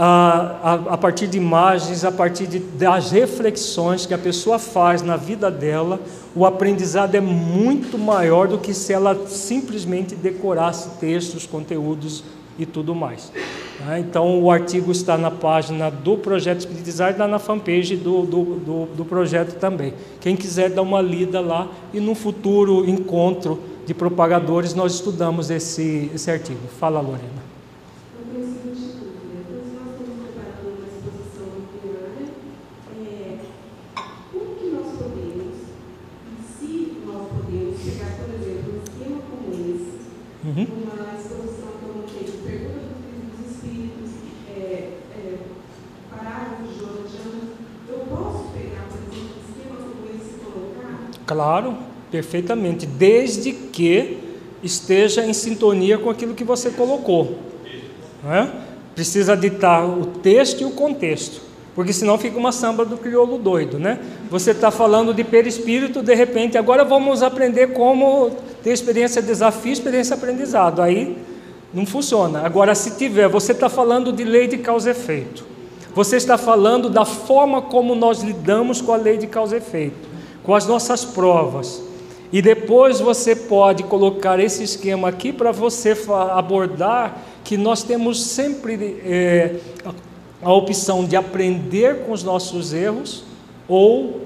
a, 0.00 0.60
a, 0.62 0.74
a, 0.94 0.96
partir 0.96 1.26
de 1.26 1.36
imagens, 1.38 2.04
a 2.04 2.12
partir 2.12 2.46
de, 2.46 2.60
das 2.60 3.10
reflexões 3.10 4.06
que 4.06 4.14
a 4.14 4.18
pessoa 4.18 4.56
faz 4.56 5.02
na 5.02 5.16
vida 5.16 5.50
dela, 5.50 6.00
o 6.36 6.46
aprendizado 6.46 7.16
é 7.16 7.20
muito 7.20 7.98
maior 7.98 8.46
do 8.46 8.58
que 8.58 8.72
se 8.72 8.92
ela 8.92 9.26
simplesmente 9.26 10.14
decorasse 10.14 10.90
textos, 11.00 11.46
conteúdos 11.46 12.22
e 12.56 12.64
tudo 12.64 12.94
mais. 12.94 13.32
Né? 13.80 13.98
Então, 13.98 14.40
o 14.40 14.52
artigo 14.52 14.92
está 14.92 15.18
na 15.18 15.32
página 15.32 15.90
do 15.90 16.16
Projeto 16.16 16.60
Espiritizar 16.60 17.08
e 17.08 17.12
está 17.12 17.26
na 17.26 17.40
fanpage 17.40 17.96
do, 17.96 18.22
do, 18.22 18.44
do, 18.44 18.86
do 18.98 19.04
projeto 19.04 19.58
também. 19.58 19.94
Quem 20.20 20.36
quiser 20.36 20.70
dar 20.70 20.82
uma 20.82 21.02
lida 21.02 21.40
lá 21.40 21.66
e 21.92 21.98
no 21.98 22.14
futuro 22.14 22.88
encontro 22.88 23.60
de 23.84 23.94
propagadores 23.94 24.74
nós 24.74 24.94
estudamos 24.94 25.50
esse, 25.50 26.08
esse 26.14 26.30
artigo. 26.30 26.60
Fala, 26.78 27.00
Lorena. 27.00 27.48
Claro, 51.28 51.76
perfeitamente, 52.10 52.86
desde 52.86 53.52
que 53.52 54.16
esteja 54.62 55.22
em 55.26 55.34
sintonia 55.34 55.98
com 55.98 56.08
aquilo 56.08 56.32
que 56.32 56.42
você 56.42 56.70
colocou. 56.70 57.36
É? 58.26 58.48
Precisa 58.94 59.36
ditar 59.36 59.84
o 59.84 60.06
texto 60.06 60.62
e 60.62 60.64
o 60.64 60.70
contexto, 60.70 61.42
porque 61.74 61.92
senão 61.92 62.16
fica 62.16 62.38
uma 62.38 62.50
samba 62.50 62.82
do 62.82 62.96
crioulo 62.96 63.36
doido, 63.36 63.78
né? 63.78 64.00
Você 64.30 64.52
está 64.52 64.70
falando 64.70 65.12
de 65.12 65.22
perispírito, 65.22 66.02
de 66.02 66.14
repente, 66.14 66.56
agora 66.56 66.82
vamos 66.82 67.22
aprender 67.22 67.74
como 67.74 68.30
ter 68.62 68.72
experiência 68.72 69.20
desafio, 69.20 69.72
experiência 69.74 70.16
aprendizado. 70.16 70.80
Aí 70.80 71.14
não 71.74 71.84
funciona. 71.84 72.40
Agora, 72.40 72.74
se 72.74 72.92
tiver, 72.96 73.28
você 73.28 73.52
está 73.52 73.68
falando 73.68 74.14
de 74.14 74.24
lei 74.24 74.46
de 74.46 74.56
causa 74.56 74.88
e 74.88 74.92
efeito. 74.92 75.44
Você 75.94 76.16
está 76.16 76.38
falando 76.38 76.88
da 76.88 77.04
forma 77.04 77.60
como 77.60 77.94
nós 77.94 78.22
lidamos 78.22 78.80
com 78.80 78.94
a 78.94 78.96
lei 78.96 79.18
de 79.18 79.26
causa 79.26 79.56
e 79.56 79.58
efeito 79.58 80.08
com 80.48 80.54
as 80.54 80.66
nossas 80.66 81.04
provas. 81.04 81.82
E 82.32 82.40
depois 82.40 83.00
você 83.00 83.36
pode 83.36 83.82
colocar 83.82 84.40
esse 84.40 84.62
esquema 84.62 85.10
aqui 85.10 85.30
para 85.30 85.52
você 85.52 85.94
abordar 86.30 87.18
que 87.44 87.58
nós 87.58 87.82
temos 87.82 88.22
sempre 88.22 88.98
é, 89.04 89.56
a 90.42 90.50
opção 90.50 91.04
de 91.04 91.16
aprender 91.16 92.06
com 92.06 92.12
os 92.12 92.24
nossos 92.24 92.72
erros 92.72 93.24
ou 93.68 94.22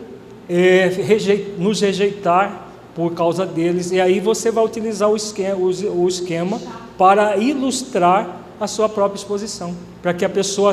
é, 0.48 0.86
rejeit, 0.86 1.54
nos 1.58 1.80
rejeitar 1.80 2.68
por 2.94 3.12
causa 3.14 3.44
deles. 3.44 3.90
E 3.90 4.00
aí 4.00 4.20
você 4.20 4.52
vai 4.52 4.64
utilizar 4.64 5.10
o 5.10 5.16
esquema, 5.16 5.56
o 5.56 6.06
esquema 6.06 6.60
para 6.96 7.36
ilustrar 7.36 8.42
a 8.60 8.68
sua 8.68 8.88
própria 8.88 9.18
exposição, 9.18 9.74
para 10.00 10.14
que 10.14 10.24
a 10.24 10.28
pessoa 10.28 10.72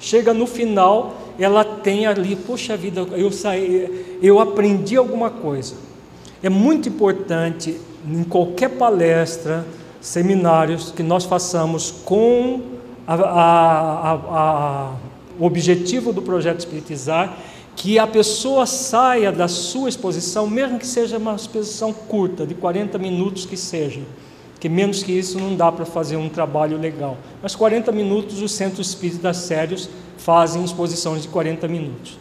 chega 0.00 0.34
no 0.34 0.44
final, 0.44 1.14
ela 1.38 1.64
tem 1.64 2.06
ali, 2.06 2.34
poxa 2.34 2.76
vida, 2.76 3.00
eu 3.12 3.30
saí, 3.30 4.18
eu 4.20 4.40
aprendi 4.40 4.96
alguma 4.96 5.30
coisa. 5.30 5.74
É 6.42 6.48
muito 6.48 6.88
importante 6.88 7.80
em 8.06 8.24
qualquer 8.24 8.70
palestra, 8.70 9.64
seminários 10.00 10.90
que 10.90 11.02
nós 11.02 11.24
façamos 11.24 11.90
com 12.04 12.62
a, 13.06 13.14
a, 13.14 14.12
a, 14.12 14.92
o 15.38 15.44
objetivo 15.44 16.12
do 16.12 16.22
projeto 16.22 16.58
Espiritizar, 16.58 17.36
que 17.74 17.98
a 17.98 18.06
pessoa 18.06 18.66
saia 18.66 19.30
da 19.30 19.46
sua 19.46 19.88
exposição, 19.88 20.48
mesmo 20.48 20.78
que 20.78 20.86
seja 20.86 21.18
uma 21.18 21.36
exposição 21.36 21.92
curta, 21.92 22.44
de 22.44 22.54
40 22.54 22.98
minutos 22.98 23.46
que 23.46 23.56
seja, 23.56 24.00
que 24.60 24.68
menos 24.68 25.02
que 25.02 25.12
isso 25.12 25.38
não 25.38 25.54
dá 25.54 25.70
para 25.70 25.84
fazer 25.84 26.16
um 26.16 26.28
trabalho 26.28 26.78
legal. 26.78 27.16
Mas 27.42 27.54
40 27.54 27.92
minutos 27.92 28.42
os 28.42 28.52
centros 28.52 28.88
espíritas 28.88 29.36
sérios 29.38 29.88
fazem 30.16 30.64
exposições 30.64 31.22
de 31.22 31.28
40 31.28 31.68
minutos. 31.68 32.18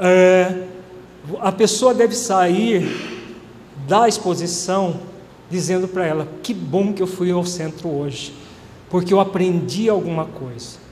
É, 0.00 0.62
a 1.40 1.52
pessoa 1.52 1.92
deve 1.92 2.14
sair 2.14 2.86
da 3.86 4.08
exposição 4.08 5.00
dizendo 5.50 5.86
para 5.86 6.06
ela: 6.06 6.28
que 6.42 6.54
bom 6.54 6.92
que 6.92 7.02
eu 7.02 7.06
fui 7.06 7.30
ao 7.30 7.44
centro 7.44 7.88
hoje, 7.88 8.32
porque 8.88 9.12
eu 9.12 9.20
aprendi 9.20 9.88
alguma 9.88 10.24
coisa. 10.24 10.86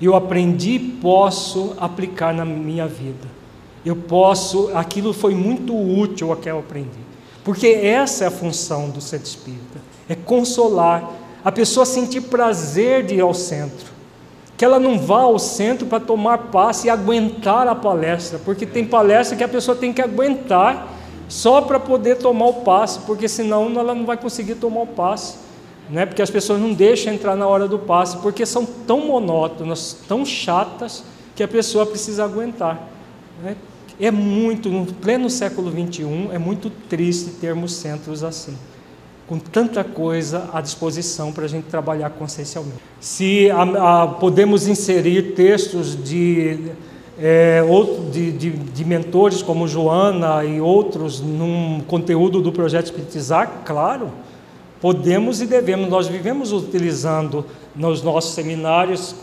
Eu 0.00 0.16
aprendi, 0.16 0.78
posso 0.78 1.74
aplicar 1.78 2.32
na 2.32 2.44
minha 2.44 2.86
vida. 2.86 3.28
Eu 3.84 3.94
posso, 3.94 4.70
aquilo 4.74 5.12
foi 5.12 5.34
muito 5.34 5.76
útil 5.76 6.30
o 6.30 6.36
que 6.36 6.48
eu 6.48 6.58
aprendi. 6.58 7.09
Porque 7.44 7.66
essa 7.68 8.24
é 8.24 8.26
a 8.26 8.30
função 8.30 8.90
do 8.90 9.00
centro 9.00 9.26
espírita, 9.26 9.80
é 10.08 10.14
consolar, 10.14 11.08
a 11.44 11.50
pessoa 11.50 11.86
sentir 11.86 12.22
prazer 12.22 13.06
de 13.06 13.14
ir 13.14 13.20
ao 13.20 13.32
centro. 13.32 13.88
Que 14.56 14.64
ela 14.64 14.78
não 14.78 14.98
vá 14.98 15.22
ao 15.22 15.38
centro 15.38 15.86
para 15.86 16.00
tomar 16.00 16.50
passe 16.50 16.86
e 16.86 16.90
aguentar 16.90 17.66
a 17.66 17.74
palestra, 17.74 18.38
porque 18.44 18.66
tem 18.66 18.84
palestra 18.84 19.36
que 19.36 19.44
a 19.44 19.48
pessoa 19.48 19.76
tem 19.76 19.92
que 19.92 20.02
aguentar 20.02 20.86
só 21.28 21.62
para 21.62 21.80
poder 21.80 22.16
tomar 22.16 22.46
o 22.46 22.54
passe, 22.54 22.98
porque 23.00 23.26
senão 23.26 23.70
ela 23.78 23.94
não 23.94 24.04
vai 24.04 24.18
conseguir 24.18 24.56
tomar 24.56 24.82
o 24.82 24.86
passe, 24.86 25.36
né? 25.88 26.04
porque 26.04 26.20
as 26.20 26.28
pessoas 26.28 26.60
não 26.60 26.74
deixam 26.74 27.12
entrar 27.14 27.36
na 27.36 27.46
hora 27.46 27.66
do 27.66 27.78
passe, 27.78 28.18
porque 28.18 28.44
são 28.44 28.66
tão 28.66 29.06
monótonas, 29.06 29.96
tão 30.06 30.26
chatas, 30.26 31.04
que 31.34 31.42
a 31.42 31.48
pessoa 31.48 31.86
precisa 31.86 32.24
aguentar. 32.24 32.86
Né? 33.42 33.56
É 34.00 34.10
muito, 34.10 34.70
no 34.70 34.86
pleno 34.86 35.28
século 35.28 35.70
XXI, 35.70 36.30
é 36.32 36.38
muito 36.38 36.70
triste 36.70 37.32
termos 37.32 37.74
centros 37.74 38.24
assim, 38.24 38.56
com 39.28 39.38
tanta 39.38 39.84
coisa 39.84 40.48
à 40.52 40.60
disposição 40.60 41.32
para 41.32 41.44
a 41.44 41.48
gente 41.48 41.64
trabalhar 41.64 42.08
consciencialmente. 42.10 42.80
Se 42.98 43.50
a, 43.50 44.02
a, 44.02 44.06
podemos 44.08 44.66
inserir 44.66 45.34
textos 45.34 46.02
de 46.02 46.72
é, 47.22 47.62
de, 48.10 48.32
de, 48.32 48.50
de, 48.50 48.84
mentores 48.84 49.42
como 49.42 49.68
Joana 49.68 50.42
e 50.42 50.58
outros 50.58 51.20
num 51.20 51.80
conteúdo 51.86 52.40
do 52.40 52.50
projeto 52.50 52.86
Espiritizar, 52.86 53.62
claro, 53.66 54.10
podemos 54.80 55.42
e 55.42 55.46
devemos. 55.46 55.90
Nós 55.90 56.08
vivemos 56.08 56.50
utilizando 56.50 57.44
nos 57.76 58.02
nossos 58.02 58.32
seminários, 58.32 59.14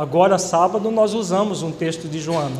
agora 0.00 0.38
sábado, 0.38 0.90
nós 0.90 1.12
usamos 1.12 1.62
um 1.62 1.70
texto 1.70 2.08
de 2.08 2.18
Joana. 2.18 2.56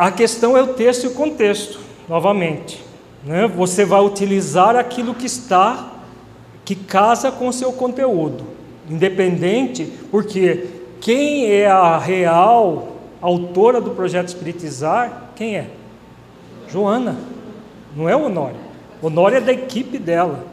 A 0.00 0.10
questão 0.10 0.56
é 0.56 0.62
o 0.62 0.68
texto 0.68 1.04
e 1.04 1.06
o 1.08 1.10
contexto, 1.10 1.78
novamente. 2.08 2.82
Né? 3.22 3.46
Você 3.46 3.84
vai 3.84 4.00
utilizar 4.00 4.74
aquilo 4.74 5.14
que 5.14 5.26
está, 5.26 5.92
que 6.64 6.74
casa 6.74 7.30
com 7.30 7.48
o 7.48 7.52
seu 7.52 7.70
conteúdo, 7.70 8.44
independente, 8.88 9.92
porque 10.10 10.68
quem 11.02 11.52
é 11.52 11.66
a 11.66 11.98
real 11.98 12.96
autora 13.20 13.78
do 13.78 13.90
projeto 13.90 14.28
Espiritizar? 14.28 15.32
Quem 15.36 15.58
é? 15.58 15.66
Joana, 16.66 17.18
não 17.94 18.08
é 18.08 18.16
Honório. 18.16 18.56
Honório 19.02 19.36
é 19.36 19.40
da 19.42 19.52
equipe 19.52 19.98
dela. 19.98 20.46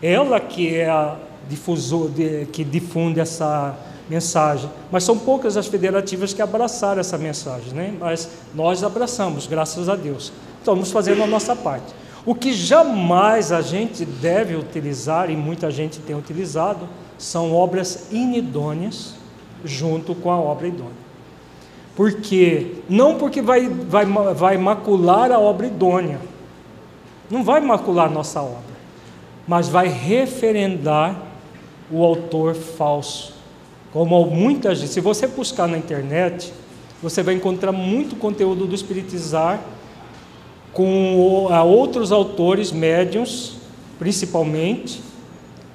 Ela 0.00 0.38
que 0.38 0.72
é 0.72 0.88
a 0.88 1.16
difusor, 1.48 2.10
que 2.52 2.62
difunde 2.62 3.18
essa 3.18 3.76
mensagem. 4.08 4.70
Mas 4.90 5.04
são 5.04 5.18
poucas 5.18 5.56
as 5.56 5.66
federativas 5.66 6.32
que 6.32 6.42
abraçaram 6.42 7.00
essa 7.00 7.18
mensagem, 7.18 7.72
né? 7.72 7.94
Mas 7.98 8.28
nós 8.54 8.84
abraçamos, 8.84 9.46
graças 9.46 9.88
a 9.88 9.96
Deus. 9.96 10.32
Estamos 10.58 10.90
fazendo 10.90 11.22
a 11.22 11.26
nossa 11.26 11.54
parte. 11.54 11.94
O 12.26 12.34
que 12.34 12.52
jamais 12.54 13.52
a 13.52 13.60
gente 13.60 14.04
deve 14.04 14.56
utilizar, 14.56 15.30
e 15.30 15.36
muita 15.36 15.70
gente 15.70 16.00
tem 16.00 16.16
utilizado, 16.16 16.88
são 17.18 17.52
obras 17.54 18.08
inidôneas 18.10 19.14
junto 19.64 20.14
com 20.14 20.30
a 20.30 20.38
obra 20.38 20.68
idônea. 20.68 21.04
Porque, 21.94 22.76
não 22.88 23.16
porque 23.16 23.40
vai, 23.40 23.68
vai, 23.68 24.04
vai 24.04 24.56
macular 24.56 25.30
a 25.30 25.38
obra 25.38 25.66
idônea, 25.66 26.18
não 27.30 27.44
vai 27.44 27.60
macular 27.60 28.10
nossa 28.10 28.42
obra, 28.42 28.74
mas 29.46 29.68
vai 29.68 29.88
referendar 29.88 31.16
o 31.90 32.02
autor 32.02 32.54
falso. 32.54 33.33
Como 33.94 34.26
muitas 34.26 34.80
se 34.80 35.00
você 35.00 35.28
buscar 35.28 35.68
na 35.68 35.78
internet, 35.78 36.52
você 37.00 37.22
vai 37.22 37.34
encontrar 37.34 37.70
muito 37.70 38.16
conteúdo 38.16 38.66
do 38.66 38.74
espiritizar 38.74 39.62
com 40.72 41.46
outros 41.64 42.10
autores 42.10 42.72
médiums, 42.72 43.52
principalmente, 43.96 45.00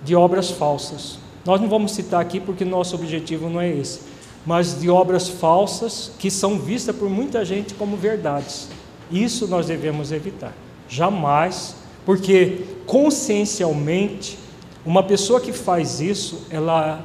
de 0.04 0.18
obras 0.18 0.52
falsas. 0.52 1.18
Nós 1.46 1.62
não 1.62 1.70
vamos 1.70 1.94
citar 1.94 2.20
aqui 2.20 2.42
porque 2.42 2.66
nosso 2.66 2.94
objetivo 2.94 3.50
não 3.50 3.62
é 3.62 3.70
esse, 3.70 4.02
mas 4.46 4.78
de 4.78 4.90
obras 4.90 5.30
falsas 5.30 6.12
que 6.20 6.30
são 6.30 6.60
vistas 6.60 6.94
por 6.94 7.10
muita 7.10 7.46
gente 7.46 7.74
como 7.74 7.96
verdades. 7.96 8.68
Isso 9.10 9.48
nós 9.48 9.66
devemos 9.66 10.12
evitar. 10.12 10.54
Jamais, 10.90 11.74
porque 12.06 12.66
consciencialmente, 12.86 14.38
uma 14.86 15.04
pessoa 15.04 15.40
que 15.40 15.54
faz 15.54 16.02
isso, 16.02 16.42
ela 16.50 17.02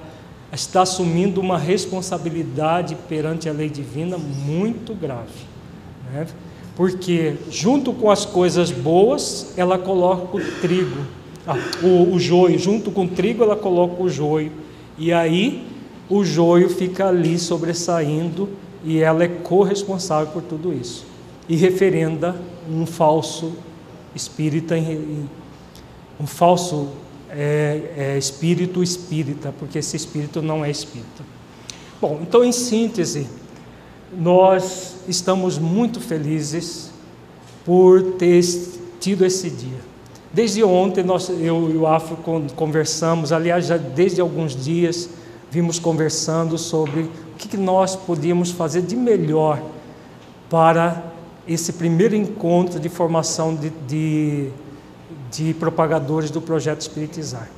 está 0.55 0.83
assumindo 0.83 1.41
uma 1.41 1.59
responsabilidade 1.59 2.97
perante 3.09 3.49
a 3.49 3.53
lei 3.53 3.69
divina 3.69 4.17
muito 4.19 4.95
grave. 4.95 5.45
Né? 6.13 6.27
Porque, 6.77 7.37
junto 7.51 7.93
com 7.93 8.11
as 8.11 8.25
coisas 8.25 8.71
boas, 8.71 9.53
ela 9.57 9.79
coloca 9.79 10.37
o 10.37 10.41
trigo 10.61 11.05
ah, 11.47 11.57
o, 11.83 12.15
o 12.15 12.19
joio, 12.19 12.59
junto 12.59 12.91
com 12.91 13.05
o 13.05 13.09
trigo 13.09 13.43
ela 13.43 13.55
coloca 13.55 14.03
o 14.03 14.09
joio, 14.09 14.51
e 14.97 15.13
aí 15.13 15.67
o 16.09 16.25
joio 16.25 16.71
fica 16.71 17.09
ali 17.09 17.39
sobressaindo 17.39 18.49
e 18.83 19.01
ela 19.01 19.25
é 19.25 19.29
corresponsável 19.29 20.33
por 20.33 20.43
tudo 20.43 20.73
isso. 20.73 21.05
E 21.47 21.55
referenda 21.55 22.35
um 22.71 22.87
falso 22.87 23.53
espírita, 24.15 24.75
um 26.19 26.27
falso 26.27 26.89
é, 27.37 27.95
é, 27.97 28.19
espírito 28.19 28.83
espírita, 28.83 29.53
porque 29.59 29.79
esse 29.79 29.97
espírito 29.97 30.41
não 30.41 30.65
é 30.65 30.71
espírita. 30.71 31.25
Bom, 32.01 32.21
então 32.23 32.45
em 32.45 32.53
síntese, 32.53 33.27
nós 34.17 34.97
estamos 35.09 35.59
muito 35.59 36.01
felizes 36.01 36.91
por 37.65 38.03
ter 38.13 38.43
tido 39.01 39.25
esse 39.25 39.51
dia. 39.51 39.95
Desde 40.33 40.63
ontem 40.65 41.05
nós, 41.05 41.29
eu 41.29 41.71
e 41.71 41.77
o 41.77 41.87
Afro 41.87 42.17
conversamos, 42.57 43.33
aliás, 43.33 43.67
já 43.67 43.77
desde 43.77 44.21
alguns 44.21 44.55
dias 44.57 45.09
vimos 45.51 45.79
conversando 45.79 46.59
sobre 46.59 47.03
o 47.03 47.11
que 47.39 47.57
nós 47.57 47.95
podíamos 47.95 48.51
fazer 48.51 48.83
de 48.83 48.97
melhor 48.97 49.63
para 50.51 51.13
esse 51.47 51.75
primeiro 51.75 52.17
encontro 52.17 52.81
de 52.81 52.89
formação 52.89 53.55
de, 53.55 53.71
de, 53.87 54.51
de 55.35 55.53
propagadores 55.55 56.31
do 56.31 56.41
projeto 56.41 56.81
Espiritizar. 56.81 57.49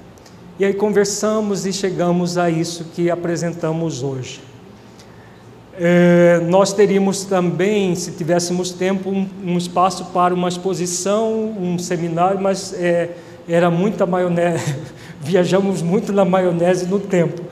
E 0.59 0.65
aí 0.65 0.73
conversamos 0.73 1.67
e 1.67 1.73
chegamos 1.73 2.39
a 2.39 2.49
isso 2.49 2.85
que 2.95 3.11
apresentamos 3.11 4.03
hoje. 4.03 4.41
É, 5.79 6.41
nós 6.49 6.73
teríamos 6.73 7.25
também, 7.25 7.95
se 7.95 8.13
tivéssemos 8.13 8.71
tempo, 8.71 9.11
um, 9.11 9.29
um, 9.45 9.59
espaço 9.59 10.07
para 10.07 10.33
uma 10.33 10.49
exposição, 10.49 11.55
um 11.61 11.79
seminário, 11.79 12.41
mas 12.41 12.73
é, 12.73 13.11
era 13.47 13.71
muita 13.71 14.07
maionese, 14.07 14.75
viajamos 15.21 15.83
muito 15.83 16.15
na 16.15 16.25
maionese 16.25 16.87
no 16.87 16.99
tempo, 16.99 17.43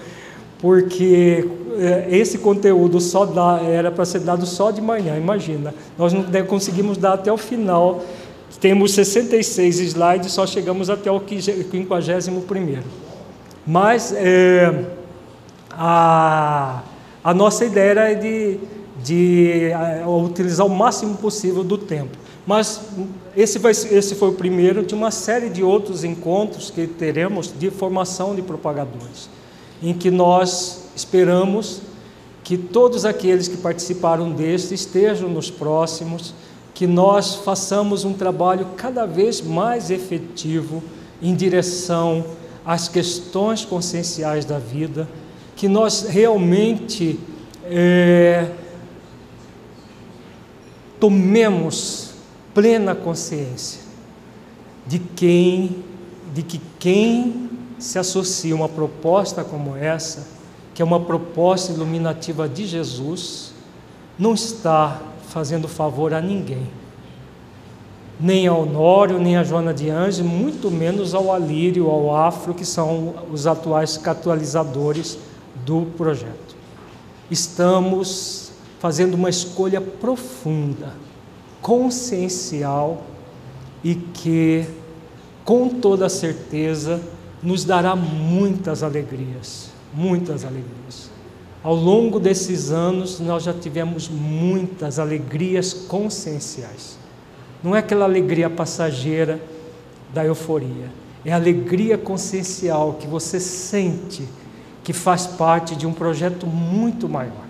porque 0.58 1.46
é, 1.78 2.16
esse 2.16 2.38
conteúdo 2.38 2.98
só 2.98 3.26
dá, 3.26 3.60
era 3.62 3.90
para 3.90 4.06
ser 4.06 4.20
dado 4.20 4.46
só 4.46 4.70
de 4.70 4.80
manhã, 4.80 5.18
imagina. 5.18 5.74
Nós 5.98 6.14
não 6.14 6.24
conseguimos 6.46 6.96
dar 6.96 7.12
até 7.12 7.30
o 7.30 7.36
final, 7.36 8.02
temos 8.60 8.92
66 8.92 9.80
slides, 9.80 10.32
só 10.32 10.46
chegamos 10.46 10.90
até 10.90 11.10
o 11.10 11.20
51. 11.20 12.82
Mas 13.66 14.12
é, 14.12 14.86
a 15.70 16.82
a 17.24 17.32
nossa 17.32 17.64
ideia 17.64 17.90
era 17.90 18.14
de, 18.14 18.58
de 19.02 19.70
uh, 20.04 20.22
utilizar 20.22 20.66
o 20.66 20.68
máximo 20.68 21.16
possível 21.16 21.64
do 21.64 21.78
tempo. 21.78 22.18
Mas 22.46 22.82
esse, 23.34 23.58
vai, 23.58 23.72
esse 23.72 24.14
foi 24.14 24.28
o 24.28 24.34
primeiro 24.34 24.84
de 24.84 24.94
uma 24.94 25.10
série 25.10 25.48
de 25.48 25.62
outros 25.62 26.04
encontros 26.04 26.70
que 26.70 26.86
teremos 26.86 27.50
de 27.58 27.70
formação 27.70 28.34
de 28.34 28.42
propagadores, 28.42 29.30
em 29.82 29.94
que 29.94 30.10
nós 30.10 30.84
esperamos 30.94 31.80
que 32.42 32.58
todos 32.58 33.06
aqueles 33.06 33.48
que 33.48 33.56
participaram 33.56 34.30
deste 34.30 34.74
estejam 34.74 35.30
nos 35.30 35.50
próximos, 35.50 36.34
que 36.74 36.86
nós 36.88 37.36
façamos 37.36 38.04
um 38.04 38.12
trabalho 38.12 38.66
cada 38.76 39.06
vez 39.06 39.40
mais 39.40 39.90
efetivo 39.90 40.82
em 41.22 41.34
direção 41.34 42.24
às 42.66 42.88
questões 42.88 43.64
conscienciais 43.64 44.44
da 44.44 44.58
vida, 44.58 45.08
que 45.54 45.68
nós 45.68 46.02
realmente 46.02 47.20
é, 47.64 48.50
tomemos 50.98 52.10
plena 52.52 52.94
consciência 52.94 53.80
de 54.86 54.98
quem, 54.98 55.84
de 56.34 56.42
que 56.42 56.60
quem 56.78 57.50
se 57.78 57.98
associa 57.98 58.52
a 58.52 58.56
uma 58.56 58.68
proposta 58.68 59.44
como 59.44 59.76
essa, 59.76 60.26
que 60.74 60.82
é 60.82 60.84
uma 60.84 61.00
proposta 61.00 61.72
iluminativa 61.72 62.48
de 62.48 62.66
Jesus, 62.66 63.52
não 64.18 64.34
está 64.34 65.00
fazendo 65.34 65.66
favor 65.66 66.14
a 66.14 66.20
ninguém. 66.20 66.68
Nem 68.20 68.46
ao 68.46 68.62
Honório, 68.62 69.18
nem 69.18 69.36
a 69.36 69.42
Joana 69.42 69.74
de 69.74 69.90
Anjos, 69.90 70.20
muito 70.24 70.70
menos 70.70 71.12
ao 71.12 71.32
Alírio, 71.32 71.90
ao 71.90 72.14
Afro, 72.14 72.54
que 72.54 72.64
são 72.64 73.12
os 73.32 73.44
atuais 73.44 73.96
catalisadores 73.96 75.18
do 75.66 75.86
projeto. 75.96 76.54
Estamos 77.28 78.52
fazendo 78.78 79.14
uma 79.14 79.28
escolha 79.28 79.80
profunda, 79.80 80.94
consciencial 81.60 83.02
e 83.82 83.96
que, 83.96 84.64
com 85.44 85.68
toda 85.68 86.08
certeza, 86.08 87.02
nos 87.42 87.64
dará 87.64 87.96
muitas 87.96 88.84
alegrias, 88.84 89.70
muitas 89.92 90.44
alegrias. 90.44 91.13
Ao 91.64 91.74
longo 91.74 92.20
desses 92.20 92.70
anos, 92.70 93.18
nós 93.18 93.42
já 93.42 93.54
tivemos 93.54 94.06
muitas 94.06 94.98
alegrias 94.98 95.72
conscienciais. 95.72 96.98
Não 97.62 97.74
é 97.74 97.78
aquela 97.78 98.04
alegria 98.04 98.50
passageira 98.50 99.40
da 100.12 100.22
euforia, 100.22 100.92
é 101.24 101.32
a 101.32 101.36
alegria 101.36 101.96
consciencial 101.96 102.98
que 103.00 103.06
você 103.06 103.40
sente 103.40 104.28
que 104.82 104.92
faz 104.92 105.26
parte 105.26 105.74
de 105.74 105.86
um 105.86 105.92
projeto 105.94 106.46
muito 106.46 107.08
maior. 107.08 107.44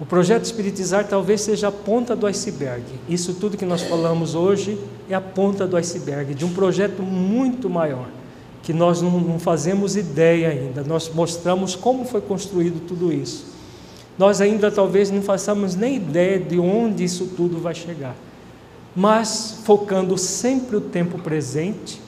O 0.00 0.04
projeto 0.04 0.44
Espiritizar 0.44 1.06
talvez 1.06 1.42
seja 1.42 1.68
a 1.68 1.72
ponta 1.72 2.16
do 2.16 2.26
iceberg. 2.26 2.82
Isso 3.08 3.34
tudo 3.34 3.56
que 3.56 3.64
nós 3.64 3.82
falamos 3.82 4.34
hoje 4.34 4.76
é 5.08 5.14
a 5.14 5.20
ponta 5.20 5.64
do 5.64 5.76
iceberg 5.76 6.34
de 6.34 6.44
um 6.44 6.52
projeto 6.52 7.04
muito 7.04 7.70
maior, 7.70 8.08
que 8.62 8.72
nós 8.72 9.02
não, 9.02 9.10
não 9.20 9.38
fazemos 9.38 9.96
ideia 9.96 10.48
ainda. 10.48 10.82
Nós 10.82 11.10
mostramos 11.12 11.74
como 11.74 12.04
foi 12.04 12.20
construído 12.20 12.86
tudo 12.86 13.12
isso. 13.12 13.46
Nós 14.18 14.40
ainda 14.40 14.70
talvez 14.70 15.10
não 15.10 15.22
façamos 15.22 15.74
nem 15.74 15.96
ideia 15.96 16.38
de 16.38 16.58
onde 16.58 17.02
isso 17.02 17.32
tudo 17.36 17.58
vai 17.58 17.74
chegar. 17.74 18.14
Mas 18.94 19.60
focando 19.64 20.16
sempre 20.18 20.76
o 20.76 20.80
tempo 20.80 21.18
presente, 21.18 22.00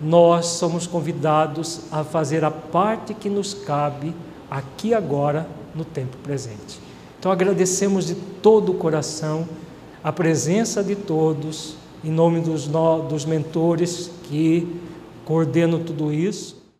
nós 0.00 0.46
somos 0.46 0.86
convidados 0.86 1.82
a 1.90 2.02
fazer 2.02 2.44
a 2.44 2.50
parte 2.50 3.14
que 3.14 3.30
nos 3.30 3.54
cabe 3.54 4.14
aqui 4.50 4.92
agora 4.92 5.46
no 5.74 5.84
tempo 5.84 6.16
presente. 6.18 6.80
Então 7.18 7.32
agradecemos 7.32 8.06
de 8.06 8.14
todo 8.14 8.72
o 8.72 8.74
coração 8.74 9.48
a 10.02 10.12
presença 10.12 10.84
de 10.84 10.94
todos, 10.94 11.76
em 12.04 12.10
nome 12.10 12.40
dos, 12.40 12.68
dos 13.08 13.24
mentores 13.24 14.10
que 14.24 14.68
coordenam 15.24 15.82
tudo 15.82 16.12
isso. 16.12 16.63